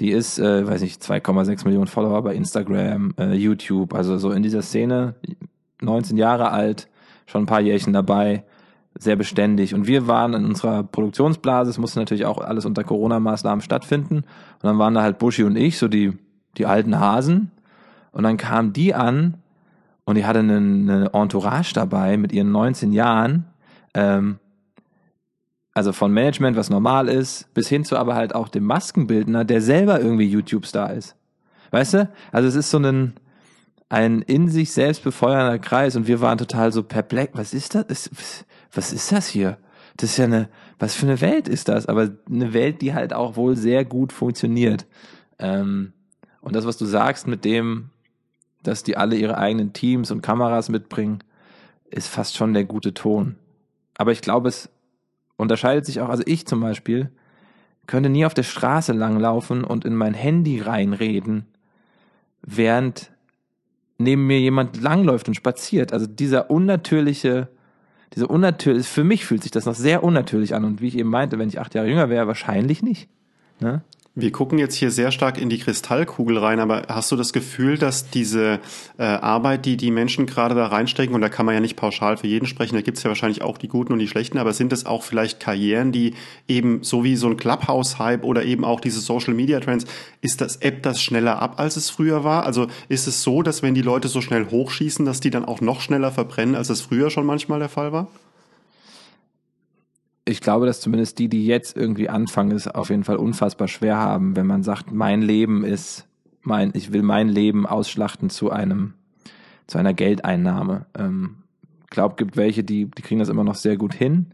Die 0.00 0.10
ist, 0.10 0.38
äh, 0.38 0.66
weiß 0.66 0.82
ich, 0.82 0.96
2,6 0.96 1.64
Millionen 1.64 1.86
Follower 1.86 2.22
bei 2.22 2.34
Instagram, 2.34 3.14
äh, 3.18 3.32
YouTube, 3.32 3.94
also 3.94 4.18
so 4.18 4.30
in 4.30 4.42
dieser 4.42 4.60
Szene, 4.60 5.14
19 5.80 6.18
Jahre 6.18 6.50
alt, 6.50 6.88
schon 7.24 7.44
ein 7.44 7.46
paar 7.46 7.62
Jährchen 7.62 7.94
dabei 7.94 8.44
sehr 8.98 9.16
beständig. 9.16 9.74
Und 9.74 9.86
wir 9.86 10.06
waren 10.06 10.34
in 10.34 10.44
unserer 10.44 10.82
Produktionsblase, 10.82 11.70
es 11.70 11.78
musste 11.78 11.98
natürlich 11.98 12.24
auch 12.26 12.38
alles 12.38 12.64
unter 12.64 12.84
Corona-Maßnahmen 12.84 13.62
stattfinden. 13.62 14.16
Und 14.16 14.62
dann 14.62 14.78
waren 14.78 14.94
da 14.94 15.02
halt 15.02 15.18
Buschi 15.18 15.44
und 15.44 15.56
ich, 15.56 15.78
so 15.78 15.88
die, 15.88 16.12
die 16.56 16.66
alten 16.66 16.98
Hasen. 16.98 17.50
Und 18.12 18.22
dann 18.22 18.36
kam 18.36 18.72
die 18.72 18.94
an 18.94 19.34
und 20.04 20.16
die 20.16 20.24
hatte 20.24 20.38
eine, 20.38 20.56
eine 20.56 21.10
Entourage 21.12 21.74
dabei 21.74 22.16
mit 22.16 22.32
ihren 22.32 22.52
19 22.52 22.92
Jahren. 22.92 23.44
Ähm, 23.94 24.38
Also 25.74 25.92
von 25.92 26.10
Management, 26.10 26.56
was 26.56 26.70
normal 26.70 27.06
ist, 27.08 27.52
bis 27.52 27.68
hin 27.68 27.84
zu 27.84 27.98
aber 27.98 28.14
halt 28.14 28.34
auch 28.34 28.48
dem 28.48 28.64
Maskenbildner, 28.64 29.44
der 29.44 29.60
selber 29.60 30.00
irgendwie 30.00 30.26
YouTube-Star 30.26 30.94
ist. 30.94 31.16
Weißt 31.70 31.92
du? 31.94 32.08
Also 32.32 32.48
es 32.48 32.54
ist 32.54 32.70
so 32.70 32.78
ein, 32.78 33.12
ein 33.90 34.22
in 34.22 34.48
sich 34.48 34.72
selbst 34.72 35.04
befeuernder 35.04 35.58
Kreis 35.58 35.94
und 35.94 36.06
wir 36.06 36.22
waren 36.22 36.38
total 36.38 36.72
so 36.72 36.82
perplex. 36.82 37.36
Was 37.36 37.52
ist 37.52 37.74
das? 37.74 38.10
Was 38.72 38.92
ist 38.92 39.12
das 39.12 39.28
hier? 39.28 39.58
Das 39.96 40.10
ist 40.10 40.16
ja 40.18 40.24
eine, 40.24 40.48
was 40.78 40.94
für 40.94 41.06
eine 41.06 41.20
Welt 41.20 41.48
ist 41.48 41.68
das? 41.68 41.86
Aber 41.86 42.10
eine 42.30 42.52
Welt, 42.52 42.82
die 42.82 42.94
halt 42.94 43.12
auch 43.12 43.36
wohl 43.36 43.56
sehr 43.56 43.84
gut 43.84 44.12
funktioniert. 44.12 44.86
Ähm, 45.38 45.92
und 46.40 46.54
das, 46.54 46.66
was 46.66 46.76
du 46.76 46.84
sagst 46.84 47.26
mit 47.26 47.44
dem, 47.44 47.90
dass 48.62 48.82
die 48.82 48.96
alle 48.96 49.16
ihre 49.16 49.38
eigenen 49.38 49.72
Teams 49.72 50.10
und 50.10 50.22
Kameras 50.22 50.68
mitbringen, 50.68 51.20
ist 51.90 52.08
fast 52.08 52.36
schon 52.36 52.52
der 52.52 52.64
gute 52.64 52.94
Ton. 52.94 53.36
Aber 53.96 54.12
ich 54.12 54.20
glaube, 54.20 54.48
es 54.48 54.68
unterscheidet 55.36 55.86
sich 55.86 56.00
auch, 56.00 56.08
also 56.08 56.22
ich 56.26 56.46
zum 56.46 56.60
Beispiel, 56.60 57.10
könnte 57.86 58.08
nie 58.08 58.26
auf 58.26 58.34
der 58.34 58.42
Straße 58.42 58.92
langlaufen 58.92 59.64
und 59.64 59.84
in 59.84 59.94
mein 59.94 60.14
Handy 60.14 60.60
reinreden, 60.60 61.46
während 62.42 63.10
neben 63.98 64.26
mir 64.26 64.40
jemand 64.40 64.80
langläuft 64.80 65.28
und 65.28 65.34
spaziert. 65.34 65.92
Also 65.92 66.06
dieser 66.06 66.50
unnatürliche, 66.50 67.48
diese 68.14 68.28
unnatürlich, 68.28 68.86
für 68.86 69.04
mich 69.04 69.26
fühlt 69.26 69.42
sich 69.42 69.52
das 69.52 69.66
noch 69.66 69.74
sehr 69.74 70.04
unnatürlich 70.04 70.54
an. 70.54 70.64
Und 70.64 70.80
wie 70.80 70.88
ich 70.88 70.98
eben 70.98 71.10
meinte, 71.10 71.38
wenn 71.38 71.48
ich 71.48 71.60
acht 71.60 71.74
Jahre 71.74 71.88
jünger 71.88 72.08
wäre, 72.08 72.26
wahrscheinlich 72.26 72.82
nicht. 72.82 73.08
Ne? 73.60 73.82
Wir 74.18 74.32
gucken 74.32 74.58
jetzt 74.58 74.74
hier 74.74 74.90
sehr 74.90 75.12
stark 75.12 75.36
in 75.36 75.50
die 75.50 75.58
Kristallkugel 75.58 76.38
rein, 76.38 76.58
aber 76.58 76.84
hast 76.88 77.12
du 77.12 77.16
das 77.16 77.34
Gefühl, 77.34 77.76
dass 77.76 78.08
diese 78.08 78.60
äh, 78.96 79.02
Arbeit, 79.02 79.66
die 79.66 79.76
die 79.76 79.90
Menschen 79.90 80.24
gerade 80.24 80.54
da 80.54 80.68
reinstecken, 80.68 81.14
und 81.14 81.20
da 81.20 81.28
kann 81.28 81.44
man 81.44 81.54
ja 81.54 81.60
nicht 81.60 81.76
pauschal 81.76 82.16
für 82.16 82.26
jeden 82.26 82.46
sprechen, 82.46 82.76
da 82.76 82.80
gibt's 82.80 83.02
ja 83.02 83.10
wahrscheinlich 83.10 83.42
auch 83.42 83.58
die 83.58 83.68
Guten 83.68 83.92
und 83.92 83.98
die 83.98 84.08
Schlechten, 84.08 84.38
aber 84.38 84.54
sind 84.54 84.72
es 84.72 84.86
auch 84.86 85.02
vielleicht 85.02 85.38
Karrieren, 85.38 85.92
die 85.92 86.14
eben 86.48 86.82
so 86.82 87.04
wie 87.04 87.14
so 87.14 87.26
ein 87.26 87.36
Clubhouse-Hype 87.36 88.24
oder 88.24 88.42
eben 88.46 88.64
auch 88.64 88.80
diese 88.80 89.00
Social-Media-Trends, 89.00 89.84
ist 90.22 90.40
das, 90.40 90.56
App 90.56 90.82
das 90.82 91.02
schneller 91.02 91.42
ab, 91.42 91.60
als 91.60 91.76
es 91.76 91.90
früher 91.90 92.24
war? 92.24 92.46
Also 92.46 92.68
ist 92.88 93.06
es 93.08 93.22
so, 93.22 93.42
dass 93.42 93.62
wenn 93.62 93.74
die 93.74 93.82
Leute 93.82 94.08
so 94.08 94.22
schnell 94.22 94.50
hochschießen, 94.50 95.04
dass 95.04 95.20
die 95.20 95.28
dann 95.28 95.44
auch 95.44 95.60
noch 95.60 95.82
schneller 95.82 96.10
verbrennen, 96.10 96.54
als 96.54 96.70
es 96.70 96.80
früher 96.80 97.10
schon 97.10 97.26
manchmal 97.26 97.58
der 97.58 97.68
Fall 97.68 97.92
war? 97.92 98.08
Ich 100.28 100.40
glaube, 100.40 100.66
dass 100.66 100.80
zumindest 100.80 101.18
die, 101.18 101.28
die 101.28 101.46
jetzt 101.46 101.76
irgendwie 101.76 102.08
anfangen, 102.08 102.50
es 102.50 102.66
auf 102.66 102.90
jeden 102.90 103.04
Fall 103.04 103.16
unfassbar 103.16 103.68
schwer 103.68 103.96
haben, 103.96 104.34
wenn 104.34 104.46
man 104.46 104.64
sagt, 104.64 104.92
mein 104.92 105.22
Leben 105.22 105.64
ist, 105.64 106.06
mein, 106.42 106.72
ich 106.74 106.92
will 106.92 107.02
mein 107.02 107.28
Leben 107.28 107.64
ausschlachten 107.64 108.28
zu 108.28 108.50
einem, 108.50 108.94
zu 109.68 109.78
einer 109.78 109.94
Geldeinnahme. 109.94 110.86
Ähm, 110.98 111.36
glaube, 111.90 112.16
gibt 112.16 112.36
welche, 112.36 112.64
die, 112.64 112.86
die 112.86 113.02
kriegen 113.02 113.20
das 113.20 113.28
immer 113.28 113.44
noch 113.44 113.54
sehr 113.54 113.76
gut 113.76 113.94
hin. 113.94 114.26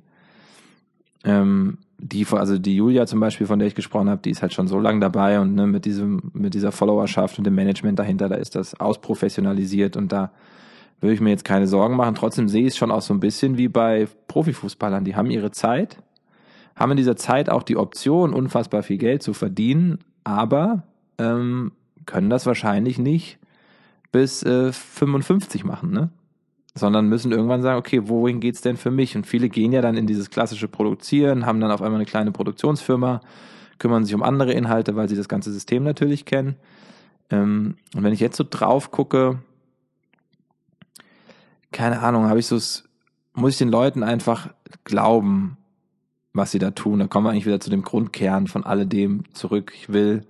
Ähm, 1.25 1.79
die, 1.99 2.27
also 2.31 2.59
die 2.59 2.75
Julia 2.75 3.07
zum 3.07 3.21
Beispiel, 3.21 3.47
von 3.47 3.59
der 3.59 3.69
ich 3.69 3.75
gesprochen 3.75 4.09
habe, 4.09 4.23
die 4.23 4.31
ist 4.31 4.43
halt 4.43 4.55
schon 4.55 4.69
so 4.69 4.79
lange 4.81 5.01
dabei 5.01 5.41
und 5.41 5.55
ne, 5.55 5.67
mit 5.67 5.85
diesem, 5.85 6.33
mit 6.33 6.55
dieser 6.55 6.73
Followerschaft 6.73 7.39
und 7.39 7.45
dem 7.45 7.55
Management 7.55 7.99
dahinter, 7.99 8.29
da 8.29 8.35
ist 8.37 8.57
das 8.57 8.81
ausprofessionalisiert 8.81 9.97
und 9.97 10.11
da 10.11 10.33
würde 11.03 11.15
ich 11.15 11.21
mir 11.21 11.31
jetzt 11.31 11.45
keine 11.45 11.67
Sorgen 11.67 11.97
machen. 11.97 12.15
Trotzdem 12.15 12.49
sehe 12.49 12.63
ich 12.63 12.69
es 12.69 12.77
schon 12.77 12.93
auch 12.93 13.03
so 13.03 13.13
ein 13.13 13.21
bisschen 13.21 13.59
wie 13.59 13.69
bei 13.69 14.07
Profifußballern. 14.29 15.05
Die 15.05 15.17
haben 15.17 15.31
ihre 15.31 15.51
Zeit, 15.51 15.99
haben 16.77 16.93
in 16.93 16.97
dieser 16.97 17.17
Zeit 17.17 17.51
auch 17.51 17.65
die 17.65 17.77
Option, 17.77 18.33
unfassbar 18.33 18.85
viel 18.85 18.99
Geld 18.99 19.23
zu 19.23 19.35
verdienen, 19.35 19.99
aber 20.23 20.85
ähm, 21.19 21.73
können 22.07 22.31
das 22.31 22.47
wahrscheinlich 22.47 22.99
nicht 22.99 23.39
bis 24.13 24.45
äh, 24.45 24.73
55 24.73 25.65
machen, 25.65 25.91
ne? 25.91 26.11
Sondern 26.75 27.09
müssen 27.09 27.33
irgendwann 27.33 27.61
sagen, 27.61 27.79
okay, 27.79 28.09
wohin 28.09 28.41
geht's 28.41 28.63
denn 28.63 28.77
für 28.79 28.91
mich? 28.91 29.15
Und 29.15 29.27
viele 29.27 29.51
gehen 29.51 29.73
ja 29.73 29.83
dann 29.83 29.97
in 29.97 30.07
dieses 30.07 30.31
klassische 30.31 30.69
Produzieren, 30.69 31.45
haben 31.45 31.61
dann 31.61 31.71
auf 31.71 31.83
einmal 31.83 31.97
eine 31.97 32.07
kleine 32.07 32.33
Produktionsfirma, 32.33 33.21
kümmern 33.79 34.05
sich 34.05 34.15
um 34.15 34.23
andere 34.23 34.53
Inhalte, 34.53 34.97
weil 34.97 35.09
sie 35.09 35.17
das 35.17 35.29
ganze 35.29 35.53
System 35.53 35.83
natürlich 35.83 36.25
kennen. 36.25 36.57
Ähm, 37.29 37.75
und 37.95 38.05
wenn 38.05 38.15
ich 38.15 38.21
jetzt 38.21 38.37
so 38.37 38.45
drauf 38.49 38.91
gucke, 38.91 39.41
keine 41.73 42.01
Ahnung, 42.01 42.27
habe 42.27 42.39
ich 42.39 42.47
so, 42.47 42.57
muss 43.35 43.53
ich 43.53 43.59
den 43.59 43.71
Leuten 43.71 44.03
einfach 44.03 44.53
glauben, 44.85 45.57
was 46.33 46.51
sie 46.51 46.59
da 46.59 46.71
tun. 46.71 46.99
Da 46.99 47.07
kommen 47.07 47.27
wir 47.27 47.31
eigentlich 47.31 47.47
wieder 47.47 47.61
zu 47.61 47.71
dem 47.71 47.83
Grundkern 47.83 48.47
von 48.47 48.65
alledem 48.65 49.25
zurück. 49.33 49.73
Ich 49.75 49.93
will, 49.93 50.23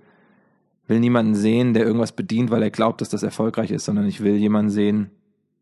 will 0.87 0.99
niemanden 0.99 1.35
sehen, 1.35 1.73
der 1.73 1.85
irgendwas 1.85 2.11
bedient, 2.11 2.51
weil 2.51 2.63
er 2.63 2.71
glaubt, 2.71 3.01
dass 3.01 3.09
das 3.09 3.23
erfolgreich 3.23 3.71
ist, 3.71 3.85
sondern 3.85 4.05
ich 4.07 4.21
will 4.21 4.35
jemanden 4.35 4.71
sehen, 4.71 5.11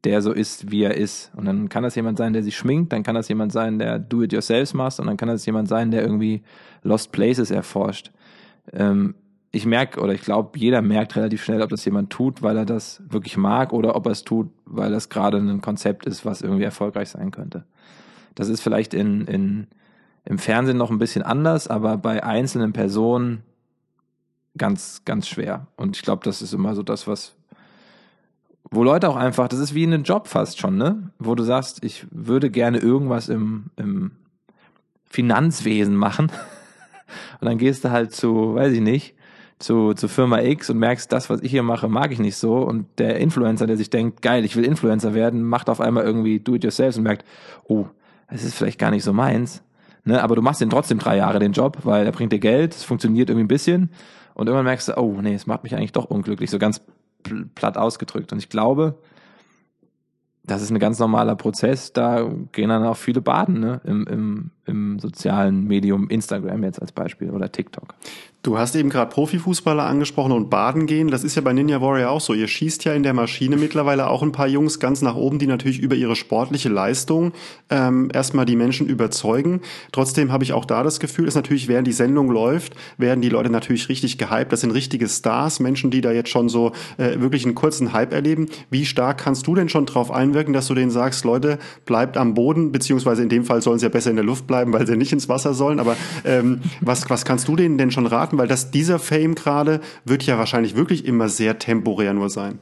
der 0.04 0.22
so 0.22 0.32
ist, 0.32 0.72
wie 0.72 0.84
er 0.84 0.96
ist. 0.96 1.32
Und 1.36 1.46
dann 1.46 1.70
kann 1.70 1.84
das 1.84 1.96
jemand 1.96 2.18
sein, 2.18 2.34
der 2.34 2.44
sich 2.44 2.58
schminkt, 2.58 2.92
dann 2.92 3.04
kann 3.04 3.16
das 3.16 3.28
jemand 3.28 3.52
sein, 3.52 3.78
der 3.78 4.00
Do-it-yourself 4.00 4.74
macht, 4.74 5.00
und 5.00 5.08
dann 5.08 5.18
kann 5.18 5.30
das 5.30 5.46
jemand 5.46 5.68
sein, 5.68 5.92
der 5.92 6.02
irgendwie 6.02 6.42
Lost 6.82 7.12
Places 7.12 7.52
erforscht. 7.52 8.12
Ähm, 8.74 9.16
ich 9.52 9.66
merke 9.66 10.00
oder 10.00 10.14
ich 10.14 10.22
glaube, 10.22 10.58
jeder 10.58 10.82
merkt 10.82 11.16
relativ 11.16 11.44
schnell, 11.44 11.62
ob 11.62 11.70
das 11.70 11.84
jemand 11.84 12.10
tut, 12.10 12.42
weil 12.42 12.56
er 12.56 12.66
das 12.66 13.02
wirklich 13.08 13.36
mag 13.36 13.74
oder 13.74 13.96
ob 13.96 14.06
er 14.06 14.14
es 14.14 14.24
tut, 14.24 14.50
weil 14.66 14.92
das 14.92 15.10
gerade 15.10 15.38
ein 15.38 15.62
Konzept 15.62 16.06
ist, 16.06 16.26
was 16.26 16.42
irgendwie 16.42 16.64
erfolgreich 16.64 17.10
sein 17.10 17.32
könnte. 17.32 17.66
Das 18.36 18.48
ist 18.48 18.62
vielleicht 18.62 18.94
in, 18.94 19.28
in, 19.28 19.68
im 20.24 20.40
Fernsehen 20.40 20.78
noch 20.78 20.90
ein 20.90 21.00
bisschen 21.00 21.22
anders, 21.22 21.68
aber 21.68 21.98
bei 21.98 22.24
einzelnen 22.24 22.72
Personen 22.72 23.44
ganz, 24.58 25.04
ganz 25.04 25.28
schwer. 25.28 25.68
Und 25.76 25.98
ich 25.98 26.04
glaube, 26.04 26.24
das 26.24 26.42
ist 26.42 26.54
immer 26.54 26.74
so 26.74 26.82
das, 26.82 27.06
was, 27.06 27.36
wo 28.70 28.86
Leute 28.86 29.10
auch 29.10 29.18
einfach, 29.18 29.50
das 29.50 29.60
ist 29.60 29.76
wie 29.76 29.84
in 29.84 29.94
einem 29.94 30.04
Job 30.04 30.28
fast 30.28 30.60
schon, 30.60 30.78
ne? 30.78 31.12
Wo 31.20 31.36
du 31.36 31.44
sagst, 31.44 31.84
ich 31.84 32.06
würde 32.10 32.50
gerne 32.50 32.78
irgendwas 32.78 33.28
im, 33.28 33.66
im 33.76 34.12
Finanzwesen 35.04 35.96
machen. 35.96 36.32
Und 37.42 37.48
dann 37.48 37.58
gehst 37.58 37.84
du 37.84 37.92
halt 37.92 38.14
zu, 38.14 38.56
weiß 38.56 38.72
ich 38.72 38.82
nicht, 38.82 39.16
zu, 39.62 39.94
zu 39.94 40.08
Firma 40.08 40.42
X 40.42 40.70
und 40.70 40.78
merkst, 40.78 41.12
das, 41.12 41.30
was 41.30 41.42
ich 41.42 41.52
hier 41.52 41.64
mache, 41.64 41.88
mag 41.88 42.12
ich 42.12 42.20
nicht 42.20 42.38
so. 42.38 42.58
Und 42.58 42.88
der 42.98 43.18
Influencer, 43.20 43.68
der 43.68 43.78
sich 43.78 43.90
denkt, 43.90 44.22
geil, 44.22 44.44
ich 44.46 44.56
will 44.56 44.66
Influencer 44.66 45.14
werden, 45.14 45.44
macht 45.44 45.70
auf 45.70 45.82
einmal 45.82 46.04
irgendwie 46.04 46.40
Do-it-yourself 46.40 46.98
und 46.98 47.04
merkt, 47.04 47.26
oh, 47.68 47.86
das 48.30 48.44
ist 48.44 48.56
vielleicht 48.56 48.80
gar 48.80 48.92
nicht 48.92 49.04
so 49.04 49.14
meins. 49.14 49.64
Ne? 50.04 50.22
Aber 50.22 50.36
du 50.36 50.42
machst 50.42 50.62
den 50.62 50.70
trotzdem 50.70 51.00
drei 51.00 51.18
Jahre 51.18 51.40
den 51.40 51.54
Job, 51.54 51.80
weil 51.84 52.06
er 52.06 52.12
bringt 52.12 52.32
dir 52.32 52.40
Geld, 52.40 52.76
es 52.76 52.84
funktioniert 52.84 53.30
irgendwie 53.30 53.46
ein 53.46 53.48
bisschen. 53.48 53.92
Und 54.34 54.48
irgendwann 54.48 54.66
merkst 54.66 54.90
du, 54.90 54.98
oh, 54.98 55.20
nee, 55.22 55.34
es 55.34 55.48
macht 55.48 55.64
mich 55.64 55.76
eigentlich 55.76 55.92
doch 55.92 56.06
unglücklich, 56.06 56.50
so 56.50 56.58
ganz 56.58 56.82
platt 57.56 57.78
ausgedrückt. 57.78 58.32
Und 58.32 58.40
ich 58.40 58.50
glaube, 58.50 58.98
das 60.44 60.62
ist 60.62 60.72
ein 60.72 60.80
ganz 60.80 60.98
normaler 61.00 61.36
Prozess. 61.36 61.94
Da 61.94 62.30
gehen 62.52 62.70
dann 62.70 62.84
auch 62.84 62.98
viele 62.98 63.22
baden 63.22 63.60
ne? 63.60 63.82
Im, 63.84 64.08
im, 64.08 64.52
im 64.66 65.00
sozialen 65.00 65.66
Medium 65.68 66.10
Instagram 66.10 66.64
jetzt 66.64 66.82
als 66.82 66.92
Beispiel 66.92 67.32
oder 67.32 67.52
TikTok. 67.52 67.96
Du 68.44 68.58
hast 68.58 68.76
eben 68.76 68.90
gerade 68.90 69.12
Profifußballer 69.12 69.84
angesprochen 69.84 70.32
und 70.32 70.50
baden 70.50 70.88
gehen. 70.88 71.10
Das 71.10 71.24
ist 71.24 71.36
ja 71.36 71.44
bei 71.44 71.54
Ninja 71.54 71.80
Warrior 71.80 72.10
auch 72.10 72.22
so. 72.22 72.34
Ihr 72.34 72.48
schießt 72.48 72.84
ja 72.86 72.94
in 72.94 73.04
der 73.04 73.14
Maschine 73.14 73.56
mittlerweile 73.56 74.10
auch 74.10 74.24
ein 74.24 74.32
paar 74.32 74.48
Jungs 74.48 74.80
ganz 74.80 75.04
nach 75.04 75.14
oben, 75.14 75.38
die 75.38 75.46
natürlich 75.46 75.78
über 75.78 75.94
ihre 75.94 76.16
sportliche 76.16 76.68
Leistung 76.68 77.34
ähm, 77.70 78.10
erstmal 78.12 78.48
die 78.48 78.56
Menschen 78.56 78.88
überzeugen. 78.88 79.62
Trotzdem 79.92 80.32
habe 80.32 80.44
ich 80.44 80.54
auch 80.54 80.66
da 80.66 80.82
das 80.82 81.00
Gefühl, 81.00 81.26
dass 81.26 81.36
natürlich 81.36 81.68
während 81.68 81.86
die 81.86 81.92
Sendung 81.92 82.32
läuft, 82.32 82.74
werden 82.98 83.22
die 83.22 83.30
Leute 83.30 83.52
natürlich 83.52 83.90
richtig 83.90 84.18
gehypt. 84.18 84.52
Das 84.52 84.62
sind 84.62 84.72
richtige 84.72 85.08
Stars, 85.08 85.60
Menschen, 85.60 85.92
die 85.92 86.02
da 86.02 86.12
jetzt 86.12 86.30
schon 86.30 86.50
so 86.50 86.72
äh, 86.98 87.20
wirklich 87.20 87.46
einen 87.46 87.54
kurzen 87.54 87.94
Hype 87.94 88.12
erleben. 88.12 88.48
Wie 88.72 88.88
stark 88.88 89.20
kannst 89.20 89.46
du 89.46 89.54
denn 89.54 89.70
schon 89.70 89.86
drauf 89.86 90.10
einwirken, 90.10 90.54
dass 90.54 90.66
du 90.66 90.74
denen 90.74 90.90
sagst, 90.90 91.26
Leute, 91.26 91.60
bleibt 91.86 92.18
am 92.18 92.34
Boden, 92.34 92.72
beziehungsweise 92.72 93.22
in 93.22 93.30
dem 93.30 93.46
Fall 93.46 93.62
sollen 93.62 93.78
sie 93.78 93.86
ja 93.86 93.90
besser 93.90 94.10
in 94.10 94.16
der 94.16 94.26
Luft 94.26 94.48
bleiben, 94.48 94.51
weil 94.52 94.86
sie 94.88 94.98
nicht 94.98 95.12
ins 95.14 95.30
Wasser 95.30 95.54
sollen. 95.54 95.80
Aber 95.80 95.96
ähm, 96.24 96.62
was, 96.82 97.10
was 97.10 97.26
kannst 97.26 97.48
du 97.48 97.56
denen 97.56 97.78
denn 97.78 97.92
schon 97.92 98.06
raten? 98.06 98.38
weil 98.38 98.48
das, 98.48 98.72
dieser 98.72 99.00
Fame 99.00 99.36
gerade 99.36 99.82
wird 100.06 100.24
ja 100.24 100.38
wahrscheinlich 100.38 100.76
wirklich 100.76 101.06
immer 101.06 101.30
sehr 101.30 101.60
temporär 101.60 102.14
nur 102.14 102.30
sein. 102.30 102.60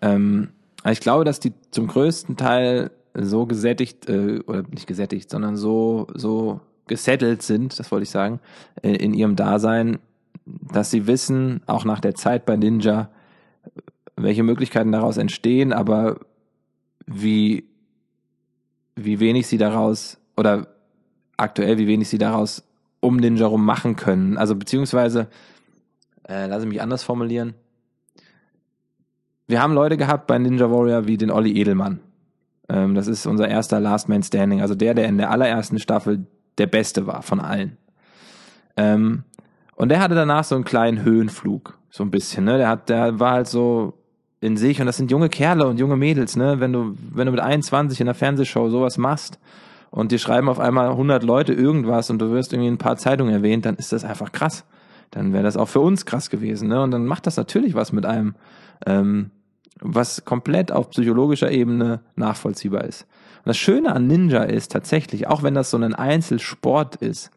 Ähm, 0.00 0.48
ich 0.90 1.00
glaube, 1.00 1.24
dass 1.24 1.40
die 1.40 1.52
zum 1.70 1.86
größten 1.86 2.36
Teil 2.36 2.90
so 3.14 3.46
gesättigt, 3.46 4.08
äh, 4.08 4.40
oder 4.46 4.62
nicht 4.70 4.86
gesättigt, 4.86 5.30
sondern 5.30 5.56
so, 5.56 6.06
so 6.14 6.60
gesettelt 6.86 7.42
sind, 7.42 7.78
das 7.78 7.90
wollte 7.92 8.04
ich 8.04 8.10
sagen, 8.10 8.40
in, 8.82 8.94
in 8.94 9.14
ihrem 9.14 9.36
Dasein, 9.36 9.98
dass 10.46 10.90
sie 10.90 11.06
wissen, 11.06 11.60
auch 11.66 11.84
nach 11.84 12.00
der 12.00 12.14
Zeit 12.14 12.46
bei 12.46 12.56
Ninja, 12.56 13.10
welche 14.16 14.42
Möglichkeiten 14.42 14.92
daraus 14.92 15.16
entstehen, 15.16 15.72
aber 15.72 16.20
wie, 17.06 17.64
wie 18.96 19.20
wenig 19.20 19.46
sie 19.46 19.58
daraus 19.58 20.19
oder 20.36 20.68
aktuell, 21.36 21.78
wie 21.78 21.86
wenig 21.86 22.08
sie 22.08 22.18
daraus 22.18 22.62
um 23.00 23.16
Ninja 23.16 23.46
rum 23.46 23.64
machen 23.64 23.96
können. 23.96 24.36
Also 24.36 24.54
beziehungsweise, 24.54 25.28
äh, 26.28 26.46
lass 26.46 26.64
mich 26.64 26.82
anders 26.82 27.02
formulieren. 27.02 27.54
Wir 29.46 29.60
haben 29.60 29.74
Leute 29.74 29.96
gehabt 29.96 30.26
bei 30.26 30.38
Ninja 30.38 30.70
Warrior 30.70 31.06
wie 31.06 31.16
den 31.16 31.30
Olli 31.30 31.58
Edelmann. 31.58 32.00
Ähm, 32.68 32.94
das 32.94 33.08
ist 33.08 33.26
unser 33.26 33.48
erster 33.48 33.80
Last 33.80 34.08
Man 34.08 34.22
Standing, 34.22 34.60
also 34.60 34.74
der, 34.74 34.94
der 34.94 35.08
in 35.08 35.18
der 35.18 35.30
allerersten 35.30 35.78
Staffel 35.78 36.26
der 36.58 36.66
Beste 36.66 37.06
war 37.06 37.22
von 37.22 37.40
allen. 37.40 37.76
Ähm, 38.76 39.24
und 39.74 39.88
der 39.88 40.00
hatte 40.00 40.14
danach 40.14 40.44
so 40.44 40.54
einen 40.54 40.64
kleinen 40.64 41.02
Höhenflug, 41.02 41.78
so 41.90 42.04
ein 42.04 42.10
bisschen. 42.10 42.44
Ne? 42.44 42.58
Der 42.58 42.68
hat, 42.68 42.88
der 42.90 43.18
war 43.18 43.32
halt 43.32 43.48
so 43.48 43.94
in 44.40 44.56
sich 44.56 44.80
und 44.80 44.86
das 44.86 44.98
sind 44.98 45.10
junge 45.10 45.28
Kerle 45.30 45.66
und 45.66 45.80
junge 45.80 45.96
Mädels. 45.96 46.36
Ne, 46.36 46.60
wenn 46.60 46.72
du, 46.72 46.94
wenn 47.12 47.26
du 47.26 47.32
mit 47.32 47.40
21 47.40 48.00
in 48.00 48.06
der 48.06 48.14
Fernsehshow 48.14 48.68
sowas 48.70 48.98
machst 48.98 49.38
und 49.90 50.12
dir 50.12 50.18
schreiben 50.18 50.48
auf 50.48 50.60
einmal 50.60 50.88
100 50.90 51.22
Leute 51.22 51.52
irgendwas 51.52 52.10
und 52.10 52.20
du 52.20 52.30
wirst 52.30 52.52
irgendwie 52.52 52.68
in 52.68 52.74
ein 52.74 52.78
paar 52.78 52.96
Zeitungen 52.96 53.34
erwähnt, 53.34 53.66
dann 53.66 53.76
ist 53.76 53.92
das 53.92 54.04
einfach 54.04 54.32
krass. 54.32 54.64
Dann 55.10 55.32
wäre 55.32 55.42
das 55.42 55.56
auch 55.56 55.68
für 55.68 55.80
uns 55.80 56.06
krass 56.06 56.30
gewesen. 56.30 56.68
Ne? 56.68 56.80
Und 56.80 56.92
dann 56.92 57.06
macht 57.06 57.26
das 57.26 57.36
natürlich 57.36 57.74
was 57.74 57.92
mit 57.92 58.06
einem, 58.06 58.36
ähm, 58.86 59.30
was 59.80 60.24
komplett 60.24 60.70
auf 60.70 60.90
psychologischer 60.90 61.50
Ebene 61.50 62.00
nachvollziehbar 62.14 62.84
ist. 62.84 63.02
Und 63.38 63.48
das 63.48 63.58
Schöne 63.58 63.92
an 63.92 64.06
Ninja 64.06 64.44
ist 64.44 64.70
tatsächlich, 64.70 65.26
auch 65.26 65.42
wenn 65.42 65.54
das 65.54 65.70
so 65.70 65.78
ein 65.78 65.94
Einzelsport 65.94 66.96
ist, 66.96 67.30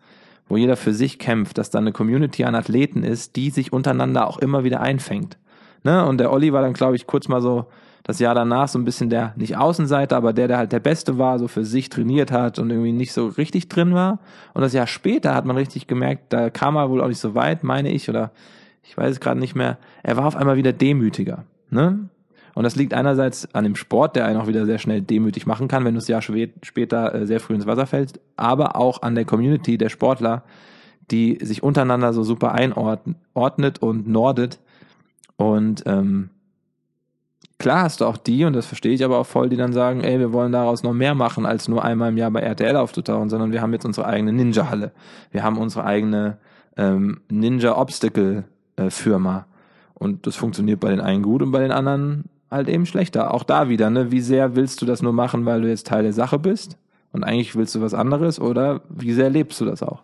wo 0.47 0.58
jeder 0.58 0.76
für 0.76 0.93
sich 0.93 1.18
kämpft, 1.18 1.58
dass 1.58 1.72
da 1.72 1.80
eine 1.80 1.93
Community 1.93 2.43
an 2.43 2.54
Athleten 2.54 3.04
ist, 3.04 3.36
die 3.38 3.49
sich 3.49 3.74
untereinander 3.74 4.28
auch 4.28 4.38
immer 4.38 4.64
wieder 4.64 4.82
einfängt. 4.82 5.38
Ne? 5.84 6.06
Und 6.06 6.20
der 6.20 6.32
Olli 6.32 6.54
war 6.54 6.62
dann, 6.62 6.74
glaube 6.74 6.95
ich, 6.95 7.08
kurz 7.08 7.28
mal 7.28 7.41
so 7.41 7.68
das 8.04 8.20
Jahr 8.20 8.36
danach 8.36 8.68
so 8.68 8.78
ein 8.78 8.86
bisschen 8.86 9.10
der, 9.10 9.34
nicht 9.38 9.58
Außenseiter, 9.58 10.18
aber 10.18 10.34
der, 10.34 10.49
der 10.49 10.58
halt 10.58 10.72
der 10.74 10.82
Beste 10.82 11.18
war, 11.18 11.39
so 11.39 11.47
für 11.47 11.64
sich 11.64 11.89
trainiert 11.89 12.32
hat 12.32 12.60
und 12.60 12.70
irgendwie 12.70 12.91
nicht 12.91 13.14
so 13.14 13.28
richtig 13.28 13.70
drin 13.70 13.93
war. 13.93 14.20
Und 14.54 14.62
das 14.62 14.74
Jahr 14.74 14.88
später 14.88 15.34
hat 15.34 15.45
man 15.45 15.56
richtig 15.56 15.88
gemerkt, 15.88 16.34
da 16.34 16.49
kam 16.49 16.76
er 16.76 16.89
wohl 16.89 17.01
auch 17.01 17.08
nicht 17.08 17.20
so 17.20 17.34
weit, 17.34 17.64
meine 17.64 17.91
ich, 17.91 18.10
oder 18.10 18.32
ich 18.84 18.97
weiß 18.97 19.12
es 19.12 19.20
gerade 19.22 19.39
nicht 19.39 19.56
mehr. 19.56 19.78
Er 20.04 20.18
war 20.18 20.26
auf 20.26 20.36
einmal 20.36 20.58
wieder 20.58 20.74
demütiger. 20.74 21.45
Ne? 21.70 22.10
Und 22.54 22.64
das 22.64 22.76
liegt 22.76 22.93
einerseits 22.93 23.54
an 23.56 23.64
dem 23.64 23.76
Sport, 23.76 24.18
der 24.18 24.26
einen 24.26 24.39
auch 24.39 24.47
wieder 24.47 24.66
sehr 24.66 24.80
schnell 24.80 25.01
demütig 25.01 25.45
machen 25.45 25.70
kann, 25.70 25.86
wenn 25.86 25.93
du 25.93 25.99
das 25.99 26.10
Jahr 26.10 26.22
später 26.22 27.16
äh, 27.16 27.26
sehr 27.26 27.39
früh 27.39 27.56
ins 27.56 27.66
Wasser 27.66 27.88
fällst, 27.88 28.20
aber 28.36 28.76
auch 28.76 29.01
an 29.01 29.16
der 29.16 29.26
Community 29.26 29.78
der 29.78 29.89
Sportler, 29.89 30.43
die 31.10 31.39
sich 31.41 31.64
untereinander 31.64 32.14
so 32.14 32.24
super 32.24 32.51
einordnet 32.54 33.82
und 33.82 34.08
nordet. 34.08 34.60
Und 35.38 35.84
ähm, 35.86 36.30
Klar 37.64 37.84
hast 37.84 38.01
du 38.01 38.05
auch 38.05 38.18
die, 38.18 38.43
und 38.43 38.51
das 38.51 38.66
verstehe 38.66 38.91
ich 38.91 39.05
aber 39.05 39.18
auch 39.18 39.26
voll, 39.26 39.47
die 39.47 39.55
dann 39.55 39.72
sagen, 39.72 40.01
ey, 40.01 40.20
wir 40.20 40.34
wollen 40.34 40.51
daraus 40.51 40.84
noch 40.84 40.91
mehr 40.91 41.16
machen, 41.16 41.45
als 41.45 41.70
nur 41.70 41.82
einmal 41.82 42.09
im 42.09 42.18
Jahr 42.18 42.30
bei 42.30 42.41
RTL 42.41 42.76
aufzutauchen, 42.76 43.30
sondern 43.30 43.53
wir 43.53 43.61
haben 43.61 43.72
jetzt 43.72 43.86
unsere 43.86 44.05
eigene 44.05 44.34
Ninja-Halle. 44.34 44.91
Wir 45.32 45.45
haben 45.45 45.57
unsere 45.57 45.86
eigene 45.86 46.39
ähm, 46.76 47.22
Ninja-Obstacle-Firma. 47.30 49.45
Und 49.93 50.28
das 50.28 50.36
funktioniert 50.36 50.82
bei 50.82 50.89
den 50.89 50.99
einen 50.99 51.24
gut 51.24 51.41
und 51.41 51.51
bei 51.51 51.61
den 51.61 51.72
anderen 51.72 52.26
halt 52.51 52.68
eben 52.68 52.86
schlechter. 52.86 53.34
Auch 53.34 53.43
da 53.43 53.70
wieder, 53.70 53.89
ne? 53.89 54.11
Wie 54.11 54.20
sehr 54.20 54.57
willst 54.57 54.82
du 54.82 54.86
das 54.86 55.01
nur 55.01 55.14
machen, 55.14 55.45
weil 55.45 55.61
du 55.61 55.70
jetzt 55.70 55.88
Teil 55.88 56.03
der 56.03 56.11
Sache 56.11 56.39
bist? 56.39 56.78
Und 57.14 57.24
eigentlich 57.24 57.55
willst 57.55 57.74
du 57.76 57.82
was 57.82 57.93
anderes 57.93 58.41
oder 58.41 58.82
wie 58.89 59.14
sehr 59.14 59.30
lebst 59.30 59.61
du 59.61 59.66
das 59.66 59.82
auch? 59.82 60.03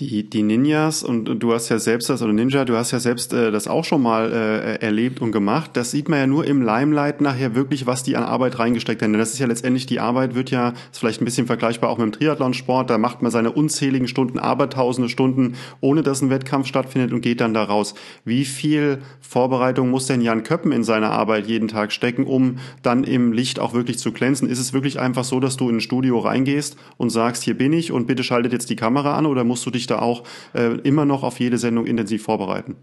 Die, 0.00 0.28
die 0.28 0.42
Ninjas 0.42 1.04
und, 1.04 1.26
du 1.26 1.52
hast 1.52 1.68
ja 1.68 1.78
selbst 1.78 2.10
das, 2.10 2.20
oder 2.20 2.32
Ninja, 2.32 2.64
du 2.64 2.76
hast 2.76 2.90
ja 2.90 2.98
selbst 2.98 3.32
äh, 3.32 3.52
das 3.52 3.68
auch 3.68 3.84
schon 3.84 4.02
mal 4.02 4.32
äh, 4.32 4.84
erlebt 4.84 5.22
und 5.22 5.30
gemacht. 5.30 5.70
Das 5.74 5.92
sieht 5.92 6.08
man 6.08 6.18
ja 6.18 6.26
nur 6.26 6.44
im 6.46 6.62
Limelight 6.62 7.20
nachher 7.20 7.54
wirklich, 7.54 7.86
was 7.86 8.02
die 8.02 8.16
an 8.16 8.24
Arbeit 8.24 8.58
reingesteckt 8.58 9.02
haben. 9.02 9.12
Denn 9.12 9.20
das 9.20 9.32
ist 9.32 9.38
ja 9.38 9.46
letztendlich, 9.46 9.86
die 9.86 10.00
Arbeit 10.00 10.34
wird 10.34 10.50
ja, 10.50 10.70
ist 10.90 10.98
vielleicht 10.98 11.22
ein 11.22 11.24
bisschen 11.24 11.46
vergleichbar 11.46 11.90
auch 11.90 11.98
mit 11.98 12.06
dem 12.06 12.12
Triathlonsport, 12.12 12.90
da 12.90 12.98
macht 12.98 13.22
man 13.22 13.30
seine 13.30 13.52
unzähligen 13.52 14.08
Stunden, 14.08 14.40
abertausende 14.40 15.08
Stunden, 15.08 15.54
ohne 15.80 16.02
dass 16.02 16.22
ein 16.22 16.30
Wettkampf 16.30 16.66
stattfindet 16.66 17.12
und 17.12 17.20
geht 17.20 17.40
dann 17.40 17.54
da 17.54 17.62
raus. 17.62 17.94
Wie 18.24 18.44
viel 18.44 18.98
Vorbereitung 19.20 19.90
muss 19.90 20.06
denn 20.06 20.20
Jan 20.20 20.42
Köppen 20.42 20.72
in 20.72 20.82
seiner 20.82 21.12
Arbeit 21.12 21.46
jeden 21.46 21.68
Tag 21.68 21.92
stecken, 21.92 22.24
um 22.24 22.58
dann 22.82 23.04
im 23.04 23.30
Licht 23.30 23.60
auch 23.60 23.74
wirklich 23.74 24.00
zu 24.00 24.10
glänzen? 24.10 24.48
Ist 24.48 24.58
es 24.58 24.72
wirklich 24.72 24.98
einfach 24.98 25.22
so, 25.22 25.38
dass 25.38 25.56
du 25.56 25.68
in 25.68 25.76
ein 25.76 25.80
Studio 25.80 26.18
reingehst 26.18 26.76
und 26.96 27.10
sagst, 27.10 27.44
hier 27.44 27.56
bin 27.56 27.72
ich 27.72 27.92
und 27.92 28.08
bitte 28.08 28.24
schaltet 28.24 28.52
jetzt 28.52 28.70
die 28.70 28.76
Kamera 28.76 29.16
an 29.16 29.26
oder 29.26 29.44
musst 29.44 29.64
du 29.64 29.70
dich 29.70 29.84
dich 29.84 29.93
da 29.94 30.02
auch 30.02 30.24
äh, 30.54 30.78
immer 30.80 31.04
noch 31.04 31.22
auf 31.22 31.40
jede 31.40 31.58
Sendung 31.58 31.86
intensiv 31.86 32.22
vorbereiten? 32.22 32.76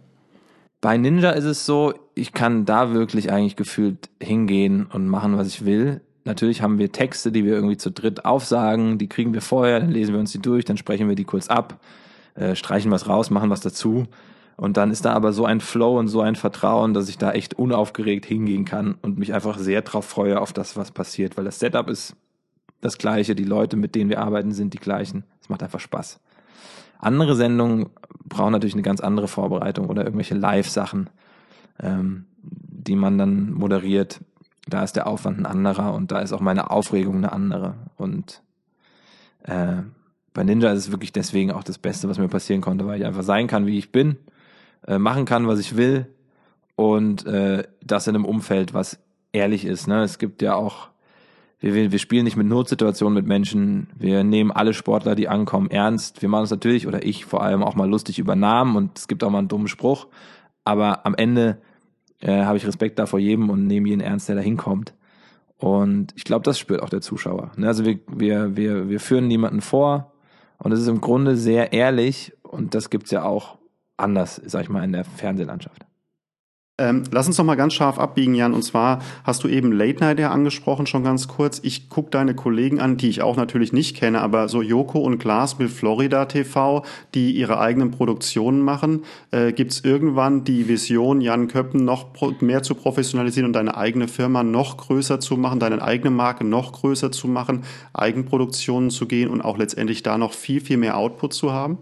Bei 0.81 0.97
Ninja 0.97 1.31
ist 1.31 1.45
es 1.45 1.65
so, 1.65 1.93
ich 2.15 2.33
kann 2.33 2.65
da 2.65 2.93
wirklich 2.93 3.31
eigentlich 3.31 3.55
gefühlt 3.55 4.09
hingehen 4.21 4.87
und 4.91 5.07
machen, 5.07 5.37
was 5.37 5.47
ich 5.47 5.63
will. 5.63 6.01
Natürlich 6.25 6.61
haben 6.61 6.79
wir 6.79 6.91
Texte, 6.91 7.31
die 7.31 7.45
wir 7.45 7.53
irgendwie 7.53 7.77
zu 7.77 7.91
dritt 7.91 8.25
aufsagen, 8.25 8.97
die 8.97 9.07
kriegen 9.07 9.33
wir 9.33 9.41
vorher, 9.41 9.79
dann 9.79 9.91
lesen 9.91 10.13
wir 10.13 10.19
uns 10.19 10.31
die 10.31 10.41
durch, 10.41 10.65
dann 10.65 10.77
sprechen 10.77 11.07
wir 11.07 11.15
die 11.15 11.23
kurz 11.23 11.49
ab, 11.49 11.79
äh, 12.35 12.55
streichen 12.55 12.91
was 12.91 13.07
raus, 13.07 13.29
machen 13.29 13.49
was 13.49 13.61
dazu. 13.61 14.07
Und 14.57 14.77
dann 14.77 14.91
ist 14.91 15.05
da 15.05 15.13
aber 15.13 15.33
so 15.33 15.45
ein 15.45 15.59
Flow 15.59 15.97
und 15.97 16.07
so 16.07 16.21
ein 16.21 16.35
Vertrauen, 16.35 16.93
dass 16.93 17.09
ich 17.09 17.17
da 17.17 17.31
echt 17.31 17.55
unaufgeregt 17.55 18.25
hingehen 18.25 18.65
kann 18.65 18.95
und 19.01 19.17
mich 19.17 19.33
einfach 19.33 19.57
sehr 19.57 19.81
drauf 19.81 20.05
freue 20.05 20.39
auf 20.39 20.53
das, 20.53 20.77
was 20.77 20.91
passiert, 20.91 21.37
weil 21.37 21.45
das 21.45 21.59
Setup 21.59 21.89
ist 21.89 22.15
das 22.79 22.97
gleiche, 22.97 23.35
die 23.35 23.43
Leute, 23.43 23.77
mit 23.77 23.95
denen 23.95 24.09
wir 24.09 24.19
arbeiten, 24.19 24.51
sind 24.51 24.73
die 24.73 24.79
gleichen. 24.79 25.23
Es 25.41 25.49
macht 25.49 25.63
einfach 25.63 25.79
Spaß. 25.79 26.19
Andere 27.01 27.35
Sendungen 27.35 27.89
brauchen 28.25 28.51
natürlich 28.53 28.75
eine 28.75 28.83
ganz 28.83 29.01
andere 29.01 29.27
Vorbereitung 29.27 29.89
oder 29.89 30.03
irgendwelche 30.03 30.35
Live-Sachen, 30.35 31.09
ähm, 31.81 32.25
die 32.41 32.95
man 32.95 33.17
dann 33.17 33.51
moderiert. 33.51 34.21
Da 34.67 34.83
ist 34.83 34.95
der 34.95 35.07
Aufwand 35.07 35.39
ein 35.39 35.45
anderer 35.45 35.93
und 35.93 36.11
da 36.11 36.19
ist 36.19 36.31
auch 36.31 36.39
meine 36.39 36.69
Aufregung 36.69 37.17
eine 37.17 37.31
andere. 37.31 37.73
Und 37.97 38.43
äh, 39.43 39.81
bei 40.33 40.43
Ninja 40.43 40.71
ist 40.71 40.85
es 40.85 40.91
wirklich 40.91 41.11
deswegen 41.11 41.51
auch 41.51 41.63
das 41.63 41.79
Beste, 41.79 42.07
was 42.07 42.19
mir 42.19 42.27
passieren 42.27 42.61
konnte, 42.61 42.85
weil 42.85 42.99
ich 42.99 43.05
einfach 43.05 43.23
sein 43.23 43.47
kann, 43.47 43.65
wie 43.65 43.79
ich 43.79 43.91
bin, 43.91 44.17
äh, 44.87 44.99
machen 44.99 45.25
kann, 45.25 45.47
was 45.47 45.59
ich 45.59 45.75
will 45.75 46.05
und 46.75 47.25
äh, 47.25 47.63
das 47.83 48.07
in 48.07 48.15
einem 48.15 48.25
Umfeld, 48.25 48.73
was 48.73 48.99
ehrlich 49.33 49.65
ist. 49.65 49.87
Ne? 49.87 50.03
Es 50.03 50.19
gibt 50.19 50.41
ja 50.41 50.53
auch 50.53 50.89
wir, 51.61 51.91
wir 51.91 51.99
spielen 51.99 52.23
nicht 52.23 52.37
mit 52.37 52.47
Notsituationen 52.47 53.13
mit 53.13 53.27
Menschen. 53.27 53.87
Wir 53.95 54.23
nehmen 54.23 54.51
alle 54.51 54.73
Sportler, 54.73 55.15
die 55.15 55.27
ankommen, 55.27 55.69
ernst. 55.69 56.21
Wir 56.21 56.29
machen 56.29 56.45
es 56.45 56.51
natürlich, 56.51 56.87
oder 56.87 57.05
ich 57.05 57.25
vor 57.25 57.43
allem, 57.43 57.63
auch 57.63 57.75
mal 57.75 57.89
lustig 57.89 58.17
über 58.17 58.35
Namen 58.35 58.75
und 58.75 58.97
es 58.97 59.07
gibt 59.07 59.23
auch 59.23 59.29
mal 59.29 59.39
einen 59.39 59.47
dummen 59.47 59.67
Spruch. 59.67 60.07
Aber 60.63 61.05
am 61.05 61.13
Ende 61.13 61.61
äh, 62.19 62.43
habe 62.43 62.57
ich 62.57 62.65
Respekt 62.65 62.97
da 62.97 63.05
vor 63.05 63.19
jedem 63.19 63.49
und 63.49 63.67
nehme 63.67 63.89
jeden 63.89 64.01
ernst, 64.01 64.27
der 64.27 64.35
da 64.35 64.41
hinkommt. 64.41 64.95
Und 65.57 66.13
ich 66.15 66.23
glaube, 66.23 66.43
das 66.43 66.57
spürt 66.57 66.81
auch 66.81 66.89
der 66.89 67.01
Zuschauer. 67.01 67.51
Ne, 67.55 67.67
also 67.67 67.85
wir, 67.85 67.99
wir, 68.07 68.57
wir, 68.57 68.89
wir 68.89 68.99
führen 68.99 69.27
niemanden 69.27 69.61
vor 69.61 70.13
und 70.57 70.71
es 70.71 70.79
ist 70.79 70.87
im 70.87 71.01
Grunde 71.01 71.37
sehr 71.37 71.73
ehrlich 71.73 72.33
und 72.41 72.73
das 72.73 72.89
gibt's 72.89 73.11
ja 73.11 73.23
auch 73.23 73.59
anders, 73.97 74.41
sag 74.43 74.63
ich 74.63 74.69
mal, 74.69 74.83
in 74.83 74.93
der 74.93 75.03
Fernsehlandschaft. 75.03 75.85
Ähm, 76.81 77.03
lass 77.11 77.27
uns 77.27 77.37
noch 77.37 77.45
mal 77.45 77.55
ganz 77.55 77.73
scharf 77.73 77.99
abbiegen, 77.99 78.33
Jan. 78.33 78.55
Und 78.55 78.63
zwar 78.63 79.03
hast 79.23 79.43
du 79.43 79.47
eben 79.47 79.71
Late 79.71 79.99
Night 79.99 80.19
ja 80.19 80.31
angesprochen, 80.31 80.87
schon 80.87 81.03
ganz 81.03 81.27
kurz. 81.27 81.59
Ich 81.61 81.89
gucke 81.89 82.09
deine 82.09 82.33
Kollegen 82.33 82.79
an, 82.79 82.97
die 82.97 83.09
ich 83.09 83.21
auch 83.21 83.35
natürlich 83.35 83.71
nicht 83.71 83.95
kenne, 83.95 84.19
aber 84.21 84.49
so 84.49 84.63
Joko 84.63 84.97
und 84.99 85.19
Glas 85.19 85.59
mit 85.59 85.69
Florida 85.69 86.25
TV, 86.25 86.83
die 87.13 87.33
ihre 87.33 87.59
eigenen 87.59 87.91
Produktionen 87.91 88.61
machen. 88.61 89.03
Äh, 89.29 89.53
Gibt 89.53 89.73
es 89.73 89.83
irgendwann 89.83 90.43
die 90.43 90.67
Vision, 90.67 91.21
Jan 91.21 91.47
Köppen 91.49 91.85
noch 91.85 92.07
mehr 92.41 92.63
zu 92.63 92.73
professionalisieren 92.73 93.47
und 93.47 93.53
deine 93.53 93.77
eigene 93.77 94.07
Firma 94.07 94.41
noch 94.41 94.77
größer 94.77 95.19
zu 95.19 95.37
machen, 95.37 95.59
deine 95.59 95.83
eigene 95.83 96.09
Marke 96.09 96.43
noch 96.43 96.71
größer 96.71 97.11
zu 97.11 97.27
machen, 97.27 97.63
Eigenproduktionen 97.93 98.89
zu 98.89 99.05
gehen 99.05 99.29
und 99.29 99.41
auch 99.41 99.57
letztendlich 99.59 100.01
da 100.01 100.17
noch 100.17 100.33
viel, 100.33 100.61
viel 100.61 100.77
mehr 100.77 100.97
Output 100.97 101.33
zu 101.33 101.51
haben? 101.51 101.77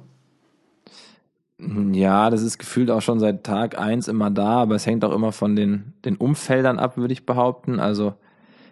Ja, 1.62 2.30
das 2.30 2.42
ist 2.42 2.58
gefühlt 2.58 2.90
auch 2.90 3.02
schon 3.02 3.20
seit 3.20 3.44
Tag 3.44 3.78
eins 3.78 4.08
immer 4.08 4.32
da, 4.32 4.62
aber 4.62 4.76
es 4.76 4.86
hängt 4.86 5.04
auch 5.04 5.14
immer 5.14 5.34
von 5.34 5.58
den, 5.58 5.94
den 6.06 6.16
Umfeldern 6.16 6.80
ab, 6.80 6.96
würde 6.96 7.12
ich 7.12 7.26
behaupten. 7.26 7.82
Also 7.82 8.14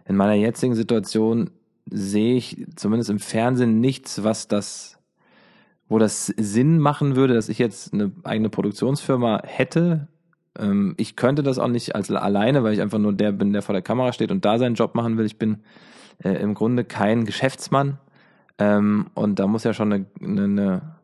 in 0.06 0.16
meiner 0.16 0.36
jetzigen 0.36 0.74
Situation 0.74 1.50
sehe 1.86 2.36
ich 2.36 2.66
zumindest 2.78 3.10
im 3.10 3.20
Fernsehen 3.20 3.82
nichts, 3.82 4.24
was 4.24 4.48
das, 4.48 5.00
wo 5.90 6.00
das 6.00 6.28
Sinn 6.28 6.80
machen 6.80 7.18
würde, 7.18 7.34
dass 7.34 7.50
ich 7.50 7.60
jetzt 7.60 7.94
eine 7.94 8.12
eigene 8.24 8.50
Produktionsfirma 8.50 9.42
hätte. 9.44 10.08
Ähm, 10.58 10.96
ich 10.96 11.18
könnte 11.18 11.44
das 11.44 11.60
auch 11.60 11.68
nicht 11.68 11.94
als 11.94 12.10
alleine, 12.10 12.64
weil 12.64 12.74
ich 12.74 12.82
einfach 12.82 13.00
nur 13.00 13.12
der 13.12 13.34
bin, 13.34 13.52
der 13.52 13.64
vor 13.64 13.74
der 13.74 13.82
Kamera 13.82 14.14
steht 14.14 14.32
und 14.32 14.46
da 14.46 14.58
seinen 14.58 14.76
Job 14.76 14.96
machen 14.96 15.18
will. 15.18 15.26
Ich 15.26 15.38
bin 15.38 15.58
äh, 16.24 16.32
im 16.42 16.54
Grunde 16.54 16.86
kein 16.86 17.26
Geschäftsmann. 17.26 17.98
Ähm, 18.60 19.08
und 19.14 19.40
da 19.40 19.48
muss 19.48 19.66
ja 19.66 19.74
schon 19.74 19.92
eine, 19.92 20.06
eine 20.22 20.97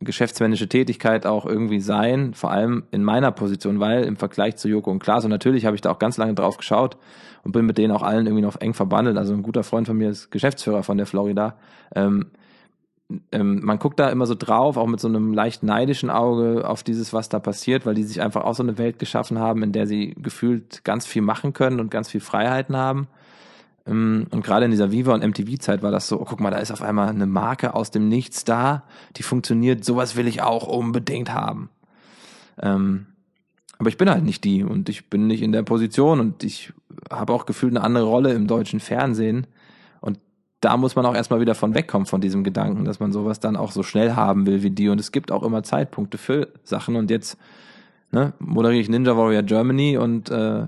geschäftsmännische 0.00 0.68
Tätigkeit 0.68 1.26
auch 1.26 1.46
irgendwie 1.46 1.80
sein, 1.80 2.34
vor 2.34 2.50
allem 2.50 2.84
in 2.90 3.02
meiner 3.02 3.32
Position, 3.32 3.80
weil 3.80 4.04
im 4.04 4.16
Vergleich 4.16 4.56
zu 4.56 4.68
Joko 4.68 4.90
und 4.90 4.98
Klaas, 4.98 5.24
und 5.24 5.30
natürlich 5.30 5.66
habe 5.66 5.76
ich 5.76 5.80
da 5.80 5.90
auch 5.90 5.98
ganz 5.98 6.16
lange 6.18 6.34
drauf 6.34 6.56
geschaut 6.56 6.96
und 7.44 7.52
bin 7.52 7.66
mit 7.66 7.78
denen 7.78 7.92
auch 7.92 8.02
allen 8.02 8.26
irgendwie 8.26 8.42
noch 8.42 8.60
eng 8.60 8.74
verbandelt. 8.74 9.16
Also 9.16 9.32
ein 9.32 9.42
guter 9.42 9.64
Freund 9.64 9.86
von 9.86 9.96
mir 9.96 10.10
ist 10.10 10.30
Geschäftsführer 10.30 10.82
von 10.82 10.98
der 10.98 11.06
Florida. 11.06 11.56
Ähm, 11.94 12.26
ähm, 13.32 13.60
man 13.64 13.78
guckt 13.78 13.98
da 13.98 14.10
immer 14.10 14.26
so 14.26 14.34
drauf, 14.34 14.76
auch 14.76 14.86
mit 14.86 15.00
so 15.00 15.08
einem 15.08 15.32
leicht 15.32 15.62
neidischen 15.62 16.10
Auge 16.10 16.68
auf 16.68 16.82
dieses, 16.82 17.12
was 17.14 17.30
da 17.30 17.38
passiert, 17.38 17.86
weil 17.86 17.94
die 17.94 18.02
sich 18.02 18.20
einfach 18.20 18.44
auch 18.44 18.54
so 18.54 18.62
eine 18.62 18.76
Welt 18.76 18.98
geschaffen 18.98 19.38
haben, 19.38 19.62
in 19.62 19.72
der 19.72 19.86
sie 19.86 20.14
gefühlt 20.18 20.84
ganz 20.84 21.06
viel 21.06 21.22
machen 21.22 21.54
können 21.54 21.80
und 21.80 21.90
ganz 21.90 22.10
viel 22.10 22.20
Freiheiten 22.20 22.76
haben. 22.76 23.08
Ähm, 23.88 24.26
und 24.30 24.44
gerade 24.44 24.66
in 24.66 24.70
dieser 24.70 24.92
Viva 24.92 25.14
und 25.14 25.24
MTV-Zeit 25.24 25.82
war 25.82 25.90
das 25.90 26.08
so, 26.08 26.20
oh, 26.20 26.24
guck 26.24 26.40
mal, 26.40 26.50
da 26.50 26.58
ist 26.58 26.70
auf 26.70 26.82
einmal 26.82 27.08
eine 27.08 27.26
Marke 27.26 27.74
aus 27.74 27.90
dem 27.90 28.08
Nichts 28.08 28.44
da, 28.44 28.84
die 29.16 29.22
funktioniert, 29.22 29.84
sowas 29.84 30.16
will 30.16 30.26
ich 30.26 30.42
auch 30.42 30.66
unbedingt 30.66 31.32
haben. 31.32 31.70
Ähm, 32.60 33.06
aber 33.78 33.88
ich 33.88 33.96
bin 33.96 34.10
halt 34.10 34.24
nicht 34.24 34.44
die 34.44 34.64
und 34.64 34.88
ich 34.88 35.08
bin 35.08 35.26
nicht 35.26 35.42
in 35.42 35.52
der 35.52 35.62
Position 35.62 36.20
und 36.20 36.42
ich 36.42 36.72
habe 37.10 37.32
auch 37.32 37.46
gefühlt 37.46 37.72
eine 37.72 37.84
andere 37.84 38.04
Rolle 38.04 38.32
im 38.32 38.48
deutschen 38.48 38.80
Fernsehen. 38.80 39.46
Und 40.00 40.18
da 40.60 40.76
muss 40.76 40.96
man 40.96 41.06
auch 41.06 41.14
erstmal 41.14 41.40
wieder 41.40 41.54
von 41.54 41.74
wegkommen, 41.74 42.06
von 42.06 42.20
diesem 42.20 42.42
Gedanken, 42.42 42.84
dass 42.84 42.98
man 42.98 43.12
sowas 43.12 43.38
dann 43.38 43.56
auch 43.56 43.70
so 43.70 43.84
schnell 43.84 44.16
haben 44.16 44.46
will 44.46 44.64
wie 44.64 44.70
die. 44.70 44.88
Und 44.88 44.98
es 44.98 45.12
gibt 45.12 45.30
auch 45.30 45.44
immer 45.44 45.62
Zeitpunkte 45.62 46.18
für 46.18 46.48
Sachen. 46.64 46.96
Und 46.96 47.08
jetzt 47.08 47.38
ne, 48.10 48.32
moderiere 48.40 48.80
ich 48.80 48.88
Ninja 48.88 49.16
Warrior 49.16 49.44
Germany 49.44 49.96
und 49.96 50.28
äh, 50.28 50.66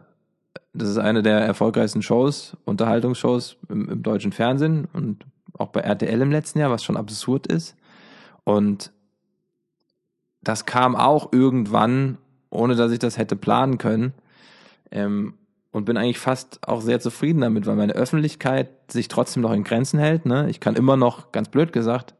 das 0.72 0.88
ist 0.88 0.98
eine 0.98 1.22
der 1.22 1.40
erfolgreichsten 1.40 2.02
Shows, 2.02 2.56
Unterhaltungsshows 2.64 3.56
im, 3.68 3.88
im 3.88 4.02
deutschen 4.02 4.32
Fernsehen 4.32 4.86
und 4.92 5.26
auch 5.58 5.68
bei 5.68 5.80
RTL 5.80 6.20
im 6.20 6.30
letzten 6.30 6.60
Jahr, 6.60 6.70
was 6.70 6.84
schon 6.84 6.96
absurd 6.96 7.46
ist. 7.46 7.76
Und 8.44 8.92
das 10.42 10.66
kam 10.66 10.96
auch 10.96 11.32
irgendwann, 11.32 12.18
ohne 12.50 12.76
dass 12.76 12.92
ich 12.92 12.98
das 12.98 13.18
hätte 13.18 13.36
planen 13.36 13.78
können. 13.78 14.14
Ähm, 14.90 15.34
und 15.72 15.84
bin 15.84 15.96
eigentlich 15.96 16.18
fast 16.18 16.66
auch 16.66 16.80
sehr 16.80 16.98
zufrieden 16.98 17.42
damit, 17.42 17.66
weil 17.66 17.76
meine 17.76 17.92
Öffentlichkeit 17.92 18.70
sich 18.90 19.06
trotzdem 19.06 19.42
noch 19.42 19.52
in 19.52 19.62
Grenzen 19.62 20.00
hält. 20.00 20.26
Ne? 20.26 20.50
Ich 20.50 20.58
kann 20.58 20.74
immer 20.74 20.96
noch, 20.96 21.30
ganz 21.30 21.48
blöd 21.48 21.72
gesagt, 21.72 22.14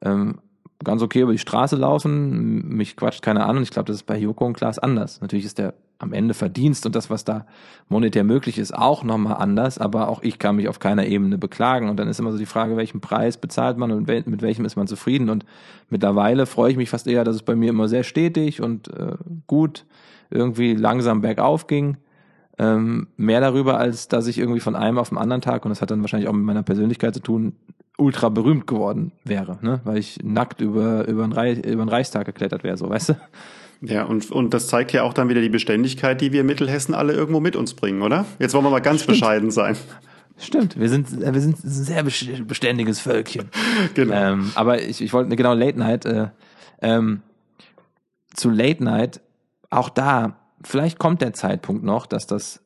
ähm, 0.00 0.38
ganz 0.82 1.02
okay 1.02 1.22
über 1.22 1.32
die 1.32 1.38
Straße 1.38 1.74
laufen, 1.76 2.68
mich 2.68 2.96
quatscht 2.96 3.22
keiner 3.22 3.46
an 3.46 3.56
und 3.56 3.62
ich 3.64 3.70
glaube, 3.70 3.86
das 3.86 3.96
ist 3.96 4.06
bei 4.06 4.16
Joko 4.16 4.46
und 4.46 4.52
Klaas 4.52 4.78
anders. 4.78 5.20
Natürlich 5.20 5.44
ist 5.44 5.58
der 5.58 5.74
am 5.98 6.12
Ende 6.12 6.34
Verdienst 6.34 6.86
und 6.86 6.94
das, 6.94 7.10
was 7.10 7.24
da 7.24 7.46
monetär 7.88 8.24
möglich 8.24 8.58
ist, 8.58 8.74
auch 8.74 9.04
nochmal 9.04 9.36
anders, 9.36 9.78
aber 9.78 10.08
auch 10.08 10.22
ich 10.22 10.38
kann 10.38 10.56
mich 10.56 10.68
auf 10.68 10.78
keiner 10.78 11.06
Ebene 11.06 11.38
beklagen 11.38 11.88
und 11.88 11.96
dann 11.96 12.08
ist 12.08 12.18
immer 12.18 12.32
so 12.32 12.38
die 12.38 12.46
Frage, 12.46 12.76
welchen 12.76 13.00
Preis 13.00 13.36
bezahlt 13.36 13.78
man 13.78 13.90
und 13.92 14.08
mit 14.08 14.42
welchem 14.42 14.64
ist 14.64 14.76
man 14.76 14.86
zufrieden 14.86 15.30
und 15.30 15.44
mittlerweile 15.90 16.46
freue 16.46 16.72
ich 16.72 16.76
mich 16.76 16.90
fast 16.90 17.06
eher, 17.06 17.24
dass 17.24 17.36
es 17.36 17.42
bei 17.42 17.54
mir 17.54 17.70
immer 17.70 17.88
sehr 17.88 18.02
stetig 18.02 18.60
und 18.60 18.88
äh, 18.88 19.16
gut 19.46 19.86
irgendwie 20.30 20.74
langsam 20.74 21.20
bergauf 21.20 21.66
ging. 21.66 21.96
Ähm, 22.56 23.08
mehr 23.16 23.40
darüber, 23.40 23.78
als 23.78 24.06
dass 24.08 24.26
ich 24.26 24.38
irgendwie 24.38 24.60
von 24.60 24.76
einem 24.76 24.98
auf 24.98 25.08
den 25.08 25.18
anderen 25.18 25.42
Tag, 25.42 25.64
und 25.64 25.70
das 25.70 25.82
hat 25.82 25.90
dann 25.90 26.02
wahrscheinlich 26.02 26.28
auch 26.28 26.32
mit 26.32 26.44
meiner 26.44 26.62
Persönlichkeit 26.62 27.14
zu 27.14 27.20
tun, 27.20 27.56
ultra 27.96 28.28
berühmt 28.28 28.66
geworden 28.66 29.12
wäre, 29.24 29.58
ne? 29.62 29.80
weil 29.84 29.98
ich 29.98 30.18
nackt 30.22 30.60
über, 30.60 31.06
über, 31.06 31.22
den, 31.22 31.32
Reich, 31.32 31.58
über 31.58 31.84
den 31.84 31.88
Reichstag 31.88 32.26
geklettert 32.26 32.64
wäre, 32.64 32.76
so, 32.76 32.88
weißt 32.88 33.10
du? 33.10 33.16
Ja, 33.80 34.04
und, 34.04 34.30
und 34.30 34.54
das 34.54 34.68
zeigt 34.68 34.92
ja 34.92 35.02
auch 35.02 35.12
dann 35.12 35.28
wieder 35.28 35.40
die 35.40 35.48
Beständigkeit, 35.48 36.20
die 36.20 36.32
wir 36.32 36.40
in 36.40 36.46
Mittelhessen 36.46 36.94
alle 36.94 37.12
irgendwo 37.12 37.40
mit 37.40 37.56
uns 37.56 37.74
bringen, 37.74 38.02
oder? 38.02 38.24
Jetzt 38.38 38.54
wollen 38.54 38.64
wir 38.64 38.70
mal 38.70 38.80
ganz 38.80 39.02
Stimmt. 39.02 39.20
bescheiden 39.20 39.50
sein. 39.50 39.76
Stimmt, 40.38 40.78
wir 40.78 40.88
sind, 40.88 41.20
wir 41.20 41.40
sind 41.40 41.62
ein 41.64 41.70
sehr 41.70 42.02
beständiges 42.02 43.00
Völkchen. 43.00 43.50
genau. 43.94 44.14
Ähm, 44.14 44.52
aber 44.54 44.82
ich, 44.82 45.00
ich 45.00 45.12
wollte, 45.12 45.36
genau, 45.36 45.54
Late 45.54 45.78
Night, 45.78 46.06
äh, 46.06 46.28
ähm, 46.82 47.22
zu 48.34 48.50
Late 48.50 48.82
Night, 48.82 49.20
auch 49.70 49.88
da, 49.88 50.36
vielleicht 50.62 50.98
kommt 50.98 51.22
der 51.22 51.34
Zeitpunkt 51.34 51.84
noch, 51.84 52.06
dass 52.06 52.26
das 52.26 52.60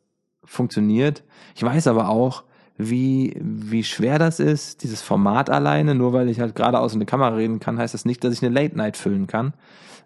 funktioniert. 0.45 1.25
Ich 1.55 1.63
weiß 1.63 1.89
aber 1.89 2.09
auch, 2.09 2.45
wie, 2.79 3.37
wie 3.41 3.85
schwer 3.85 4.19
das 4.19 4.41
ist, 4.41 4.83
dieses 4.83 5.03
Format 5.03 5.51
alleine, 5.51 5.95
nur 5.95 6.13
weil 6.13 6.29
ich 6.29 6.41
halt 6.41 6.55
geradeaus 6.55 6.93
in 6.95 6.99
eine 6.99 7.07
Kamera 7.07 7.35
reden 7.35 7.61
kann, 7.61 7.79
heißt 7.79 7.93
das 7.93 8.05
nicht, 8.05 8.23
dass 8.25 8.33
ich 8.33 8.43
eine 8.43 8.55
Late 8.55 8.77
Night 8.77 8.97
füllen 8.97 9.27
kann. 9.27 9.53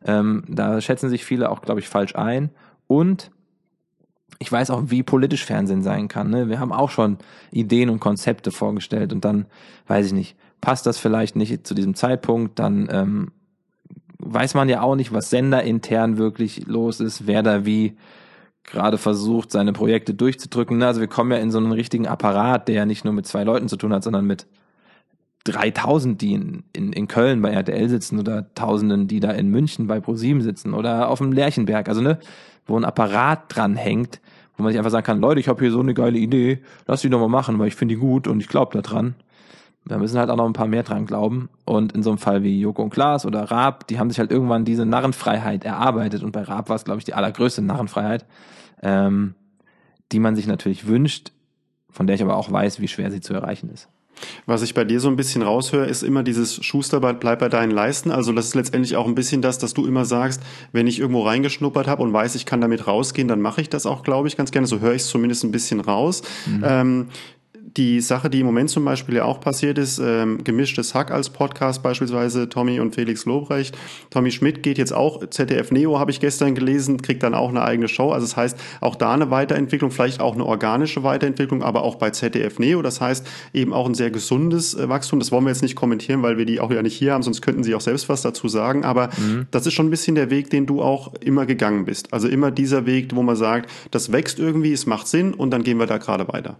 Ähm, 0.07 0.45
da 0.49 0.81
schätzen 0.81 1.09
sich 1.09 1.25
viele 1.25 1.51
auch, 1.51 1.63
glaube 1.63 1.81
ich, 1.81 1.89
falsch 1.89 2.17
ein. 2.17 2.51
Und 2.87 3.31
ich 4.39 4.51
weiß 4.51 4.71
auch, 4.71 4.85
wie 4.87 5.03
politisch 5.03 5.45
Fernsehen 5.45 5.83
sein 5.83 6.09
kann. 6.09 6.31
Ne? 6.31 6.49
Wir 6.49 6.59
haben 6.59 6.73
auch 6.73 6.91
schon 6.91 7.19
Ideen 7.51 7.91
und 7.91 8.01
Konzepte 8.01 8.51
vorgestellt 8.51 9.13
und 9.13 9.25
dann, 9.25 9.47
weiß 9.87 10.07
ich 10.07 10.13
nicht, 10.13 10.37
passt 10.61 10.87
das 10.87 10.99
vielleicht 10.99 11.37
nicht 11.37 11.67
zu 11.67 11.75
diesem 11.75 11.95
Zeitpunkt, 11.95 12.59
dann 12.59 12.89
ähm, 12.91 13.33
weiß 14.19 14.55
man 14.55 14.69
ja 14.69 14.83
auch 14.83 14.97
nicht, 14.97 15.13
was 15.13 15.31
senderintern 15.31 16.17
wirklich 16.17 16.67
los 16.67 17.01
ist, 17.01 17.27
wer 17.27 17.43
da 17.43 17.67
wie 17.67 17.97
gerade 18.65 18.99
versucht, 18.99 19.51
seine 19.51 19.73
Projekte 19.73 20.15
durchzudrücken. 20.15 20.79
Ne? 20.79 20.87
Also 20.87 21.01
wir 21.01 21.09
kommen 21.09 21.33
ja 21.33 21.39
in 21.39 21.51
so 21.51 21.59
einen 21.59 21.73
richtigen 21.73 22.07
Apparat, 22.07 22.69
der 22.69 22.75
ja 22.75 22.87
nicht 22.87 23.05
nur 23.05 23.13
mit 23.13 23.27
zwei 23.27 23.45
Leuten 23.45 23.69
zu 23.69 23.77
tun 23.77 23.93
hat, 23.93 24.05
sondern 24.05 24.25
mit 24.25 24.47
3000, 25.45 26.21
die 26.21 26.35
in, 26.35 26.63
in, 26.73 26.93
in 26.93 27.09
Köln 27.09 27.43
bei 27.43 27.51
RTL 27.51 27.89
sitzen 27.89 28.19
oder 28.19 28.53
Tausenden, 28.55 29.09
die 29.09 29.21
da 29.21 29.31
in 29.31 29.49
München 29.49 29.87
bei 29.87 30.01
ProSieben 30.01 30.43
sitzen 30.43 30.75
oder 30.75 31.09
auf 31.09 31.19
dem 31.19 31.33
Lerchenberg. 31.33 31.89
Also 31.89 32.01
ne, 32.01 32.19
wo 32.67 32.77
ein 32.77 32.85
Apparat 32.85 33.55
dran 33.55 33.75
hängt, 33.75 34.21
wo 34.57 34.63
man 34.63 34.73
sich 34.73 34.79
einfach 34.79 34.91
sagen 34.91 35.07
kann, 35.07 35.21
Leute, 35.21 35.41
ich 35.41 35.49
habe 35.49 35.61
hier 35.61 35.73
so 35.73 35.81
eine 35.81 35.95
geile 35.95 36.19
Idee, 36.19 36.61
lass 36.87 37.01
die 37.01 37.11
doch 37.11 37.21
mal 37.21 37.29
machen, 37.29 37.59
weil 37.59 37.69
ich 37.69 37.75
finde 37.75 37.95
die 37.95 38.01
gut 38.01 38.29
und 38.29 38.41
ich 38.41 38.49
glaube 38.49 38.73
da 38.75 38.83
dran. 38.83 39.15
Da 39.85 39.99
müssen 39.99 40.19
halt 40.19 40.31
auch 40.31 40.37
noch 40.37 40.47
ein 40.47 40.53
paar 40.53 40.69
mehr 40.69 40.85
dran 40.85 41.07
glauben. 41.07 41.49
Und 41.65 41.93
in 41.93 42.05
so 42.05 42.11
einem 42.11 42.19
Fall 42.19 42.45
wie 42.45 42.61
Joko 42.61 42.83
und 42.83 42.91
Klaas 42.91 43.27
oder 43.27 43.43
Raab, 43.43 43.89
die 43.89 43.99
haben 43.99 44.11
sich 44.11 44.21
halt 44.21 44.31
irgendwann 44.31 44.65
diese 44.65 44.87
Narrenfreiheit 44.87 45.65
erarbeitet. 45.65 46.23
Und 46.23 46.31
bei 46.31 46.43
Raab 46.43 46.69
war 46.69 46.77
es, 46.77 46.85
glaube 46.85 46.99
ich, 46.99 47.05
die 47.05 47.15
allergrößte 47.15 47.63
Narrenfreiheit, 47.63 48.25
ähm, 48.81 49.35
die 50.13 50.21
man 50.21 50.37
sich 50.37 50.47
natürlich 50.47 50.87
wünscht, 50.87 51.33
von 51.91 52.07
der 52.07 52.15
ich 52.15 52.23
aber 52.23 52.37
auch 52.37 52.51
weiß, 52.51 52.81
wie 52.81 52.87
schwer 52.87 53.11
sie 53.11 53.21
zu 53.21 53.35
erreichen 53.35 53.71
ist. 53.71 53.89
Was 54.47 54.63
ich 54.63 54.75
bei 54.75 54.85
dir 54.85 55.01
so 55.01 55.09
ein 55.09 55.17
bisschen 55.17 55.43
raushöre, 55.43 55.87
ist 55.87 56.03
immer 56.03 56.23
dieses 56.23 56.65
Schusterband 56.65 57.21
bleib 57.21 57.41
bei 57.41 57.49
deinen 57.49 57.71
Leisten. 57.71 58.11
Also 58.11 58.33
das 58.33 58.47
ist 58.47 58.55
letztendlich 58.55 58.97
auch 58.97 59.07
ein 59.07 59.15
bisschen 59.15 59.43
das, 59.43 59.59
dass 59.59 59.75
du 59.75 59.87
immer 59.87 60.05
sagst, 60.05 60.43
wenn 60.73 60.87
ich 60.87 61.01
irgendwo 61.01 61.23
reingeschnuppert 61.23 61.87
habe 61.87 62.03
und 62.03 62.13
weiß, 62.13 62.35
ich 62.35 62.47
kann 62.47 62.61
damit 62.61 62.87
rausgehen, 62.87 63.29
dann 63.29 63.41
mache 63.41 63.61
ich 63.61 63.69
das 63.69 63.87
auch, 63.87 64.03
glaube 64.03 64.29
ich, 64.29 64.37
ganz 64.37 64.51
gerne. 64.51 64.67
So 64.67 64.81
höre 64.81 64.95
ich 64.95 65.03
es 65.03 65.09
zumindest 65.09 65.45
ein 65.45 65.53
bisschen 65.53 65.81
raus. 65.81 66.23
Mhm. 66.47 66.65
Ähm, 66.65 67.09
die 67.77 68.01
Sache, 68.01 68.29
die 68.29 68.41
im 68.41 68.47
Moment 68.47 68.71
zum 68.71 68.85
Beispiel 68.85 69.17
ja 69.17 69.25
auch 69.25 69.41
passiert 69.41 69.79
ist, 69.79 69.99
ähm, 69.99 70.45
gemischtes 70.45 70.95
Hack 70.95 71.11
als 71.11 71.31
Podcast 71.31 71.83
beispielsweise, 71.83 72.49
Tommy 72.49 72.81
und 72.81 72.95
Felix 72.95 73.25
Lobrecht. 73.25 73.77
Tommy 74.11 74.31
Schmidt 74.31 74.63
geht 74.63 74.79
jetzt 74.79 74.93
auch, 74.93 75.29
ZDF 75.29 75.71
Neo 75.71 75.99
habe 75.99 76.11
ich 76.11 76.21
gestern 76.21 76.55
gelesen, 76.55 77.01
kriegt 77.01 77.23
dann 77.23 77.35
auch 77.35 77.49
eine 77.49 77.63
eigene 77.63 77.89
Show. 77.89 78.11
Also 78.11 78.27
das 78.27 78.37
heißt, 78.37 78.59
auch 78.81 78.95
da 78.95 79.13
eine 79.13 79.31
Weiterentwicklung, 79.31 79.91
vielleicht 79.91 80.21
auch 80.21 80.35
eine 80.35 80.45
organische 80.45 81.03
Weiterentwicklung, 81.03 81.63
aber 81.63 81.83
auch 81.83 81.97
bei 81.97 82.11
ZDF 82.11 82.59
Neo. 82.59 82.83
Das 82.83 83.01
heißt, 83.01 83.27
eben 83.55 83.73
auch 83.73 83.87
ein 83.87 83.95
sehr 83.95 84.11
gesundes 84.11 84.75
äh, 84.75 84.89
Wachstum. 84.89 85.19
Das 85.19 85.33
wollen 85.33 85.45
wir 85.45 85.51
jetzt 85.51 85.63
nicht 85.63 85.77
kommentieren, 85.77 86.23
weil 86.23 86.37
wir 86.37 86.45
die 86.45 86.61
auch 86.61 86.71
ja 86.71 86.83
nicht 86.83 86.97
hier 86.97 87.15
haben, 87.15 87.23
sonst 87.23 87.41
könnten 87.41 87.65
sie 87.65 87.75
auch 87.75 87.81
selbst 87.81 88.09
was 88.09 88.23
dazu 88.23 88.49
sagen. 88.49 88.85
Aber 88.85 89.09
mhm. 89.19 89.47
das 89.51 89.67
ist 89.67 89.73
schon 89.73 89.87
ein 89.87 89.91
bisschen 89.91 90.15
der 90.15 90.31
Weg, 90.31 90.51
den 90.51 90.67
du 90.67 90.83
auch 90.83 91.15
immer 91.21 91.47
gegangen 91.47 91.87
bist. 91.87 92.13
Also 92.13 92.29
immer 92.29 92.51
dieser 92.51 92.87
Weg, 92.87 93.15
wo 93.15 93.23
man 93.23 93.37
sagt, 93.37 93.71
das 93.91 94.13
wächst 94.13 94.39
irgendwie, 94.39 94.73
es 94.73 94.87
macht 94.87 95.09
Sinn 95.09 95.33
und 95.33 95.51
dann 95.51 95.63
gehen 95.63 95.79
wir 95.79 95.87
da 95.87 95.99
gerade 95.99 96.29
weiter. 96.29 96.59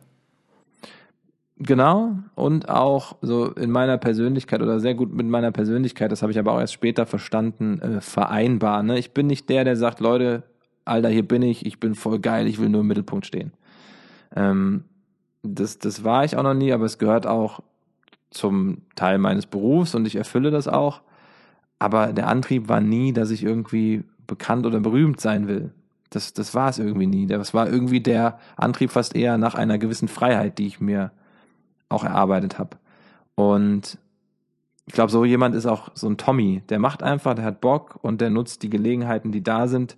Genau, 1.59 2.17
und 2.35 2.69
auch 2.69 3.17
so 3.21 3.53
in 3.53 3.71
meiner 3.71 3.99
Persönlichkeit 3.99 4.63
oder 4.63 4.81
sehr 4.81 4.95
gut 4.95 5.13
mit 5.13 5.27
meiner 5.27 5.53
Persönlichkeit, 5.53 6.11
das 6.11 6.23
habe 6.23 6.33
ich 6.33 6.39
aber 6.39 6.53
auch 6.53 6.61
erst 6.61 6.73
später 6.73 7.07
verstanden, 7.07 7.81
äh, 7.81 8.01
vereinbar. 8.01 8.83
Ne? 8.83 8.99
Ich 8.99 9.13
bin 9.13 9.27
nicht 9.27 9.49
der, 9.49 9.65
der 9.65 9.77
sagt, 9.77 10.01
Leute, 10.01 10.45
Alter, 10.85 11.11
hier 11.11 11.27
bin 11.27 11.43
ich, 11.43 11.65
ich 11.67 11.79
bin 11.79 11.95
voll 11.95 12.19
geil, 12.19 12.47
ich 12.47 12.59
will 12.59 12.69
nur 12.69 12.81
im 12.81 12.87
Mittelpunkt 12.89 13.27
stehen. 13.27 13.53
Ähm, 14.35 14.85
das, 15.43 15.79
das 15.79 16.05
war 16.05 16.25
ich 16.25 16.37
auch 16.37 16.43
noch 16.43 16.55
nie, 16.55 16.73
aber 16.73 16.85
es 16.85 16.99
gehört 16.99 17.27
auch 17.27 17.61
zum 18.31 18.79
Teil 18.97 19.19
meines 19.19 19.47
Berufs 19.47 19.95
und 19.95 20.07
ich 20.07 20.17
erfülle 20.17 20.51
das 20.51 20.69
auch. 20.69 21.03
Aber 21.79 22.13
der 22.13 22.29
Antrieb 22.29 22.69
war 22.69 22.81
nie, 22.81 23.13
dass 23.13 23.31
ich 23.31 23.45
irgendwie 23.45 24.05
bekannt 24.27 24.67
oder 24.67 24.81
berühmt 24.81 25.21
sein 25.21 25.49
will. 25.49 25.73
Das, 26.11 26.33
das 26.33 26.55
war 26.55 26.69
es 26.71 26.79
irgendwie 26.79 27.07
nie. 27.07 27.27
Das 27.27 27.55
war 27.55 27.69
irgendwie 27.69 28.01
der 28.01 28.39
Antrieb 28.57 28.91
fast 28.91 29.15
eher 29.15 29.39
nach 29.39 29.55
einer 29.55 29.79
gewissen 29.79 30.09
Freiheit, 30.09 30.59
die 30.59 30.67
ich 30.67 30.81
mir 30.81 31.11
auch 31.93 32.05
erarbeitet 32.05 32.59
habe. 32.59 32.77
Und 33.35 33.99
ich 34.87 34.95
glaube, 34.95 35.13
so 35.13 35.25
jemand 35.25 35.55
ist 35.55 35.67
auch 35.67 35.91
so 35.95 36.09
ein 36.09 36.17
Tommy. 36.17 36.63
Der 36.69 36.79
macht 36.79 37.03
einfach, 37.03 37.35
der 37.35 37.45
hat 37.45 37.61
Bock 37.61 37.99
und 38.03 38.21
der 38.21 38.31
nutzt 38.31 38.63
die 38.63 38.71
Gelegenheiten, 38.71 39.33
die 39.33 39.43
da 39.43 39.69
sind, 39.69 39.97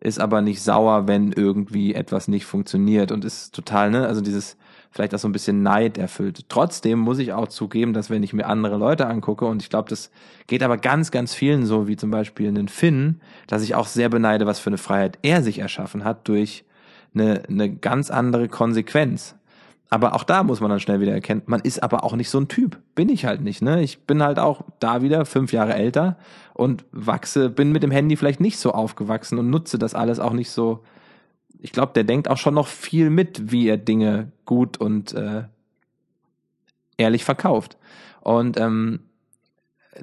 ist 0.00 0.20
aber 0.20 0.42
nicht 0.42 0.62
sauer, 0.62 1.08
wenn 1.08 1.32
irgendwie 1.32 1.94
etwas 1.94 2.28
nicht 2.28 2.46
funktioniert 2.46 3.10
und 3.10 3.24
ist 3.24 3.54
total, 3.54 3.90
ne, 3.90 4.06
also 4.06 4.20
dieses 4.20 4.56
vielleicht 4.90 5.14
auch 5.14 5.18
so 5.18 5.28
ein 5.28 5.32
bisschen 5.32 5.62
Neid 5.62 5.98
erfüllt. 5.98 6.48
Trotzdem 6.48 6.98
muss 6.98 7.18
ich 7.18 7.32
auch 7.32 7.48
zugeben, 7.48 7.92
dass 7.92 8.10
wenn 8.10 8.22
ich 8.22 8.32
mir 8.32 8.46
andere 8.46 8.76
Leute 8.76 9.06
angucke 9.06 9.44
und 9.44 9.62
ich 9.62 9.70
glaube, 9.70 9.88
das 9.88 10.10
geht 10.46 10.62
aber 10.62 10.78
ganz, 10.78 11.10
ganz 11.10 11.34
vielen 11.34 11.66
so, 11.66 11.88
wie 11.88 11.96
zum 11.96 12.10
Beispiel 12.10 12.48
einen 12.48 12.68
Finn, 12.68 13.20
dass 13.46 13.62
ich 13.62 13.74
auch 13.74 13.86
sehr 13.86 14.08
beneide, 14.08 14.46
was 14.46 14.60
für 14.60 14.70
eine 14.70 14.78
Freiheit 14.78 15.18
er 15.22 15.42
sich 15.42 15.58
erschaffen 15.58 16.04
hat 16.04 16.28
durch 16.28 16.64
eine, 17.14 17.42
eine 17.48 17.74
ganz 17.74 18.10
andere 18.10 18.48
Konsequenz. 18.48 19.34
Aber 19.90 20.14
auch 20.14 20.24
da 20.24 20.42
muss 20.42 20.60
man 20.60 20.68
dann 20.70 20.80
schnell 20.80 21.00
wieder 21.00 21.12
erkennen, 21.12 21.42
man 21.46 21.60
ist 21.60 21.82
aber 21.82 22.04
auch 22.04 22.14
nicht 22.14 22.28
so 22.28 22.38
ein 22.38 22.48
Typ. 22.48 22.78
Bin 22.94 23.08
ich 23.08 23.24
halt 23.24 23.40
nicht, 23.40 23.62
ne? 23.62 23.82
Ich 23.82 24.00
bin 24.00 24.22
halt 24.22 24.38
auch 24.38 24.62
da 24.80 25.00
wieder 25.00 25.24
fünf 25.24 25.52
Jahre 25.52 25.74
älter 25.74 26.18
und 26.52 26.84
wachse, 26.92 27.48
bin 27.48 27.72
mit 27.72 27.82
dem 27.82 27.90
Handy 27.90 28.16
vielleicht 28.16 28.40
nicht 28.40 28.58
so 28.58 28.72
aufgewachsen 28.72 29.38
und 29.38 29.48
nutze 29.48 29.78
das 29.78 29.94
alles 29.94 30.20
auch 30.20 30.34
nicht 30.34 30.50
so. 30.50 30.84
Ich 31.58 31.72
glaube, 31.72 31.92
der 31.94 32.04
denkt 32.04 32.28
auch 32.28 32.36
schon 32.36 32.54
noch 32.54 32.68
viel 32.68 33.08
mit, 33.08 33.50
wie 33.50 33.66
er 33.66 33.78
Dinge 33.78 34.30
gut 34.44 34.76
und 34.76 35.14
äh, 35.14 35.44
ehrlich 36.98 37.24
verkauft. 37.24 37.78
Und 38.20 38.60
ähm, 38.60 39.00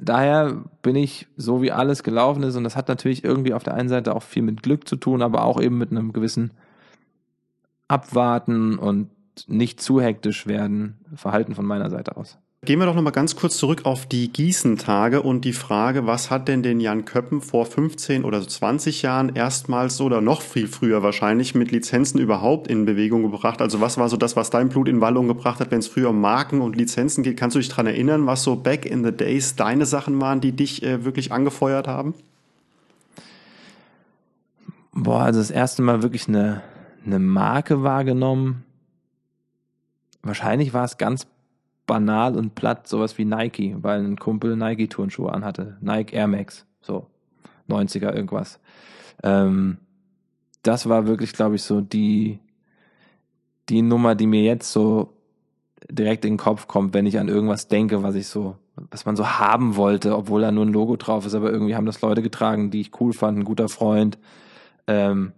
daher 0.00 0.64
bin 0.82 0.96
ich 0.96 1.28
so, 1.36 1.62
wie 1.62 1.70
alles 1.70 2.02
gelaufen 2.02 2.42
ist, 2.42 2.56
und 2.56 2.64
das 2.64 2.74
hat 2.74 2.88
natürlich 2.88 3.22
irgendwie 3.22 3.54
auf 3.54 3.62
der 3.62 3.74
einen 3.74 3.88
Seite 3.88 4.16
auch 4.16 4.24
viel 4.24 4.42
mit 4.42 4.64
Glück 4.64 4.88
zu 4.88 4.96
tun, 4.96 5.22
aber 5.22 5.44
auch 5.44 5.60
eben 5.60 5.78
mit 5.78 5.92
einem 5.92 6.12
gewissen 6.12 6.50
Abwarten 7.88 8.78
und 8.78 9.10
nicht 9.46 9.80
zu 9.80 10.00
hektisch 10.00 10.46
werden, 10.46 10.98
Verhalten 11.14 11.54
von 11.54 11.66
meiner 11.66 11.90
Seite 11.90 12.16
aus. 12.16 12.38
Gehen 12.66 12.80
wir 12.80 12.86
doch 12.86 12.96
nochmal 12.96 13.12
ganz 13.12 13.36
kurz 13.36 13.58
zurück 13.58 13.82
auf 13.84 14.06
die 14.06 14.32
Gießentage 14.32 15.22
und 15.22 15.44
die 15.44 15.52
Frage, 15.52 16.06
was 16.06 16.32
hat 16.32 16.48
denn 16.48 16.64
den 16.64 16.80
Jan 16.80 17.04
Köppen 17.04 17.40
vor 17.40 17.64
15 17.64 18.24
oder 18.24 18.46
20 18.46 19.02
Jahren 19.02 19.36
erstmals 19.36 20.00
oder 20.00 20.20
noch 20.20 20.40
viel 20.40 20.66
früher 20.66 21.00
wahrscheinlich 21.02 21.54
mit 21.54 21.70
Lizenzen 21.70 22.18
überhaupt 22.18 22.66
in 22.66 22.84
Bewegung 22.84 23.22
gebracht? 23.22 23.62
Also 23.62 23.80
was 23.80 23.98
war 23.98 24.08
so 24.08 24.16
das, 24.16 24.34
was 24.34 24.50
dein 24.50 24.68
Blut 24.68 24.88
in 24.88 25.00
Wallung 25.00 25.28
gebracht 25.28 25.60
hat, 25.60 25.70
wenn 25.70 25.78
es 25.78 25.86
früher 25.86 26.10
um 26.10 26.20
Marken 26.20 26.60
und 26.60 26.74
Lizenzen 26.74 27.22
geht? 27.22 27.36
Kannst 27.36 27.54
du 27.54 27.60
dich 27.60 27.68
daran 27.68 27.86
erinnern, 27.86 28.26
was 28.26 28.42
so 28.42 28.56
back 28.56 28.84
in 28.84 29.04
the 29.04 29.12
days 29.12 29.54
deine 29.54 29.86
Sachen 29.86 30.20
waren, 30.20 30.40
die 30.40 30.50
dich 30.50 30.82
äh, 30.82 31.04
wirklich 31.04 31.30
angefeuert 31.30 31.86
haben? 31.86 32.14
Boah, 34.92 35.20
also 35.20 35.38
das 35.38 35.52
erste 35.52 35.82
Mal 35.82 36.02
wirklich 36.02 36.26
eine, 36.26 36.62
eine 37.04 37.20
Marke 37.20 37.84
wahrgenommen 37.84 38.65
wahrscheinlich 40.26 40.74
war 40.74 40.84
es 40.84 40.98
ganz 40.98 41.26
banal 41.86 42.36
und 42.36 42.54
platt 42.54 42.88
sowas 42.88 43.16
wie 43.18 43.24
Nike, 43.24 43.76
weil 43.80 44.04
ein 44.04 44.16
Kumpel 44.16 44.56
Nike-Turnschuhe 44.56 45.32
anhatte. 45.32 45.76
Nike 45.80 46.14
Air 46.14 46.26
Max, 46.26 46.66
so 46.82 47.06
90er 47.68 48.12
irgendwas. 48.12 48.60
Ähm, 49.22 49.78
das 50.62 50.88
war 50.88 51.06
wirklich, 51.06 51.32
glaube 51.32 51.56
ich, 51.56 51.62
so 51.62 51.80
die, 51.80 52.40
die 53.68 53.82
Nummer, 53.82 54.14
die 54.14 54.26
mir 54.26 54.42
jetzt 54.42 54.72
so 54.72 55.12
direkt 55.88 56.24
in 56.24 56.32
den 56.32 56.38
Kopf 56.38 56.66
kommt, 56.66 56.94
wenn 56.94 57.06
ich 57.06 57.18
an 57.18 57.28
irgendwas 57.28 57.68
denke, 57.68 58.02
was 58.02 58.16
ich 58.16 58.26
so, 58.26 58.56
was 58.90 59.06
man 59.06 59.16
so 59.16 59.38
haben 59.38 59.76
wollte, 59.76 60.16
obwohl 60.16 60.40
da 60.40 60.50
nur 60.50 60.66
ein 60.66 60.72
Logo 60.72 60.96
drauf 60.96 61.24
ist, 61.26 61.34
aber 61.34 61.50
irgendwie 61.52 61.76
haben 61.76 61.86
das 61.86 62.00
Leute 62.00 62.22
getragen, 62.22 62.70
die 62.70 62.80
ich 62.80 63.00
cool 63.00 63.12
fand, 63.12 63.38
ein 63.38 63.44
guter 63.44 63.68
Freund. 63.68 64.18
Ähm, 64.88 65.32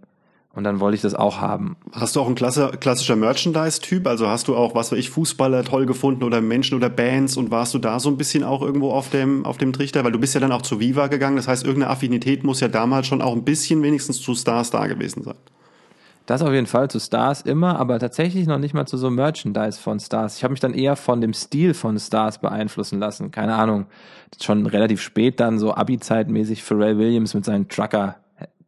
und 0.53 0.63
dann 0.63 0.79
wollte 0.79 0.95
ich 0.95 1.01
das 1.01 1.13
auch 1.13 1.39
haben. 1.39 1.77
Hast 1.91 2.15
du 2.15 2.21
auch 2.21 2.27
ein 2.27 2.35
klasse, 2.35 2.71
klassischer 2.79 3.15
Merchandise-Typ? 3.15 4.07
Also 4.07 4.27
hast 4.27 4.47
du 4.47 4.55
auch, 4.55 4.73
was 4.73 4.91
weiß 4.91 4.97
ich, 4.97 5.11
Fußballer 5.11 5.63
toll 5.63 5.85
gefunden 5.85 6.23
oder 6.23 6.41
Menschen 6.41 6.75
oder 6.75 6.89
Bands 6.89 7.37
und 7.37 7.51
warst 7.51 7.73
du 7.75 7.79
da 7.79 7.99
so 7.99 8.09
ein 8.09 8.17
bisschen 8.17 8.43
auch 8.43 8.61
irgendwo 8.61 8.91
auf 8.91 9.09
dem, 9.09 9.45
auf 9.45 9.57
dem 9.57 9.73
Trichter? 9.73 10.03
Weil 10.03 10.11
du 10.11 10.19
bist 10.19 10.33
ja 10.33 10.39
dann 10.39 10.51
auch 10.51 10.63
zu 10.63 10.79
Viva 10.79 11.07
gegangen. 11.07 11.35
Das 11.35 11.47
heißt, 11.47 11.63
irgendeine 11.63 11.91
Affinität 11.91 12.43
muss 12.43 12.61
ja 12.61 12.67
damals 12.67 13.05
schon 13.05 13.21
auch 13.21 13.33
ein 13.33 13.43
bisschen 13.43 13.83
wenigstens 13.83 14.21
zu 14.21 14.33
Stars 14.33 14.71
da 14.71 14.87
gewesen 14.87 15.23
sein. 15.23 15.37
Das 16.25 16.41
auf 16.41 16.51
jeden 16.51 16.67
Fall 16.67 16.89
zu 16.91 16.99
Stars 16.99 17.41
immer, 17.41 17.79
aber 17.79 17.97
tatsächlich 17.97 18.45
noch 18.45 18.59
nicht 18.59 18.75
mal 18.75 18.85
zu 18.85 18.97
so 18.97 19.09
Merchandise 19.09 19.79
von 19.79 19.99
Stars. 19.99 20.37
Ich 20.37 20.43
habe 20.43 20.51
mich 20.51 20.59
dann 20.59 20.75
eher 20.75 20.95
von 20.95 21.21
dem 21.21 21.33
Stil 21.33 21.73
von 21.73 21.97
Stars 21.97 22.39
beeinflussen 22.39 22.99
lassen. 22.99 23.31
Keine 23.31 23.55
Ahnung. 23.55 23.85
Schon 24.39 24.65
relativ 24.67 25.01
spät 25.01 25.39
dann 25.39 25.57
so 25.57 25.73
Abi-Zeitmäßig 25.73 26.63
Pharrell 26.63 26.97
Williams 26.99 27.33
mit 27.33 27.45
seinen 27.45 27.67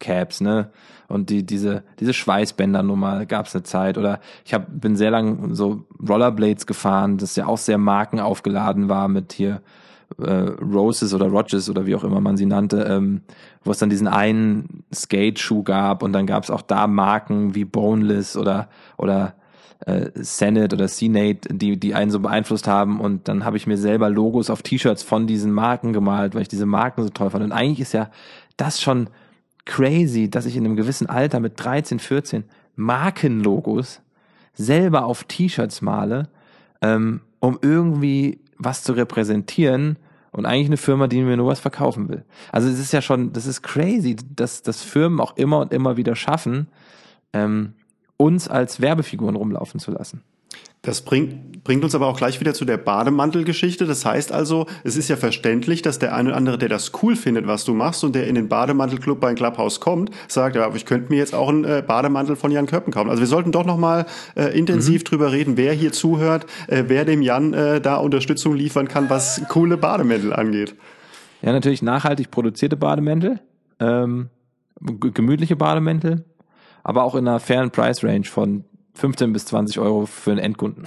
Trucker-Caps, 0.02 0.42
ne? 0.42 0.70
Und 1.08 1.30
die, 1.30 1.46
diese, 1.46 1.84
diese 2.00 2.14
Schweißbänder-Nummer 2.14 3.26
gab 3.26 3.46
es 3.46 3.56
eine 3.56 3.64
Zeit. 3.64 3.98
Oder 3.98 4.20
ich 4.46 4.54
hab, 4.54 4.68
bin 4.70 4.96
sehr 4.96 5.12
lang 5.12 5.54
so 5.54 5.84
Rollerblades 6.08 6.66
gefahren, 6.66 7.18
das 7.18 7.36
ja 7.36 7.48
auch 7.48 7.58
sehr 7.58 7.78
markenaufgeladen 7.78 8.88
war 8.88 9.08
mit 9.10 9.34
hier 9.34 9.62
äh, 10.20 10.32
Roses 10.32 11.14
oder 11.14 11.28
Rogers 11.28 11.70
oder 11.70 11.86
wie 11.86 11.96
auch 11.96 12.06
immer 12.06 12.22
man 12.22 12.38
sie 12.38 12.46
nannte, 12.46 12.84
ähm, 12.84 13.22
wo 13.64 13.72
es 13.72 13.80
dann 13.80 13.90
diesen 13.90 14.08
einen 14.08 14.84
Skate-Schuh 14.94 15.64
gab 15.64 16.02
und 16.02 16.14
dann 16.14 16.26
gab 16.26 16.44
es 16.44 16.50
auch 16.50 16.62
da 16.62 16.88
Marken 16.88 17.56
wie 17.56 17.66
Boneless 17.66 18.38
oder 18.38 18.70
oder 18.98 19.36
äh, 19.86 20.12
Senate 20.16 20.76
oder 20.76 20.88
Senate, 20.88 21.54
die 21.54 21.78
die 21.78 21.96
einen 21.96 22.12
so 22.12 22.20
beeinflusst 22.20 22.68
haben 22.68 23.00
und 23.00 23.28
dann 23.30 23.46
habe 23.46 23.58
ich 23.58 23.68
mir 23.68 23.78
selber 23.78 24.10
Logos 24.10 24.50
auf 24.50 24.62
T-Shirts 24.62 25.04
von 25.04 25.28
diesen 25.28 25.52
Marken 25.54 25.94
gemalt, 25.94 26.36
weil 26.36 26.42
ich 26.42 26.50
diese 26.50 26.66
Marken 26.66 27.04
so 27.04 27.10
toll 27.10 27.30
fand 27.30 27.46
und 27.46 27.54
eigentlich 27.54 27.80
ist 27.80 27.94
ja 27.94 28.10
das 28.58 28.82
schon 28.82 29.10
crazy, 29.66 30.30
dass 30.30 30.46
ich 30.46 30.56
in 30.56 30.66
einem 30.66 30.76
gewissen 30.76 31.08
Alter 31.08 31.40
mit 31.40 31.54
13, 31.64 32.00
14 32.00 32.44
Markenlogos 32.76 34.02
selber 34.54 35.06
auf 35.06 35.24
T-Shirts 35.26 35.82
male, 35.82 36.30
ähm, 36.82 37.22
um 37.40 37.60
irgendwie 37.62 38.40
was 38.58 38.84
zu 38.84 38.94
repräsentieren 38.94 39.98
und 40.32 40.46
eigentlich 40.46 40.68
eine 40.68 40.78
Firma, 40.78 41.08
die 41.08 41.22
mir 41.22 41.38
nur 41.38 41.48
was 41.48 41.60
verkaufen 41.60 42.10
will. 42.10 42.24
Also 42.52 42.70
es 42.70 42.80
ist 42.80 42.94
ja 42.94 43.02
schon, 43.02 43.34
das 43.34 43.46
ist 43.46 43.62
crazy, 43.62 44.16
dass, 44.36 44.62
dass 44.62 44.82
Firmen 44.82 45.20
auch 45.20 45.36
immer 45.38 45.60
und 45.60 45.74
immer 45.74 45.98
wieder 45.98 46.16
schaffen, 46.16 46.68
ähm, 47.34 47.74
uns 48.18 48.48
als 48.48 48.82
Werbefiguren 48.82 49.36
rumlaufen 49.36 49.80
zu 49.80 49.92
lassen. 49.92 50.24
Das 50.84 51.02
bringt, 51.02 51.64
bringt 51.64 51.84
uns 51.84 51.94
aber 51.94 52.08
auch 52.08 52.18
gleich 52.18 52.40
wieder 52.40 52.56
zu 52.56 52.66
der 52.66 52.78
Bademantelgeschichte. 52.78 53.86
Das 53.86 54.04
heißt 54.04 54.32
also, 54.32 54.66
es 54.84 54.98
ist 54.98 55.10
ja 55.10 55.16
verständlich, 55.16 55.84
dass 55.84 56.00
der 56.00 56.16
eine 56.16 56.30
oder 56.30 56.38
andere, 56.38 56.58
der 56.58 56.70
das 56.70 56.92
cool 57.04 57.16
findet, 57.16 57.46
was 57.46 57.66
du 57.66 57.76
machst 57.76 58.04
und 58.04 58.16
der 58.16 58.26
in 58.26 58.34
den 58.34 58.50
Bademantelclub 58.50 59.20
bei 59.20 59.36
Clubhouse 59.36 59.80
kommt, 59.80 60.10
sagt, 60.28 60.56
ja, 60.56 60.66
aber 60.66 60.76
ich 60.76 60.86
könnte 60.86 61.12
mir 61.12 61.20
jetzt 61.20 61.36
auch 61.36 61.50
einen 61.50 61.66
äh, 61.66 61.84
Bademantel 61.86 62.36
von 62.36 62.52
Jan 62.52 62.66
Köppen 62.66 62.92
kaufen. 62.92 63.12
Also 63.12 63.22
wir 63.22 63.28
sollten 63.28 63.52
doch 63.52 63.64
nochmal 63.64 64.08
äh, 64.36 64.58
intensiv 64.58 65.02
mhm. 65.02 65.06
drüber 65.06 65.32
reden, 65.32 65.56
wer 65.56 65.74
hier 65.74 65.92
zuhört, 65.92 66.48
äh, 66.66 66.86
wer 66.88 67.06
dem 67.06 67.22
Jan 67.22 67.54
äh, 67.54 67.80
da 67.80 67.98
Unterstützung 67.98 68.56
liefern 68.56 68.88
kann, 68.88 69.08
was 69.12 69.44
coole 69.50 69.78
Bademäntel 69.78 70.34
angeht. 70.34 70.76
Ja, 71.44 71.52
natürlich 71.52 71.84
nachhaltig 71.84 72.32
produzierte 72.32 72.76
Bademäntel, 72.76 73.40
ähm, 73.80 74.30
gemütliche 74.80 75.56
Bademäntel, 75.56 76.26
aber 76.84 77.04
auch 77.04 77.14
in 77.14 77.28
einer 77.28 77.40
fairen 77.40 77.70
Price 77.70 78.04
Range 78.04 78.26
von 78.26 78.64
15 78.94 79.34
bis 79.34 79.46
20 79.46 79.80
Euro 79.80 80.06
für 80.06 80.32
einen 80.32 80.40
Endkunden. 80.40 80.86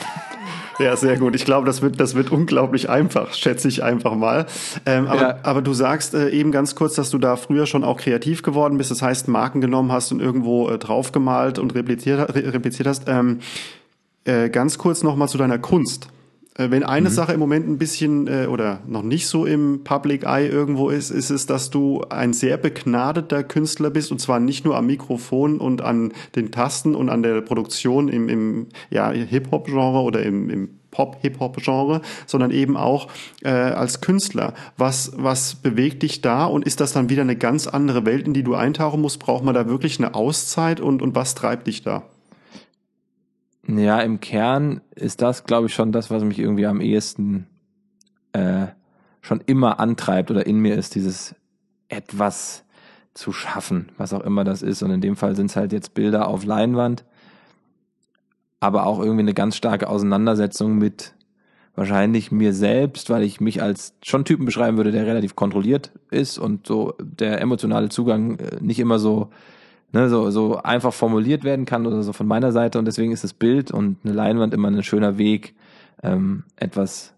Ja, 0.79 0.97
sehr 0.97 1.17
gut. 1.17 1.37
Ich 1.37 1.45
glaube, 1.45 1.67
das 1.67 1.83
wird, 1.83 2.01
das 2.01 2.15
wird 2.15 2.33
unglaublich 2.33 2.91
einfach, 2.91 3.33
schätze 3.35 3.69
ich 3.69 3.83
einfach 3.83 4.15
mal. 4.15 4.47
Ähm, 4.87 5.07
aber, 5.07 5.21
ja. 5.21 5.39
aber 5.43 5.63
du 5.63 5.73
sagst 5.73 6.15
äh, 6.15 6.31
eben 6.31 6.51
ganz 6.51 6.75
kurz, 6.75 6.95
dass 6.95 7.11
du 7.11 7.19
da 7.19 7.37
früher 7.37 7.67
schon 7.67 7.85
auch 7.85 7.99
kreativ 7.99 8.43
geworden 8.43 8.77
bist. 8.77 8.91
Das 8.91 9.01
heißt, 9.01 9.29
Marken 9.29 9.61
genommen 9.61 9.93
hast 9.93 10.11
und 10.11 10.21
irgendwo 10.21 10.69
äh, 10.69 10.79
draufgemalt 10.79 11.59
und 11.59 11.75
repliziert, 11.75 12.35
repliziert 12.35 12.89
hast. 12.89 13.05
Ähm, 13.07 13.39
äh, 14.25 14.49
ganz 14.49 14.79
kurz 14.79 15.03
nochmal 15.03 15.29
zu 15.29 15.39
deiner 15.39 15.59
Kunst. 15.59 16.09
Äh, 16.57 16.71
wenn 16.71 16.85
eine 16.85 17.09
mhm. 17.09 17.15
Sache 17.15 17.33
im 17.33 17.41
Moment 17.41 17.69
ein 17.69 17.79
bisschen 17.79 18.27
äh, 18.27 18.47
oder 18.47 18.81
noch 18.87 19.03
nicht 19.03 19.27
so 19.27 19.47
im 19.47 19.83
Public 19.85 20.25
Eye 20.25 20.47
irgendwo 20.47 20.89
ist, 20.89 21.11
ist 21.11 21.31
es, 21.31 21.47
dass 21.47 21.71
du 21.71 22.03
ein 22.09 22.33
sehr 22.33 22.57
begnadeter 22.57 23.43
Künstler 23.43 23.91
bist 23.91 24.13
und 24.13 24.21
zwar 24.21 24.41
nicht 24.41 24.65
nur 24.65 24.77
am 24.77 24.87
Mikrofon 24.87 25.59
und 25.59 25.83
an 25.83 26.13
den 26.37 26.53
Tasten 26.53 26.95
und 26.95 27.09
an 27.09 27.23
der 27.23 27.41
Produktion 27.41 28.09
im, 28.09 28.29
im 28.29 28.67
ja, 28.91 29.11
Hip-Hop-Genre 29.11 30.03
oder 30.03 30.23
im, 30.23 30.49
im 30.49 30.69
Pop-Hip-Hop-Genre, 30.93 32.03
sondern 32.25 32.53
eben 32.53 32.77
auch 32.77 33.09
äh, 33.43 33.51
als 33.51 34.01
Künstler. 34.01 34.55
Was, 34.79 35.13
was 35.17 35.57
bewegt 35.57 36.05
dich 36.05 36.21
da 36.21 36.45
und 36.47 36.65
ist 36.65 36.81
das 36.81 36.93
dann 36.93 37.11
wieder 37.11 37.23
eine 37.23 37.37
ganz 37.37 37.67
andere 37.67 38.07
Welt, 38.07 38.29
in 38.29 38.33
die 38.33 38.45
du 38.45 38.55
eintauchen 38.55 39.01
musst? 39.01 39.19
Braucht 39.19 39.45
man 39.45 39.55
da 39.55 39.67
wirklich 39.67 39.99
eine 39.99 40.15
Auszeit 40.15 40.81
und, 40.81 41.03
und 41.03 41.17
was 41.17 41.35
treibt 41.35 41.67
dich 41.67 41.83
da? 41.83 42.05
Ja, 43.67 44.01
im 44.01 44.21
Kern 44.21 44.81
ist 44.95 45.23
das, 45.23 45.45
glaube 45.45 45.67
ich, 45.67 45.75
schon 45.75 45.93
das, 45.93 46.11
was 46.11 46.23
mich 46.23 46.39
irgendwie 46.39 46.67
am 46.67 46.81
ehesten 46.81 47.47
äh, 48.33 48.67
schon 49.23 49.41
immer 49.47 49.81
antreibt 49.81 50.31
oder 50.31 50.47
in 50.47 50.59
mir 50.59 50.75
ist, 50.75 50.95
dieses 50.95 51.35
etwas 51.89 52.65
zu 53.15 53.33
schaffen, 53.33 53.91
was 53.97 54.13
auch 54.13 54.21
immer 54.21 54.45
das 54.45 54.63
ist. 54.63 54.83
Und 54.83 54.91
in 54.91 55.01
dem 55.01 55.17
Fall 55.17 55.35
sind 55.37 55.47
es 55.47 55.57
halt 55.57 55.73
jetzt 55.73 55.95
Bilder 55.95 56.29
auf 56.29 56.45
Leinwand, 56.45 57.05
aber 58.61 58.87
auch 58.87 58.99
irgendwie 58.99 59.21
eine 59.21 59.35
ganz 59.35 59.57
starke 59.57 59.89
Auseinandersetzung 59.89 60.77
mit 60.77 61.15
wahrscheinlich 61.75 62.31
mir 62.31 62.53
selbst, 62.53 63.11
weil 63.11 63.23
ich 63.23 63.41
mich 63.41 63.63
als 63.63 63.95
schon 64.03 64.25
Typen 64.25 64.45
beschreiben 64.45 64.77
würde, 64.77 64.93
der 64.93 65.07
relativ 65.07 65.37
kontrolliert 65.37 65.93
ist 66.11 66.39
und 66.39 66.67
so 66.67 66.95
der 67.01 67.41
emotionale 67.41 67.89
Zugang 67.89 68.39
äh, 68.39 68.59
nicht 68.61 68.79
immer 68.79 68.99
so 68.99 69.31
ne, 69.95 70.09
so, 70.09 70.31
so 70.31 70.57
einfach 70.59 70.93
formuliert 70.93 71.45
werden 71.45 71.65
kann 71.65 71.87
oder 71.87 72.03
so 72.03 72.13
von 72.13 72.27
meiner 72.27 72.53
Seite. 72.53 72.79
Und 72.79 72.85
deswegen 72.85 73.13
ist 73.13 73.25
das 73.25 73.33
Bild 73.33 73.71
und 73.71 73.99
eine 74.05 74.13
Leinwand 74.13 74.53
immer 74.53 74.69
ein 74.69 74.83
schöner 74.83 75.17
Weg, 75.17 75.55
ähm, 76.03 76.43
etwas, 76.57 77.15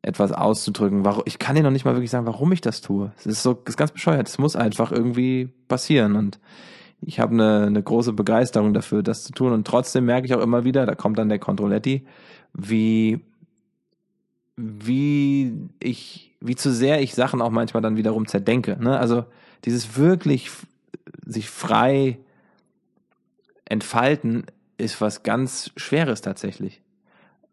etwas 0.00 0.32
auszudrücken. 0.32 1.04
Warum, 1.04 1.24
ich 1.26 1.38
kann 1.38 1.56
dir 1.56 1.64
noch 1.64 1.72
nicht 1.72 1.84
mal 1.84 1.94
wirklich 1.94 2.12
sagen, 2.12 2.26
warum 2.26 2.52
ich 2.52 2.60
das 2.60 2.80
tue. 2.80 3.12
Es 3.18 3.26
ist 3.26 3.42
so, 3.42 3.54
das 3.54 3.72
ist 3.72 3.76
ganz 3.76 3.90
bescheuert. 3.90 4.28
Es 4.28 4.38
muss 4.38 4.54
einfach 4.54 4.92
irgendwie 4.92 5.48
passieren. 5.66 6.14
Und 6.14 6.38
ich 7.00 7.18
habe 7.18 7.34
eine, 7.34 7.66
eine 7.66 7.82
große 7.82 8.12
Begeisterung 8.12 8.72
dafür, 8.72 9.02
das 9.02 9.24
zu 9.24 9.32
tun. 9.32 9.52
Und 9.52 9.66
trotzdem 9.66 10.04
merke 10.04 10.26
ich 10.26 10.34
auch 10.34 10.42
immer 10.42 10.64
wieder, 10.64 10.86
da 10.86 10.94
kommt 10.94 11.18
dann 11.18 11.28
der 11.28 11.40
Controletti, 11.40 12.06
wie, 12.54 13.18
wie 14.56 15.54
ich, 15.80 16.36
wie 16.40 16.54
zu 16.54 16.72
sehr 16.72 17.02
ich 17.02 17.16
Sachen 17.16 17.42
auch 17.42 17.50
manchmal 17.50 17.82
dann 17.82 17.96
wiederum 17.96 18.28
zerdenke. 18.28 18.76
Ne? 18.80 18.96
Also 18.96 19.24
dieses 19.64 19.96
wirklich 19.96 20.52
sich 21.28 21.48
frei 21.48 22.18
entfalten 23.66 24.46
ist 24.78 25.00
was 25.00 25.22
ganz 25.22 25.70
Schweres 25.76 26.22
tatsächlich. 26.22 26.80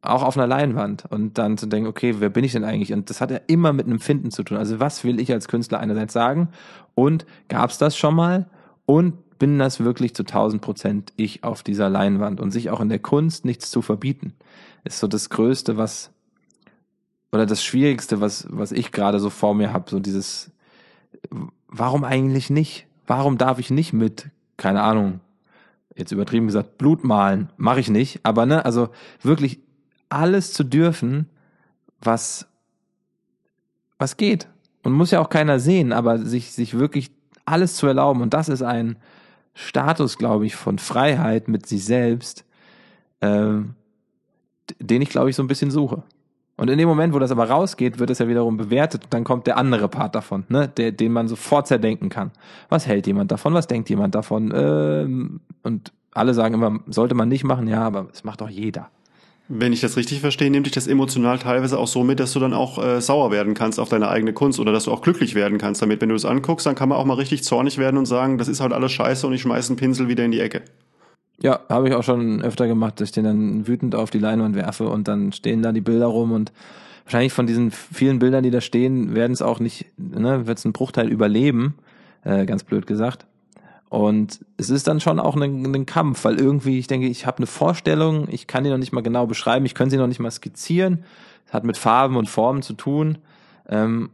Auch 0.01 0.23
auf 0.23 0.38
einer 0.38 0.47
Leinwand. 0.47 1.05
Und 1.09 1.38
dann 1.38 1.57
zu 1.57 1.65
denken, 1.65 1.89
okay, 1.89 2.15
wer 2.19 2.30
bin 2.30 2.43
ich 2.43 2.53
denn 2.53 2.63
eigentlich? 2.63 2.93
Und 2.93 3.09
das 3.09 3.21
hat 3.21 3.32
ja 3.32 3.39
immer 3.47 3.73
mit 3.73 3.88
einem 3.88 3.99
Finden 3.99 4.32
zu 4.32 4.43
tun. 4.43 4.57
Also 4.57 4.80
was 4.80 5.03
will 5.03 5.19
ich 5.19 5.32
als 5.34 5.47
Künstler 5.47 5.80
einerseits 5.80 6.13
sagen? 6.13 6.49
Und 6.93 7.26
gab 7.49 7.71
es 7.71 7.78
das 7.78 7.97
schon 7.97 8.15
mal? 8.15 8.47
Und 8.86 9.38
bin 9.39 9.59
das 9.59 9.80
wirklich 9.80 10.15
zu 10.15 10.23
1000 10.23 10.61
Prozent 10.61 11.11
ich 11.17 11.43
auf 11.43 11.63
dieser 11.63 11.89
Leinwand? 11.89 12.39
Und 12.39 12.51
sich 12.51 12.69
auch 12.69 12.80
in 12.80 12.89
der 12.89 12.99
Kunst 12.99 13.43
nichts 13.43 13.71
zu 13.71 13.82
verbieten, 13.82 14.34
ist 14.84 14.99
so 14.99 15.07
das 15.07 15.30
Größte, 15.32 15.76
was, 15.76 16.11
oder 17.32 17.47
das 17.47 17.63
Schwierigste, 17.63 18.21
was, 18.21 18.47
was 18.49 18.71
ich 18.71 18.91
gerade 18.91 19.19
so 19.19 19.32
vor 19.32 19.55
mir 19.55 19.73
habe. 19.73 19.89
So 19.89 19.99
dieses, 19.99 20.51
warum 21.67 22.03
eigentlich 22.03 22.51
nicht? 22.51 22.88
Warum 23.08 23.38
darf 23.38 23.60
ich 23.60 23.70
nicht 23.70 23.93
mit, 23.93 24.30
keine 24.58 24.82
Ahnung, 24.82 25.20
jetzt 25.95 26.12
übertrieben 26.12 26.47
gesagt, 26.47 26.78
Blut 26.78 27.03
malen? 27.03 27.49
Mache 27.58 27.80
ich 27.80 27.89
nicht. 27.89 28.20
Aber 28.24 28.45
ne, 28.45 28.66
also 28.66 28.89
wirklich 29.22 29.60
alles 30.10 30.53
zu 30.53 30.64
dürfen, 30.64 31.30
was, 32.01 32.47
was 33.97 34.18
geht. 34.18 34.47
Und 34.84 34.93
muss 34.93 35.12
ja 35.12 35.20
auch 35.20 35.30
keiner 35.30 35.60
sehen, 35.60 35.93
aber 35.93 36.20
sich, 36.20 36.51
sich 36.51 36.78
wirklich 36.78 37.12
alles 37.45 37.76
zu 37.76 37.88
erlauben. 37.88 38.22
Und 38.22 38.34
das 38.34 38.49
ist 38.49 38.62
ein 38.62 38.97
Status, 39.53 40.18
glaube 40.18 40.45
ich, 40.45 40.56
von 40.56 40.78
Freiheit 40.80 41.47
mit 41.47 41.66
sich 41.66 41.86
selbst, 41.86 42.45
äh, 43.22 43.62
den 44.80 45.01
ich, 45.01 45.10
glaube 45.10 45.30
ich, 45.30 45.36
so 45.36 45.43
ein 45.43 45.47
bisschen 45.47 45.72
suche. 45.72 46.03
Und 46.58 46.70
in 46.70 46.78
dem 46.78 46.88
Moment, 46.88 47.14
wo 47.14 47.20
das 47.20 47.32
aber 47.32 47.49
rausgeht, 47.49 47.99
wird 47.99 48.10
es 48.10 48.20
ja 48.20 48.28
wiederum 48.28 48.56
bewertet 48.56 49.03
dann 49.10 49.24
kommt 49.24 49.45
der 49.45 49.58
andere 49.58 49.89
Part 49.89 50.16
davon, 50.16 50.45
ne, 50.47 50.70
der, 50.70 50.91
den 50.91 51.12
man 51.12 51.28
sofort 51.28 51.68
zerdenken 51.68 52.10
kann. 52.10 52.32
Was 52.70 52.88
hält 52.88 53.08
jemand 53.08 53.32
davon? 53.32 53.53
Was 53.53 53.68
denkt 53.68 53.89
jemand 53.89 54.16
davon? 54.16 54.53
Ähm, 54.56 55.41
und 55.64 55.91
alle 56.12 56.34
sagen 56.34 56.53
immer, 56.53 56.80
sollte 56.88 57.14
man 57.14 57.28
nicht 57.28 57.43
machen, 57.43 57.68
ja, 57.68 57.82
aber 57.82 58.08
es 58.14 58.24
macht 58.24 58.39
doch 58.39 58.49
jeder. 58.49 58.89
Wenn 59.47 59.74
ich 59.74 59.82
das 59.82 59.95
richtig 59.95 60.22
verstehe, 60.22 60.49
nimmt 60.49 60.66
dich 60.66 60.74
das 60.74 60.88
emotional 60.88 61.38
teilweise 61.38 61.78
auch 61.78 61.88
so 61.88 62.03
mit, 62.03 62.20
dass 62.20 62.34
du 62.34 62.39
dann 62.39 62.53
auch 62.53 62.84
äh, 62.84 62.99
sauer 62.99 63.30
werden 63.30 63.53
kannst 63.53 63.80
auf 63.80 63.89
deine 63.89 64.10
eigene 64.10 64.34
Kunst 64.34 64.60
oder 64.60 64.72
dass 64.72 64.86
du 64.86 64.91
auch 64.91 65.01
glücklich 65.01 65.36
werden 65.36 65.60
kannst 65.60 65.84
damit. 65.84 66.01
Wenn 66.01 66.10
du 66.10 66.16
es 66.16 66.26
anguckst, 66.26 66.66
dann 66.66 66.74
kann 66.74 66.89
man 66.89 66.97
auch 66.97 67.06
mal 67.06 67.14
richtig 67.14 67.43
zornig 67.43 67.78
werden 67.78 67.97
und 67.97 68.08
sagen, 68.08 68.39
das 68.39 68.47
ist 68.47 68.60
halt 68.60 68.74
alles 68.74 68.91
scheiße 68.93 69.28
und 69.28 69.34
ich 69.34 69.41
schmeiße 69.41 69.70
einen 69.70 69.78
Pinsel 69.78 70.08
wieder 70.08 70.26
in 70.26 70.32
die 70.32 70.39
Ecke. 70.39 70.64
Ja, 71.41 71.59
habe 71.69 71.89
ich 71.89 71.95
auch 71.95 72.03
schon 72.03 72.41
öfter 72.41 72.67
gemacht, 72.67 72.99
dass 72.99 73.09
ich 73.09 73.13
den 73.13 73.25
dann 73.25 73.67
wütend 73.67 73.93
auf 73.95 74.09
die 74.09 74.19
Leinwand 74.19 74.55
werfe 74.55 74.88
und 74.88 75.07
dann 75.07 75.33
stehen 75.33 75.61
da 75.61 75.71
die 75.71 75.81
Bilder 75.81 76.05
rum 76.05 76.31
und 76.31 76.53
wahrscheinlich 77.03 77.33
von 77.33 77.45
diesen 77.45 77.71
vielen 77.71 78.19
Bildern, 78.19 78.43
die 78.43 78.51
da 78.51 78.61
stehen, 78.61 79.15
werden 79.15 79.33
es 79.33 79.41
auch 79.41 79.59
nicht, 79.59 79.86
ne, 79.97 80.47
wird 80.47 80.57
es 80.57 80.65
einen 80.65 80.73
Bruchteil 80.73 81.09
überleben, 81.09 81.75
äh, 82.23 82.45
ganz 82.45 82.63
blöd 82.63 82.88
gesagt. 82.88 83.25
Und 83.89 84.39
es 84.57 84.69
ist 84.69 84.88
dann 84.88 84.99
schon 84.99 85.19
auch 85.19 85.36
ein, 85.36 85.73
ein 85.73 85.86
Kampf, 85.86 86.25
weil 86.25 86.39
irgendwie, 86.39 86.79
ich 86.79 86.88
denke, 86.88 87.07
ich 87.07 87.25
habe 87.25 87.38
eine 87.38 87.47
Vorstellung, 87.47 88.27
ich 88.29 88.47
kann 88.47 88.63
die 88.63 88.69
noch 88.69 88.77
nicht 88.77 88.91
mal 88.91 89.01
genau 89.01 89.27
beschreiben, 89.27 89.65
ich 89.65 89.75
kann 89.75 89.89
sie 89.89 89.97
noch 89.97 90.07
nicht 90.07 90.19
mal 90.19 90.31
skizzieren. 90.31 91.03
Es 91.45 91.53
hat 91.53 91.63
mit 91.63 91.77
Farben 91.77 92.17
und 92.17 92.29
Formen 92.29 92.61
zu 92.61 92.73
tun. 92.73 93.19
Ähm, 93.69 94.09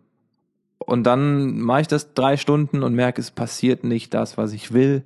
und 0.77 1.03
dann 1.03 1.61
mache 1.61 1.81
ich 1.81 1.87
das 1.87 2.13
drei 2.13 2.37
Stunden 2.37 2.83
und 2.83 2.93
merke, 2.93 3.21
es 3.21 3.31
passiert 3.31 3.83
nicht 3.83 4.13
das, 4.13 4.37
was 4.37 4.51
ich 4.51 4.73
will. 4.73 5.03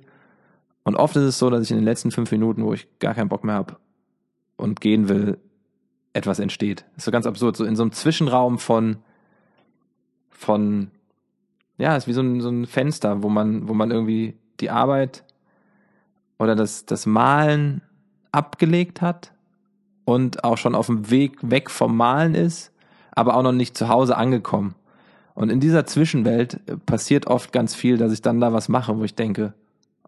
Und 0.86 0.94
oft 0.94 1.16
ist 1.16 1.24
es 1.24 1.38
so, 1.40 1.50
dass 1.50 1.64
ich 1.64 1.72
in 1.72 1.78
den 1.78 1.84
letzten 1.84 2.12
fünf 2.12 2.30
Minuten, 2.30 2.64
wo 2.64 2.72
ich 2.72 2.86
gar 3.00 3.12
keinen 3.12 3.28
Bock 3.28 3.42
mehr 3.42 3.56
habe 3.56 3.76
und 4.56 4.80
gehen 4.80 5.08
will, 5.08 5.36
etwas 6.12 6.38
entsteht. 6.38 6.84
Das 6.90 6.98
ist 6.98 7.04
so 7.06 7.10
ganz 7.10 7.26
absurd. 7.26 7.56
So 7.56 7.64
in 7.64 7.74
so 7.74 7.82
einem 7.82 7.90
Zwischenraum 7.90 8.60
von, 8.60 8.98
von, 10.30 10.92
ja, 11.76 11.96
es 11.96 12.04
ist 12.04 12.06
wie 12.08 12.12
so 12.12 12.20
ein, 12.20 12.40
so 12.40 12.50
ein 12.50 12.66
Fenster, 12.66 13.24
wo 13.24 13.28
man, 13.28 13.66
wo 13.66 13.74
man 13.74 13.90
irgendwie 13.90 14.36
die 14.60 14.70
Arbeit 14.70 15.24
oder 16.38 16.54
das, 16.54 16.86
das 16.86 17.04
Malen 17.04 17.82
abgelegt 18.30 19.02
hat 19.02 19.32
und 20.04 20.44
auch 20.44 20.56
schon 20.56 20.76
auf 20.76 20.86
dem 20.86 21.10
Weg 21.10 21.38
weg 21.42 21.68
vom 21.68 21.96
Malen 21.96 22.36
ist, 22.36 22.72
aber 23.10 23.34
auch 23.34 23.42
noch 23.42 23.50
nicht 23.50 23.76
zu 23.76 23.88
Hause 23.88 24.16
angekommen. 24.16 24.76
Und 25.34 25.50
in 25.50 25.58
dieser 25.58 25.84
Zwischenwelt 25.84 26.60
passiert 26.86 27.26
oft 27.26 27.52
ganz 27.52 27.74
viel, 27.74 27.98
dass 27.98 28.12
ich 28.12 28.22
dann 28.22 28.40
da 28.40 28.52
was 28.52 28.68
mache, 28.68 28.96
wo 28.96 29.02
ich 29.02 29.16
denke, 29.16 29.52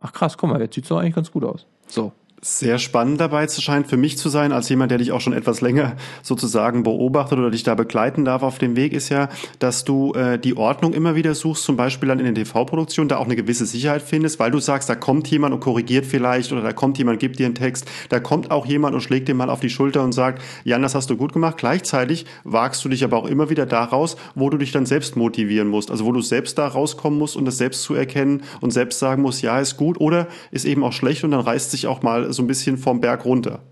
ach 0.01 0.13
krass, 0.13 0.37
guck 0.37 0.51
mal, 0.51 0.61
jetzt 0.61 0.75
sieht's 0.75 0.89
doch 0.89 0.99
eigentlich 0.99 1.15
ganz 1.15 1.31
gut 1.31 1.45
aus. 1.45 1.67
So 1.87 2.13
sehr 2.41 2.79
spannend 2.79 3.21
dabei 3.21 3.47
zu 3.47 3.61
scheint 3.61 3.89
für 3.89 3.97
mich 3.97 4.17
zu 4.17 4.29
sein, 4.29 4.53
als 4.53 4.69
jemand, 4.69 4.91
der 4.91 4.99
dich 4.99 5.11
auch 5.13 5.21
schon 5.21 5.33
etwas 5.33 5.61
länger 5.61 5.97
sozusagen 6.23 6.85
beobachtet 6.85 7.39
oder 7.39 7.51
dich 7.51 7.65
da 7.65 7.75
begleiten 7.75 8.25
darf 8.25 8.43
auf 8.43 8.59
dem 8.59 8.77
Weg, 8.77 8.93
ist 8.93 9.09
ja, 9.09 9.29
dass 9.59 9.85
du 9.85 10.13
äh, 10.15 10.39
die 10.39 10.57
Ordnung 10.57 10.93
immer 10.93 11.17
wieder 11.17 11.35
suchst, 11.35 11.65
zum 11.65 11.77
Beispiel 11.77 12.09
dann 12.09 12.21
in 12.21 12.27
den 12.27 12.35
TV-Produktionen, 12.37 13.09
da 13.09 13.17
auch 13.17 13.25
eine 13.25 13.37
gewisse 13.37 13.67
Sicherheit 13.67 14.03
findest, 14.03 14.39
weil 14.39 14.51
du 14.51 14.61
sagst, 14.61 14.89
da 14.89 14.95
kommt 14.95 15.29
jemand 15.29 15.53
und 15.53 15.61
korrigiert 15.61 16.07
vielleicht 16.07 16.53
oder 16.53 16.63
da 16.63 16.73
kommt 16.73 16.99
jemand, 16.99 17.19
gibt 17.19 17.39
dir 17.39 17.47
einen 17.47 17.57
Text, 17.57 17.87
da 18.09 18.21
kommt 18.21 18.51
auch 18.51 18.67
jemand 18.67 18.95
und 18.95 19.01
schlägt 19.01 19.29
dir 19.29 19.35
mal 19.35 19.51
auf 19.51 19.61
die 19.61 19.71
Schulter 19.71 20.05
und 20.05 20.13
sagt, 20.13 20.43
Jan, 20.65 20.83
das 20.83 20.95
hast 20.95 21.11
du 21.11 21.17
gut 21.17 21.33
gemacht. 21.33 21.57
Gleichzeitig 21.57 22.27
wagst 22.45 22.85
du 22.85 22.89
dich 22.89 23.03
aber 23.03 23.17
auch 23.17 23.27
immer 23.27 23.51
wieder 23.51 23.67
daraus, 23.67 24.17
wo 24.35 24.49
du 24.49 24.59
dich 24.59 24.71
dann 24.71 24.87
selbst 24.87 25.17
motivieren 25.17 25.69
musst, 25.69 25.91
also 25.91 26.05
wo 26.05 26.13
du 26.13 26.21
selbst 26.21 26.57
da 26.59 26.69
rauskommen 26.69 27.19
musst 27.19 27.37
und 27.37 27.47
das 27.47 27.59
selbst 27.59 27.83
zu 27.83 27.95
erkennen 27.95 28.43
und 28.61 28.71
selbst 28.71 29.01
sagen 29.01 29.23
musst, 29.23 29.43
ja, 29.43 29.59
ist 29.59 29.77
gut 29.77 30.01
oder 30.01 30.29
ist 30.53 30.65
eben 30.65 30.85
auch 30.85 30.93
schlecht 30.93 31.25
und 31.25 31.33
dann 31.33 31.41
reißt 31.41 31.73
sich 31.73 31.87
auch 31.89 32.03
mal 32.03 32.28
so 32.33 32.43
ein 32.43 32.47
bisschen 32.47 32.77
vom 32.77 33.01
Berg 33.01 33.25
runter. 33.25 33.63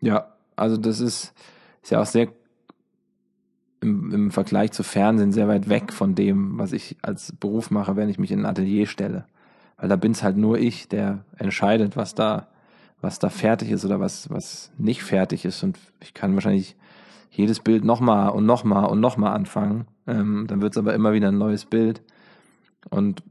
Ja, 0.00 0.34
also 0.56 0.76
das 0.76 1.00
ist, 1.00 1.32
ist 1.82 1.90
ja 1.90 2.00
auch 2.00 2.06
sehr 2.06 2.28
im, 3.80 4.12
im 4.12 4.30
Vergleich 4.30 4.72
zu 4.72 4.82
Fernsehen 4.82 5.32
sehr 5.32 5.48
weit 5.48 5.68
weg 5.68 5.92
von 5.92 6.14
dem, 6.14 6.58
was 6.58 6.72
ich 6.72 6.96
als 7.02 7.32
Beruf 7.32 7.70
mache, 7.70 7.96
wenn 7.96 8.08
ich 8.08 8.18
mich 8.18 8.30
in 8.30 8.40
ein 8.40 8.46
Atelier 8.46 8.86
stelle. 8.86 9.24
Weil 9.76 9.88
da 9.88 9.96
bin 9.96 10.12
es 10.12 10.22
halt 10.22 10.36
nur 10.36 10.58
ich, 10.58 10.88
der 10.88 11.24
entscheidet, 11.36 11.96
was 11.96 12.14
da, 12.14 12.48
was 13.00 13.18
da 13.18 13.30
fertig 13.30 13.70
ist 13.70 13.84
oder 13.84 13.98
was, 13.98 14.28
was 14.30 14.70
nicht 14.76 15.02
fertig 15.02 15.44
ist. 15.44 15.62
Und 15.62 15.78
ich 16.00 16.12
kann 16.12 16.34
wahrscheinlich 16.34 16.76
jedes 17.30 17.60
Bild 17.60 17.84
nochmal 17.84 18.30
und 18.30 18.44
nochmal 18.44 18.86
und 18.86 19.00
nochmal 19.00 19.34
anfangen. 19.34 19.86
Ähm, 20.06 20.46
dann 20.46 20.60
wird 20.60 20.74
es 20.74 20.78
aber 20.78 20.94
immer 20.94 21.12
wieder 21.12 21.28
ein 21.28 21.38
neues 21.38 21.64
Bild. 21.64 22.02
Und 22.90 23.22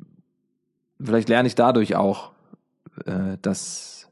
vielleicht 1.00 1.30
lerne 1.30 1.48
ich 1.48 1.56
dadurch 1.56 1.96
auch, 1.96 2.32
äh, 3.06 3.38
das 3.42 4.10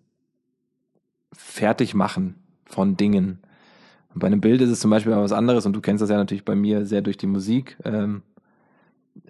Fertigmachen 1.34 2.36
von 2.66 2.98
Dingen. 2.98 3.40
Und 4.14 4.20
bei 4.20 4.28
einem 4.28 4.42
Bild 4.42 4.62
ist 4.62 4.70
es 4.70 4.80
zum 4.80 4.92
Beispiel 4.92 5.16
was 5.16 5.32
anderes, 5.32 5.66
und 5.66 5.74
du 5.74 5.82
kennst 5.82 6.02
das 6.02 6.10
ja 6.10 6.18
natürlich 6.18 6.46
bei 6.46 6.56
mir 6.56 6.86
sehr 6.86 7.02
durch 7.02 7.18
die 7.18 7.28
Musik. 7.28 7.78
Ähm, 7.86 8.24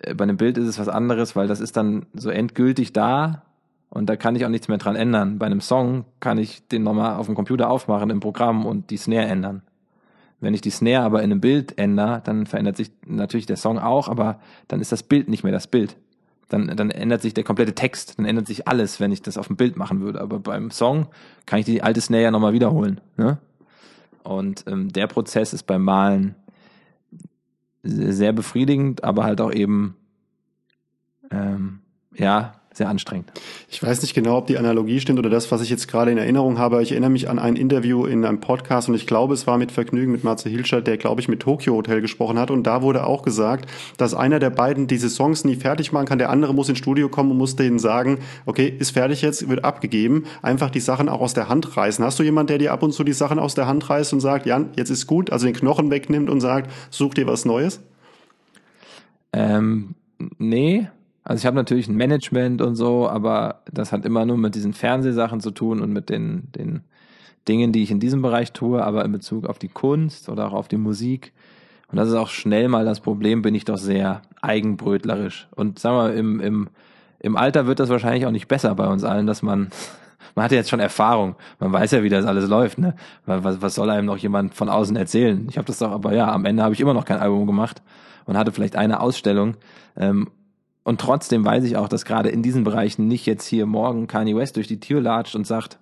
äh, 0.01 0.13
bei 0.13 0.23
einem 0.23 0.37
Bild 0.37 0.57
ist 0.57 0.67
es 0.67 0.79
was 0.79 0.89
anderes, 0.89 1.35
weil 1.35 1.47
das 1.47 1.59
ist 1.59 1.77
dann 1.77 2.05
so 2.13 2.29
endgültig 2.29 2.93
da 2.93 3.43
und 3.89 4.07
da 4.09 4.15
kann 4.15 4.35
ich 4.35 4.45
auch 4.45 4.49
nichts 4.49 4.67
mehr 4.67 4.77
dran 4.77 4.95
ändern. 4.95 5.39
Bei 5.39 5.45
einem 5.45 5.61
Song 5.61 6.05
kann 6.19 6.37
ich 6.37 6.67
den 6.67 6.83
nochmal 6.83 7.15
auf 7.15 7.25
dem 7.25 7.35
Computer 7.35 7.69
aufmachen 7.69 8.09
im 8.09 8.19
Programm 8.19 8.65
und 8.65 8.89
die 8.89 8.97
Snare 8.97 9.27
ändern. 9.27 9.61
Wenn 10.39 10.53
ich 10.53 10.61
die 10.61 10.69
Snare 10.69 11.03
aber 11.03 11.23
in 11.23 11.31
einem 11.31 11.41
Bild 11.41 11.77
ändere, 11.77 12.21
dann 12.23 12.45
verändert 12.45 12.77
sich 12.77 12.91
natürlich 13.05 13.47
der 13.47 13.57
Song 13.57 13.79
auch, 13.79 14.07
aber 14.07 14.39
dann 14.67 14.81
ist 14.81 14.91
das 14.91 15.03
Bild 15.03 15.29
nicht 15.29 15.43
mehr 15.43 15.53
das 15.53 15.67
Bild 15.67 15.97
dann, 16.49 16.67
dann 16.67 16.91
ändert 16.91 17.21
sich 17.21 17.33
der 17.33 17.43
komplette 17.43 17.75
Text, 17.75 18.17
dann 18.17 18.25
ändert 18.25 18.47
sich 18.47 18.67
alles, 18.67 18.99
wenn 18.99 19.11
ich 19.11 19.21
das 19.21 19.37
auf 19.37 19.47
dem 19.47 19.57
Bild 19.57 19.75
machen 19.75 20.01
würde. 20.01 20.21
Aber 20.21 20.39
beim 20.39 20.71
Song 20.71 21.07
kann 21.45 21.59
ich 21.59 21.65
die 21.65 21.83
alte 21.83 22.01
Snare 22.01 22.23
ja 22.23 22.31
nochmal 22.31 22.53
wiederholen. 22.53 23.01
Ne? 23.17 23.37
Und 24.23 24.65
ähm, 24.67 24.91
der 24.91 25.07
Prozess 25.07 25.53
ist 25.53 25.63
beim 25.63 25.83
Malen 25.83 26.35
sehr 27.83 28.33
befriedigend, 28.33 29.03
aber 29.03 29.23
halt 29.23 29.41
auch 29.41 29.51
eben 29.51 29.95
ähm, 31.31 31.79
ja 32.13 32.53
sehr 32.77 32.89
anstrengend. 32.89 33.31
Ich 33.69 33.81
weiß 33.81 34.01
nicht 34.01 34.13
genau, 34.13 34.37
ob 34.37 34.47
die 34.47 34.57
Analogie 34.57 34.99
stimmt 34.99 35.19
oder 35.19 35.29
das, 35.29 35.51
was 35.51 35.61
ich 35.61 35.69
jetzt 35.69 35.87
gerade 35.87 36.11
in 36.11 36.17
Erinnerung 36.17 36.57
habe. 36.57 36.81
Ich 36.81 36.91
erinnere 36.91 37.09
mich 37.09 37.29
an 37.29 37.39
ein 37.39 37.55
Interview 37.55 38.05
in 38.05 38.23
einem 38.23 38.39
Podcast 38.39 38.87
und 38.87 38.95
ich 38.95 39.07
glaube, 39.07 39.33
es 39.33 39.47
war 39.47 39.57
mit 39.57 39.71
Vergnügen 39.71 40.11
mit 40.11 40.23
Marze 40.23 40.49
Hilscher, 40.49 40.81
der, 40.81 40.97
glaube 40.97 41.19
ich, 41.21 41.27
mit 41.27 41.41
Tokyo 41.41 41.75
Hotel 41.75 42.01
gesprochen 42.01 42.39
hat. 42.39 42.51
Und 42.51 42.63
da 42.63 42.81
wurde 42.81 43.05
auch 43.05 43.23
gesagt, 43.23 43.69
dass 43.97 44.13
einer 44.13 44.39
der 44.39 44.51
beiden 44.51 44.87
diese 44.87 45.09
Songs 45.09 45.43
nie 45.43 45.55
fertig 45.55 45.91
machen 45.91 46.05
kann. 46.05 46.19
Der 46.19 46.29
andere 46.29 46.53
muss 46.53 46.69
ins 46.69 46.77
Studio 46.77 47.09
kommen 47.09 47.31
und 47.31 47.37
muss 47.37 47.55
denen 47.55 47.79
sagen, 47.79 48.19
okay, 48.45 48.73
ist 48.79 48.91
fertig 48.91 49.21
jetzt, 49.21 49.49
wird 49.49 49.65
abgegeben. 49.65 50.25
Einfach 50.41 50.69
die 50.69 50.79
Sachen 50.79 51.09
auch 51.09 51.21
aus 51.21 51.33
der 51.33 51.49
Hand 51.49 51.75
reißen. 51.75 52.05
Hast 52.05 52.19
du 52.19 52.23
jemanden, 52.23 52.47
der 52.47 52.57
dir 52.59 52.73
ab 52.73 52.83
und 52.83 52.93
zu 52.93 53.03
die 53.03 53.13
Sachen 53.13 53.39
aus 53.39 53.55
der 53.55 53.67
Hand 53.67 53.89
reißt 53.89 54.13
und 54.13 54.19
sagt, 54.19 54.45
Jan, 54.45 54.69
jetzt 54.75 54.89
ist 54.89 55.07
gut, 55.07 55.31
also 55.31 55.45
den 55.45 55.55
Knochen 55.55 55.89
wegnimmt 55.89 56.29
und 56.29 56.41
sagt, 56.41 56.71
such 56.89 57.15
dir 57.15 57.27
was 57.27 57.45
Neues? 57.45 57.81
Ähm, 59.33 59.95
nee, 60.37 60.87
also 61.27 61.41
ich 61.41 61.45
habe 61.45 61.57
natürlich 61.57 61.89
ein 61.89 61.97
Management 61.97 62.61
und 62.61 62.75
so, 62.75 63.09
aber 63.09 63.61
das 63.69 63.91
hat 63.91 64.05
immer 64.05 64.25
nur 64.25 64.37
mit 64.37 64.55
diesen 64.55 64.71
Fernsehsachen 64.71 65.41
zu 65.41 65.51
tun 65.51 65.81
und 65.81 65.91
mit 65.91 66.09
den, 66.09 66.49
den 66.53 66.83
Dingen, 67.49 67.73
die 67.73 67.83
ich 67.83 67.91
in 67.91 67.99
diesem 67.99 68.21
Bereich 68.21 68.53
tue, 68.53 68.81
aber 68.81 69.03
in 69.03 69.11
Bezug 69.11 69.45
auf 69.45 69.59
die 69.59 69.67
Kunst 69.67 70.29
oder 70.29 70.47
auch 70.47 70.53
auf 70.53 70.69
die 70.69 70.77
Musik. 70.77 71.33
Und 71.91 71.97
das 71.97 72.07
ist 72.07 72.13
auch 72.13 72.29
schnell 72.29 72.69
mal 72.69 72.85
das 72.85 73.01
Problem, 73.01 73.41
bin 73.41 73.55
ich 73.55 73.65
doch 73.65 73.77
sehr 73.77 74.21
eigenbrötlerisch. 74.41 75.49
Und 75.53 75.79
sagen 75.79 75.97
wir, 75.97 76.13
im, 76.13 76.39
im, 76.39 76.69
im 77.19 77.35
Alter 77.35 77.67
wird 77.67 77.81
das 77.81 77.89
wahrscheinlich 77.89 78.25
auch 78.25 78.31
nicht 78.31 78.47
besser 78.47 78.73
bei 78.75 78.87
uns 78.87 79.03
allen, 79.03 79.27
dass 79.27 79.43
man, 79.43 79.67
man 80.35 80.45
hat 80.45 80.53
ja 80.53 80.59
jetzt 80.59 80.69
schon 80.69 80.79
Erfahrung, 80.79 81.35
man 81.59 81.73
weiß 81.73 81.91
ja, 81.91 82.03
wie 82.03 82.09
das 82.09 82.25
alles 82.25 82.47
läuft, 82.47 82.77
ne? 82.77 82.95
Was, 83.25 83.61
was 83.61 83.75
soll 83.75 83.89
einem 83.89 84.05
noch 84.05 84.17
jemand 84.17 84.53
von 84.53 84.69
außen 84.69 84.95
erzählen? 84.95 85.45
Ich 85.49 85.57
habe 85.57 85.67
das 85.67 85.79
doch, 85.79 85.91
aber 85.91 86.13
ja, 86.13 86.31
am 86.31 86.45
Ende 86.45 86.63
habe 86.63 86.73
ich 86.73 86.79
immer 86.79 86.93
noch 86.93 87.03
kein 87.03 87.19
Album 87.19 87.45
gemacht 87.47 87.81
und 88.23 88.37
hatte 88.37 88.53
vielleicht 88.53 88.77
eine 88.77 89.01
Ausstellung. 89.01 89.57
Ähm, 89.97 90.29
und 90.87 91.01
trotzdem 91.01 91.43
weiß 91.43 91.65
ich 91.65 91.75
auch, 91.75 91.89
dass 91.89 92.05
gerade 92.05 92.29
in 92.29 92.41
diesen 92.41 92.63
Bereichen 92.63 93.09
nicht 93.09 93.25
jetzt 93.25 93.45
hier 93.45 93.65
morgen 93.65 94.07
Kanye 94.07 94.37
West 94.37 94.55
durch 94.55 94.69
die 94.69 94.79
Tür 94.79 95.01
latscht 95.01 95.35
und 95.35 95.45
sagt, 95.45 95.79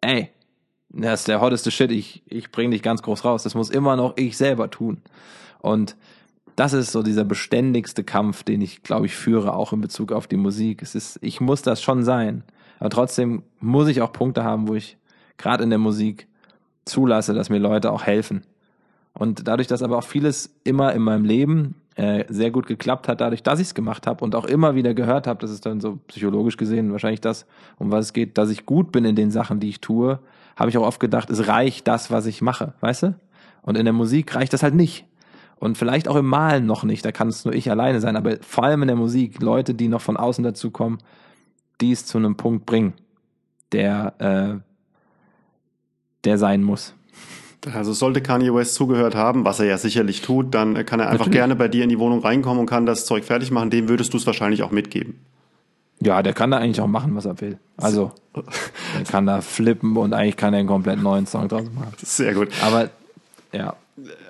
ey, 0.00 0.30
das 0.88 1.20
ist 1.20 1.28
der 1.28 1.42
hotteste 1.42 1.70
Shit, 1.70 1.92
ich, 1.92 2.22
ich 2.24 2.50
bring 2.50 2.70
dich 2.70 2.82
ganz 2.82 3.02
groß 3.02 3.26
raus. 3.26 3.42
Das 3.42 3.54
muss 3.54 3.68
immer 3.68 3.96
noch 3.96 4.16
ich 4.16 4.38
selber 4.38 4.70
tun. 4.70 5.02
Und 5.58 5.96
das 6.56 6.72
ist 6.72 6.92
so 6.92 7.02
dieser 7.02 7.24
beständigste 7.24 8.02
Kampf, 8.02 8.42
den 8.42 8.62
ich, 8.62 8.82
glaube 8.82 9.04
ich, 9.04 9.14
führe, 9.14 9.52
auch 9.52 9.74
in 9.74 9.82
Bezug 9.82 10.12
auf 10.12 10.26
die 10.26 10.38
Musik. 10.38 10.80
Es 10.80 10.94
ist, 10.94 11.18
ich 11.20 11.42
muss 11.42 11.60
das 11.60 11.82
schon 11.82 12.02
sein. 12.02 12.42
Aber 12.78 12.88
trotzdem 12.88 13.42
muss 13.58 13.86
ich 13.88 14.00
auch 14.00 14.14
Punkte 14.14 14.44
haben, 14.44 14.66
wo 14.66 14.76
ich 14.76 14.96
gerade 15.36 15.62
in 15.62 15.68
der 15.68 15.78
Musik 15.78 16.26
zulasse, 16.86 17.34
dass 17.34 17.50
mir 17.50 17.58
Leute 17.58 17.92
auch 17.92 18.04
helfen. 18.04 18.44
Und 19.12 19.46
dadurch, 19.46 19.68
dass 19.68 19.82
aber 19.82 19.98
auch 19.98 20.04
vieles 20.04 20.54
immer 20.64 20.94
in 20.94 21.02
meinem 21.02 21.26
Leben 21.26 21.74
äh, 22.00 22.24
sehr 22.30 22.50
gut 22.50 22.66
geklappt 22.66 23.08
hat, 23.08 23.20
dadurch, 23.20 23.42
dass 23.42 23.60
ich 23.60 23.66
es 23.66 23.74
gemacht 23.74 24.06
habe 24.06 24.24
und 24.24 24.34
auch 24.34 24.46
immer 24.46 24.74
wieder 24.74 24.94
gehört 24.94 25.26
habe, 25.26 25.38
das 25.38 25.50
ist 25.50 25.66
dann 25.66 25.82
so 25.82 25.98
psychologisch 26.08 26.56
gesehen 26.56 26.92
wahrscheinlich 26.92 27.20
das, 27.20 27.44
um 27.78 27.92
was 27.92 28.06
es 28.06 28.12
geht, 28.14 28.38
dass 28.38 28.48
ich 28.48 28.64
gut 28.64 28.90
bin 28.90 29.04
in 29.04 29.16
den 29.16 29.30
Sachen, 29.30 29.60
die 29.60 29.68
ich 29.68 29.82
tue, 29.82 30.18
habe 30.56 30.70
ich 30.70 30.78
auch 30.78 30.86
oft 30.86 30.98
gedacht, 30.98 31.28
es 31.28 31.46
reicht 31.46 31.86
das, 31.86 32.10
was 32.10 32.24
ich 32.24 32.40
mache, 32.40 32.72
weißt 32.80 33.02
du? 33.02 33.14
Und 33.60 33.76
in 33.76 33.84
der 33.84 33.92
Musik 33.92 34.34
reicht 34.34 34.54
das 34.54 34.62
halt 34.62 34.74
nicht. 34.74 35.04
Und 35.56 35.76
vielleicht 35.76 36.08
auch 36.08 36.16
im 36.16 36.24
Malen 36.24 36.64
noch 36.64 36.84
nicht, 36.84 37.04
da 37.04 37.12
kann 37.12 37.28
es 37.28 37.44
nur 37.44 37.52
ich 37.52 37.70
alleine 37.70 38.00
sein, 38.00 38.16
aber 38.16 38.38
vor 38.40 38.64
allem 38.64 38.80
in 38.80 38.88
der 38.88 38.96
Musik, 38.96 39.42
Leute, 39.42 39.74
die 39.74 39.88
noch 39.88 40.00
von 40.00 40.16
außen 40.16 40.42
dazu 40.42 40.70
kommen, 40.70 40.98
die 41.82 41.92
es 41.92 42.06
zu 42.06 42.16
einem 42.16 42.34
Punkt 42.34 42.64
bringen, 42.64 42.94
der, 43.72 44.14
äh, 44.18 44.58
der 46.24 46.38
sein 46.38 46.62
muss. 46.62 46.94
Also 47.72 47.92
sollte 47.92 48.22
Kanye 48.22 48.54
West 48.54 48.74
zugehört 48.74 49.14
haben, 49.14 49.44
was 49.44 49.60
er 49.60 49.66
ja 49.66 49.76
sicherlich 49.76 50.22
tut, 50.22 50.54
dann 50.54 50.74
kann 50.86 50.98
er 51.00 51.06
einfach 51.06 51.26
Natürlich. 51.26 51.32
gerne 51.32 51.56
bei 51.56 51.68
dir 51.68 51.82
in 51.84 51.90
die 51.90 51.98
Wohnung 51.98 52.20
reinkommen 52.20 52.60
und 52.60 52.66
kann 52.66 52.86
das 52.86 53.04
Zeug 53.04 53.24
fertig 53.24 53.50
machen. 53.50 53.70
Dem 53.70 53.88
würdest 53.88 54.12
du 54.14 54.16
es 54.16 54.26
wahrscheinlich 54.26 54.62
auch 54.62 54.70
mitgeben. 54.70 55.20
Ja, 56.02 56.22
der 56.22 56.32
kann 56.32 56.50
da 56.50 56.56
eigentlich 56.56 56.80
auch 56.80 56.86
machen, 56.86 57.14
was 57.14 57.26
er 57.26 57.38
will. 57.42 57.58
Also, 57.76 58.12
der 58.34 59.04
kann 59.04 59.26
da 59.26 59.42
flippen 59.42 59.96
und 59.96 60.14
eigentlich 60.14 60.38
kann 60.38 60.54
er 60.54 60.60
einen 60.60 60.68
komplett 60.68 61.02
neuen 61.02 61.26
Song 61.26 61.48
draus 61.48 61.64
machen. 61.74 61.92
Sehr 62.02 62.32
gut. 62.32 62.48
Aber, 62.62 62.88
ja. 63.52 63.74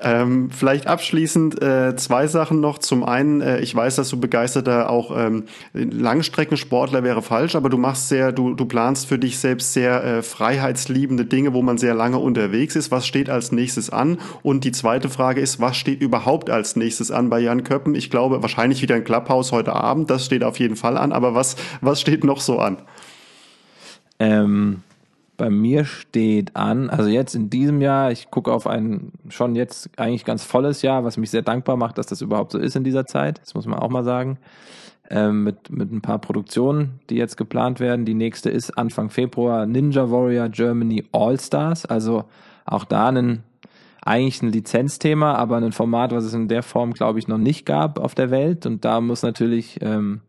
Ähm, 0.02 0.50
vielleicht 0.50 0.86
abschließend 0.86 1.62
äh, 1.62 1.94
zwei 1.96 2.26
Sachen 2.26 2.60
noch. 2.60 2.78
Zum 2.78 3.04
einen, 3.04 3.40
äh, 3.40 3.60
ich 3.60 3.74
weiß, 3.74 3.96
dass 3.96 4.08
du 4.08 4.18
begeisterter 4.18 4.88
auch 4.88 5.16
ähm, 5.16 5.44
Langstreckensportler 5.74 7.04
wäre 7.04 7.22
falsch, 7.22 7.54
aber 7.54 7.68
du 7.68 7.76
machst 7.76 8.08
sehr, 8.08 8.32
du, 8.32 8.54
du 8.54 8.64
planst 8.64 9.06
für 9.06 9.18
dich 9.18 9.38
selbst 9.38 9.72
sehr 9.72 10.02
äh, 10.02 10.22
freiheitsliebende 10.22 11.26
Dinge, 11.26 11.52
wo 11.52 11.62
man 11.62 11.78
sehr 11.78 11.94
lange 11.94 12.18
unterwegs 12.18 12.76
ist. 12.76 12.90
Was 12.90 13.06
steht 13.06 13.28
als 13.28 13.52
nächstes 13.52 13.90
an? 13.90 14.18
Und 14.42 14.64
die 14.64 14.72
zweite 14.72 15.08
Frage 15.08 15.40
ist, 15.40 15.60
was 15.60 15.76
steht 15.76 16.00
überhaupt 16.00 16.50
als 16.50 16.76
nächstes 16.76 17.10
an 17.10 17.28
bei 17.28 17.40
Jan 17.40 17.64
Köppen? 17.64 17.94
Ich 17.94 18.10
glaube, 18.10 18.42
wahrscheinlich 18.42 18.82
wieder 18.82 18.94
ein 18.94 19.04
Clubhouse 19.04 19.52
heute 19.52 19.74
Abend, 19.74 20.10
das 20.10 20.24
steht 20.24 20.44
auf 20.44 20.58
jeden 20.58 20.76
Fall 20.76 20.96
an, 20.96 21.12
aber 21.12 21.34
was, 21.34 21.56
was 21.80 22.00
steht 22.00 22.24
noch 22.24 22.40
so 22.40 22.58
an? 22.58 22.78
Ähm 24.18 24.82
bei 25.40 25.48
mir 25.48 25.86
steht 25.86 26.54
an, 26.54 26.90
also 26.90 27.08
jetzt 27.08 27.34
in 27.34 27.48
diesem 27.48 27.80
Jahr, 27.80 28.12
ich 28.12 28.30
gucke 28.30 28.52
auf 28.52 28.66
ein 28.66 29.10
schon 29.30 29.54
jetzt 29.54 29.88
eigentlich 29.96 30.26
ganz 30.26 30.44
volles 30.44 30.82
Jahr, 30.82 31.02
was 31.02 31.16
mich 31.16 31.30
sehr 31.30 31.40
dankbar 31.40 31.78
macht, 31.78 31.96
dass 31.96 32.04
das 32.04 32.20
überhaupt 32.20 32.52
so 32.52 32.58
ist 32.58 32.76
in 32.76 32.84
dieser 32.84 33.06
Zeit. 33.06 33.40
Das 33.40 33.54
muss 33.54 33.64
man 33.64 33.78
auch 33.78 33.88
mal 33.88 34.04
sagen. 34.04 34.36
Ähm, 35.08 35.42
mit, 35.42 35.70
mit 35.70 35.90
ein 35.90 36.02
paar 36.02 36.18
Produktionen, 36.18 37.00
die 37.08 37.14
jetzt 37.14 37.38
geplant 37.38 37.80
werden. 37.80 38.04
Die 38.04 38.12
nächste 38.12 38.50
ist 38.50 38.76
Anfang 38.76 39.08
Februar 39.08 39.64
Ninja 39.64 40.10
Warrior 40.10 40.50
Germany 40.50 41.06
All 41.10 41.40
Stars. 41.40 41.86
Also 41.86 42.24
auch 42.66 42.84
da 42.84 43.08
ein, 43.08 43.42
eigentlich 44.02 44.42
ein 44.42 44.52
Lizenzthema, 44.52 45.36
aber 45.36 45.56
ein 45.56 45.72
Format, 45.72 46.12
was 46.12 46.24
es 46.24 46.34
in 46.34 46.48
der 46.48 46.62
Form, 46.62 46.92
glaube 46.92 47.18
ich, 47.18 47.28
noch 47.28 47.38
nicht 47.38 47.64
gab 47.64 47.98
auf 47.98 48.14
der 48.14 48.30
Welt. 48.30 48.66
Und 48.66 48.84
da 48.84 49.00
muss 49.00 49.22
natürlich 49.22 49.78
ähm, 49.80 50.20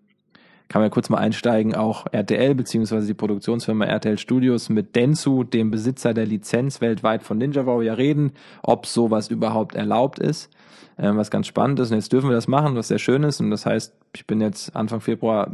kann 0.72 0.80
man 0.80 0.86
ja 0.86 0.94
kurz 0.94 1.10
mal 1.10 1.18
einsteigen, 1.18 1.76
auch 1.76 2.06
RTL 2.14 2.56
beziehungsweise 2.56 3.06
die 3.06 3.14
Produktionsfirma 3.14 3.84
RTL 3.84 4.18
Studios 4.18 4.70
mit 4.70 4.96
Densu, 4.96 5.44
dem 5.44 5.70
Besitzer 5.70 6.14
der 6.14 6.26
Lizenz 6.26 6.80
weltweit 6.80 7.24
von 7.24 7.38
Ninja 7.38 7.66
Warrior 7.66 7.98
reden, 7.98 8.32
ob 8.64 8.86
sowas 8.86 9.28
überhaupt 9.28 9.76
erlaubt 9.76 10.18
ist, 10.18 10.50
ähm, 10.98 11.18
was 11.18 11.30
ganz 11.30 11.48
spannend 11.48 11.82
ist. 11.82 11.92
Und 11.92 11.98
jetzt 11.98 12.14
dürfen 12.14 12.30
wir 12.30 12.36
das 12.36 12.48
machen, 12.48 12.78
was 12.78 12.88
sehr 12.88 13.00
schön 13.00 13.24
ist. 13.24 13.42
Und 13.42 13.52
das 13.52 13.66
heißt, 13.66 13.94
ich 14.16 14.26
bin 14.26 14.40
jetzt 14.40 14.74
Anfang 14.74 15.02
Februar 15.02 15.52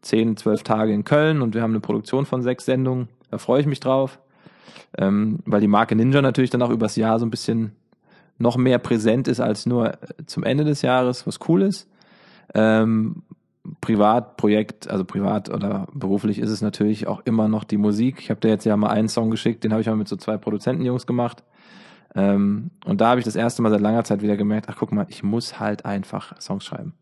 zehn, 0.00 0.38
zwölf 0.38 0.62
Tage 0.62 0.94
in 0.94 1.04
Köln 1.04 1.42
und 1.42 1.54
wir 1.54 1.60
haben 1.60 1.72
eine 1.72 1.80
Produktion 1.80 2.24
von 2.24 2.40
sechs 2.40 2.64
Sendungen. 2.64 3.08
Da 3.30 3.36
freue 3.36 3.60
ich 3.60 3.66
mich 3.66 3.80
drauf, 3.80 4.18
ähm, 4.96 5.40
weil 5.44 5.60
die 5.60 5.68
Marke 5.68 5.96
Ninja 5.96 6.22
natürlich 6.22 6.48
dann 6.48 6.62
auch 6.62 6.70
übers 6.70 6.96
Jahr 6.96 7.18
so 7.18 7.26
ein 7.26 7.30
bisschen 7.30 7.72
noch 8.38 8.56
mehr 8.56 8.78
präsent 8.78 9.28
ist 9.28 9.40
als 9.40 9.66
nur 9.66 9.98
zum 10.24 10.44
Ende 10.44 10.64
des 10.64 10.80
Jahres, 10.80 11.26
was 11.26 11.40
cool 11.46 11.60
ist. 11.60 11.90
Ähm, 12.54 13.16
Privatprojekt, 13.80 14.90
also 14.90 15.04
privat 15.04 15.48
oder 15.48 15.86
beruflich 15.92 16.38
ist 16.38 16.50
es 16.50 16.60
natürlich 16.60 17.06
auch 17.06 17.22
immer 17.24 17.48
noch 17.48 17.64
die 17.64 17.78
Musik. 17.78 18.16
Ich 18.20 18.30
habe 18.30 18.40
dir 18.40 18.48
jetzt 18.48 18.64
ja 18.66 18.76
mal 18.76 18.90
einen 18.90 19.08
Song 19.08 19.30
geschickt, 19.30 19.64
den 19.64 19.72
habe 19.72 19.80
ich 19.80 19.86
mal 19.86 19.96
mit 19.96 20.08
so 20.08 20.16
zwei 20.16 20.36
Produzentenjungs 20.36 21.06
gemacht. 21.06 21.42
Ähm, 22.14 22.70
und 22.84 23.00
da 23.00 23.08
habe 23.08 23.20
ich 23.20 23.24
das 23.24 23.36
erste 23.36 23.62
Mal 23.62 23.70
seit 23.70 23.80
langer 23.80 24.04
Zeit 24.04 24.22
wieder 24.22 24.36
gemerkt, 24.36 24.68
ach 24.68 24.76
guck 24.78 24.92
mal, 24.92 25.06
ich 25.08 25.22
muss 25.22 25.58
halt 25.58 25.84
einfach 25.84 26.38
Songs 26.40 26.64
schreiben 26.64 26.92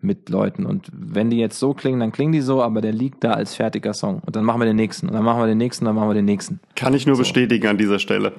mit 0.00 0.28
Leuten. 0.28 0.66
Und 0.66 0.88
wenn 0.92 1.30
die 1.30 1.38
jetzt 1.38 1.58
so 1.58 1.74
klingen, 1.74 2.00
dann 2.00 2.12
klingen 2.12 2.32
die 2.32 2.40
so, 2.40 2.62
aber 2.62 2.80
der 2.80 2.92
liegt 2.92 3.22
da 3.22 3.32
als 3.32 3.54
fertiger 3.54 3.94
Song. 3.94 4.20
Und 4.24 4.34
dann 4.34 4.44
machen 4.44 4.60
wir 4.60 4.66
den 4.66 4.76
nächsten. 4.76 5.08
Und 5.08 5.14
dann 5.14 5.24
machen 5.24 5.40
wir 5.40 5.46
den 5.46 5.58
nächsten, 5.58 5.84
dann 5.84 5.94
machen 5.94 6.08
wir 6.08 6.14
den 6.14 6.24
nächsten. 6.24 6.60
Kann 6.74 6.94
ich 6.94 7.06
nur 7.06 7.16
so. 7.16 7.22
bestätigen 7.22 7.66
an 7.66 7.78
dieser 7.78 7.98
Stelle. 7.98 8.32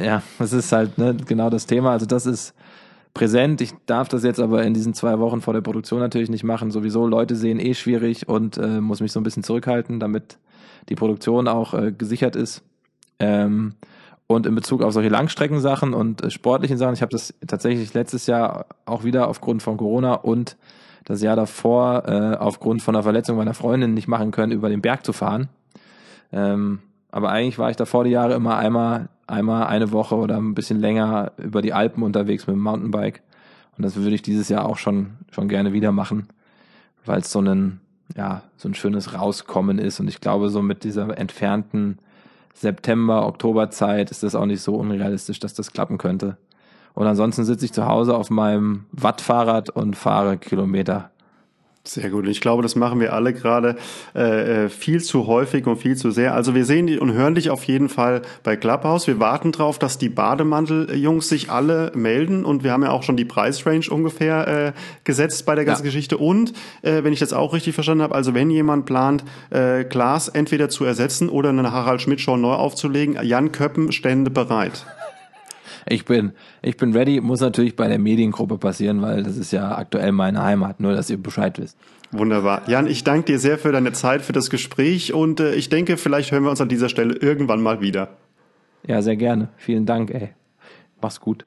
Ja, 0.00 0.22
das 0.38 0.52
ist 0.52 0.72
halt 0.72 0.98
ne, 0.98 1.14
genau 1.26 1.50
das 1.50 1.66
Thema. 1.66 1.92
Also 1.92 2.06
das 2.06 2.26
ist 2.26 2.54
präsent. 3.14 3.60
Ich 3.60 3.72
darf 3.86 4.08
das 4.08 4.24
jetzt 4.24 4.40
aber 4.40 4.64
in 4.64 4.74
diesen 4.74 4.92
zwei 4.92 5.18
Wochen 5.20 5.40
vor 5.40 5.54
der 5.54 5.60
Produktion 5.60 6.00
natürlich 6.00 6.30
nicht 6.30 6.44
machen. 6.44 6.70
Sowieso 6.70 7.06
Leute 7.06 7.36
sehen 7.36 7.60
eh 7.60 7.74
schwierig 7.74 8.28
und 8.28 8.58
äh, 8.58 8.80
muss 8.80 9.00
mich 9.00 9.12
so 9.12 9.20
ein 9.20 9.22
bisschen 9.22 9.44
zurückhalten, 9.44 10.00
damit 10.00 10.38
die 10.88 10.96
Produktion 10.96 11.48
auch 11.48 11.74
äh, 11.74 11.92
gesichert 11.92 12.36
ist. 12.36 12.62
Ähm, 13.20 13.74
und 14.26 14.46
in 14.46 14.54
Bezug 14.54 14.82
auf 14.82 14.92
solche 14.92 15.10
Langstreckensachen 15.10 15.94
und 15.94 16.22
äh, 16.22 16.30
sportlichen 16.30 16.76
Sachen, 16.76 16.94
ich 16.94 17.02
habe 17.02 17.12
das 17.12 17.34
tatsächlich 17.46 17.94
letztes 17.94 18.26
Jahr 18.26 18.66
auch 18.84 19.04
wieder 19.04 19.28
aufgrund 19.28 19.62
von 19.62 19.76
Corona 19.76 20.14
und 20.14 20.56
das 21.04 21.22
Jahr 21.22 21.36
davor 21.36 22.04
äh, 22.06 22.36
aufgrund 22.36 22.82
von 22.82 22.96
einer 22.96 23.02
Verletzung 23.02 23.36
meiner 23.36 23.54
Freundin 23.54 23.94
nicht 23.94 24.08
machen 24.08 24.30
können, 24.30 24.52
über 24.52 24.68
den 24.68 24.80
Berg 24.80 25.04
zu 25.04 25.12
fahren. 25.12 25.48
Ähm, 26.32 26.80
aber 27.14 27.30
eigentlich 27.30 27.60
war 27.60 27.70
ich 27.70 27.76
davor 27.76 28.02
die 28.02 28.10
Jahre 28.10 28.34
immer 28.34 28.56
einmal 28.56 29.08
einmal 29.28 29.68
eine 29.68 29.92
Woche 29.92 30.16
oder 30.16 30.36
ein 30.36 30.56
bisschen 30.56 30.80
länger 30.80 31.30
über 31.38 31.62
die 31.62 31.72
Alpen 31.72 32.02
unterwegs 32.02 32.48
mit 32.48 32.56
dem 32.56 32.62
Mountainbike. 32.62 33.22
Und 33.76 33.84
das 33.84 33.94
würde 33.94 34.16
ich 34.16 34.22
dieses 34.22 34.48
Jahr 34.48 34.66
auch 34.66 34.78
schon, 34.78 35.12
schon 35.30 35.46
gerne 35.48 35.72
wieder 35.72 35.92
machen, 35.92 36.26
weil 37.04 37.20
es 37.20 37.30
so 37.30 37.40
ein, 37.40 37.78
ja, 38.16 38.42
so 38.56 38.68
ein 38.68 38.74
schönes 38.74 39.14
Rauskommen 39.14 39.78
ist. 39.78 40.00
Und 40.00 40.08
ich 40.08 40.20
glaube, 40.20 40.50
so 40.50 40.60
mit 40.60 40.82
dieser 40.82 41.16
entfernten 41.16 41.98
September, 42.52 43.28
Oktoberzeit 43.28 44.10
ist 44.10 44.24
das 44.24 44.34
auch 44.34 44.46
nicht 44.46 44.60
so 44.60 44.74
unrealistisch, 44.74 45.38
dass 45.38 45.54
das 45.54 45.70
klappen 45.70 45.98
könnte. 45.98 46.36
Und 46.94 47.06
ansonsten 47.06 47.44
sitze 47.44 47.64
ich 47.64 47.72
zu 47.72 47.86
Hause 47.86 48.16
auf 48.16 48.28
meinem 48.28 48.86
Wattfahrrad 48.90 49.70
und 49.70 49.94
fahre 49.94 50.36
Kilometer 50.36 51.12
sehr 51.86 52.08
gut. 52.08 52.26
Ich 52.28 52.40
glaube, 52.40 52.62
das 52.62 52.76
machen 52.76 52.98
wir 52.98 53.12
alle 53.12 53.34
gerade 53.34 53.76
äh, 54.14 54.64
äh, 54.64 54.68
viel 54.70 55.02
zu 55.02 55.26
häufig 55.26 55.66
und 55.66 55.76
viel 55.76 55.96
zu 55.96 56.10
sehr. 56.10 56.34
Also 56.34 56.54
wir 56.54 56.64
sehen 56.64 56.86
die 56.86 56.98
und 56.98 57.12
hören 57.12 57.34
dich 57.34 57.50
auf 57.50 57.62
jeden 57.64 57.90
Fall 57.90 58.22
bei 58.42 58.56
Clubhouse. 58.56 59.06
Wir 59.06 59.20
warten 59.20 59.52
drauf, 59.52 59.78
dass 59.78 59.98
die 59.98 60.08
Bademantel-Jungs 60.08 61.28
sich 61.28 61.50
alle 61.50 61.92
melden 61.94 62.46
und 62.46 62.64
wir 62.64 62.72
haben 62.72 62.82
ja 62.82 62.90
auch 62.90 63.02
schon 63.02 63.18
die 63.18 63.26
Preisrange 63.26 63.90
ungefähr 63.90 64.48
äh, 64.48 64.72
gesetzt 65.04 65.44
bei 65.44 65.54
der 65.54 65.66
ganzen 65.66 65.82
ja. 65.82 65.88
Geschichte. 65.88 66.16
Und 66.16 66.54
äh, 66.80 67.04
wenn 67.04 67.12
ich 67.12 67.20
das 67.20 67.34
auch 67.34 67.52
richtig 67.52 67.74
verstanden 67.74 68.02
habe, 68.02 68.14
also 68.14 68.32
wenn 68.32 68.48
jemand 68.48 68.86
plant, 68.86 69.22
äh, 69.50 69.84
Glas 69.84 70.28
entweder 70.28 70.70
zu 70.70 70.86
ersetzen 70.86 71.28
oder 71.28 71.50
eine 71.50 71.70
Harald 71.70 72.00
Schmidt 72.00 72.22
Show 72.22 72.38
neu 72.38 72.54
aufzulegen, 72.54 73.18
Jan 73.22 73.52
Köppen 73.52 73.92
stände 73.92 74.30
bereit. 74.30 74.86
Ich 75.86 76.04
bin, 76.04 76.32
ich 76.62 76.76
bin 76.76 76.96
ready, 76.96 77.20
muss 77.20 77.40
natürlich 77.40 77.76
bei 77.76 77.88
der 77.88 77.98
Mediengruppe 77.98 78.58
passieren, 78.58 79.02
weil 79.02 79.22
das 79.22 79.36
ist 79.36 79.52
ja 79.52 79.76
aktuell 79.76 80.12
meine 80.12 80.42
Heimat, 80.42 80.80
nur 80.80 80.94
dass 80.94 81.10
ihr 81.10 81.18
Bescheid 81.18 81.58
wisst. 81.58 81.76
Wunderbar. 82.10 82.62
Jan, 82.68 82.86
ich 82.86 83.04
danke 83.04 83.32
dir 83.32 83.38
sehr 83.38 83.58
für 83.58 83.72
deine 83.72 83.92
Zeit, 83.92 84.22
für 84.22 84.32
das 84.32 84.50
Gespräch 84.50 85.12
und 85.12 85.40
äh, 85.40 85.54
ich 85.54 85.68
denke, 85.68 85.96
vielleicht 85.96 86.30
hören 86.32 86.44
wir 86.44 86.50
uns 86.50 86.60
an 86.60 86.68
dieser 86.68 86.88
Stelle 86.88 87.14
irgendwann 87.14 87.60
mal 87.60 87.80
wieder. 87.80 88.16
Ja, 88.86 89.02
sehr 89.02 89.16
gerne. 89.16 89.48
Vielen 89.56 89.86
Dank, 89.86 90.10
ey. 90.10 90.30
Mach's 91.00 91.20
gut. 91.20 91.44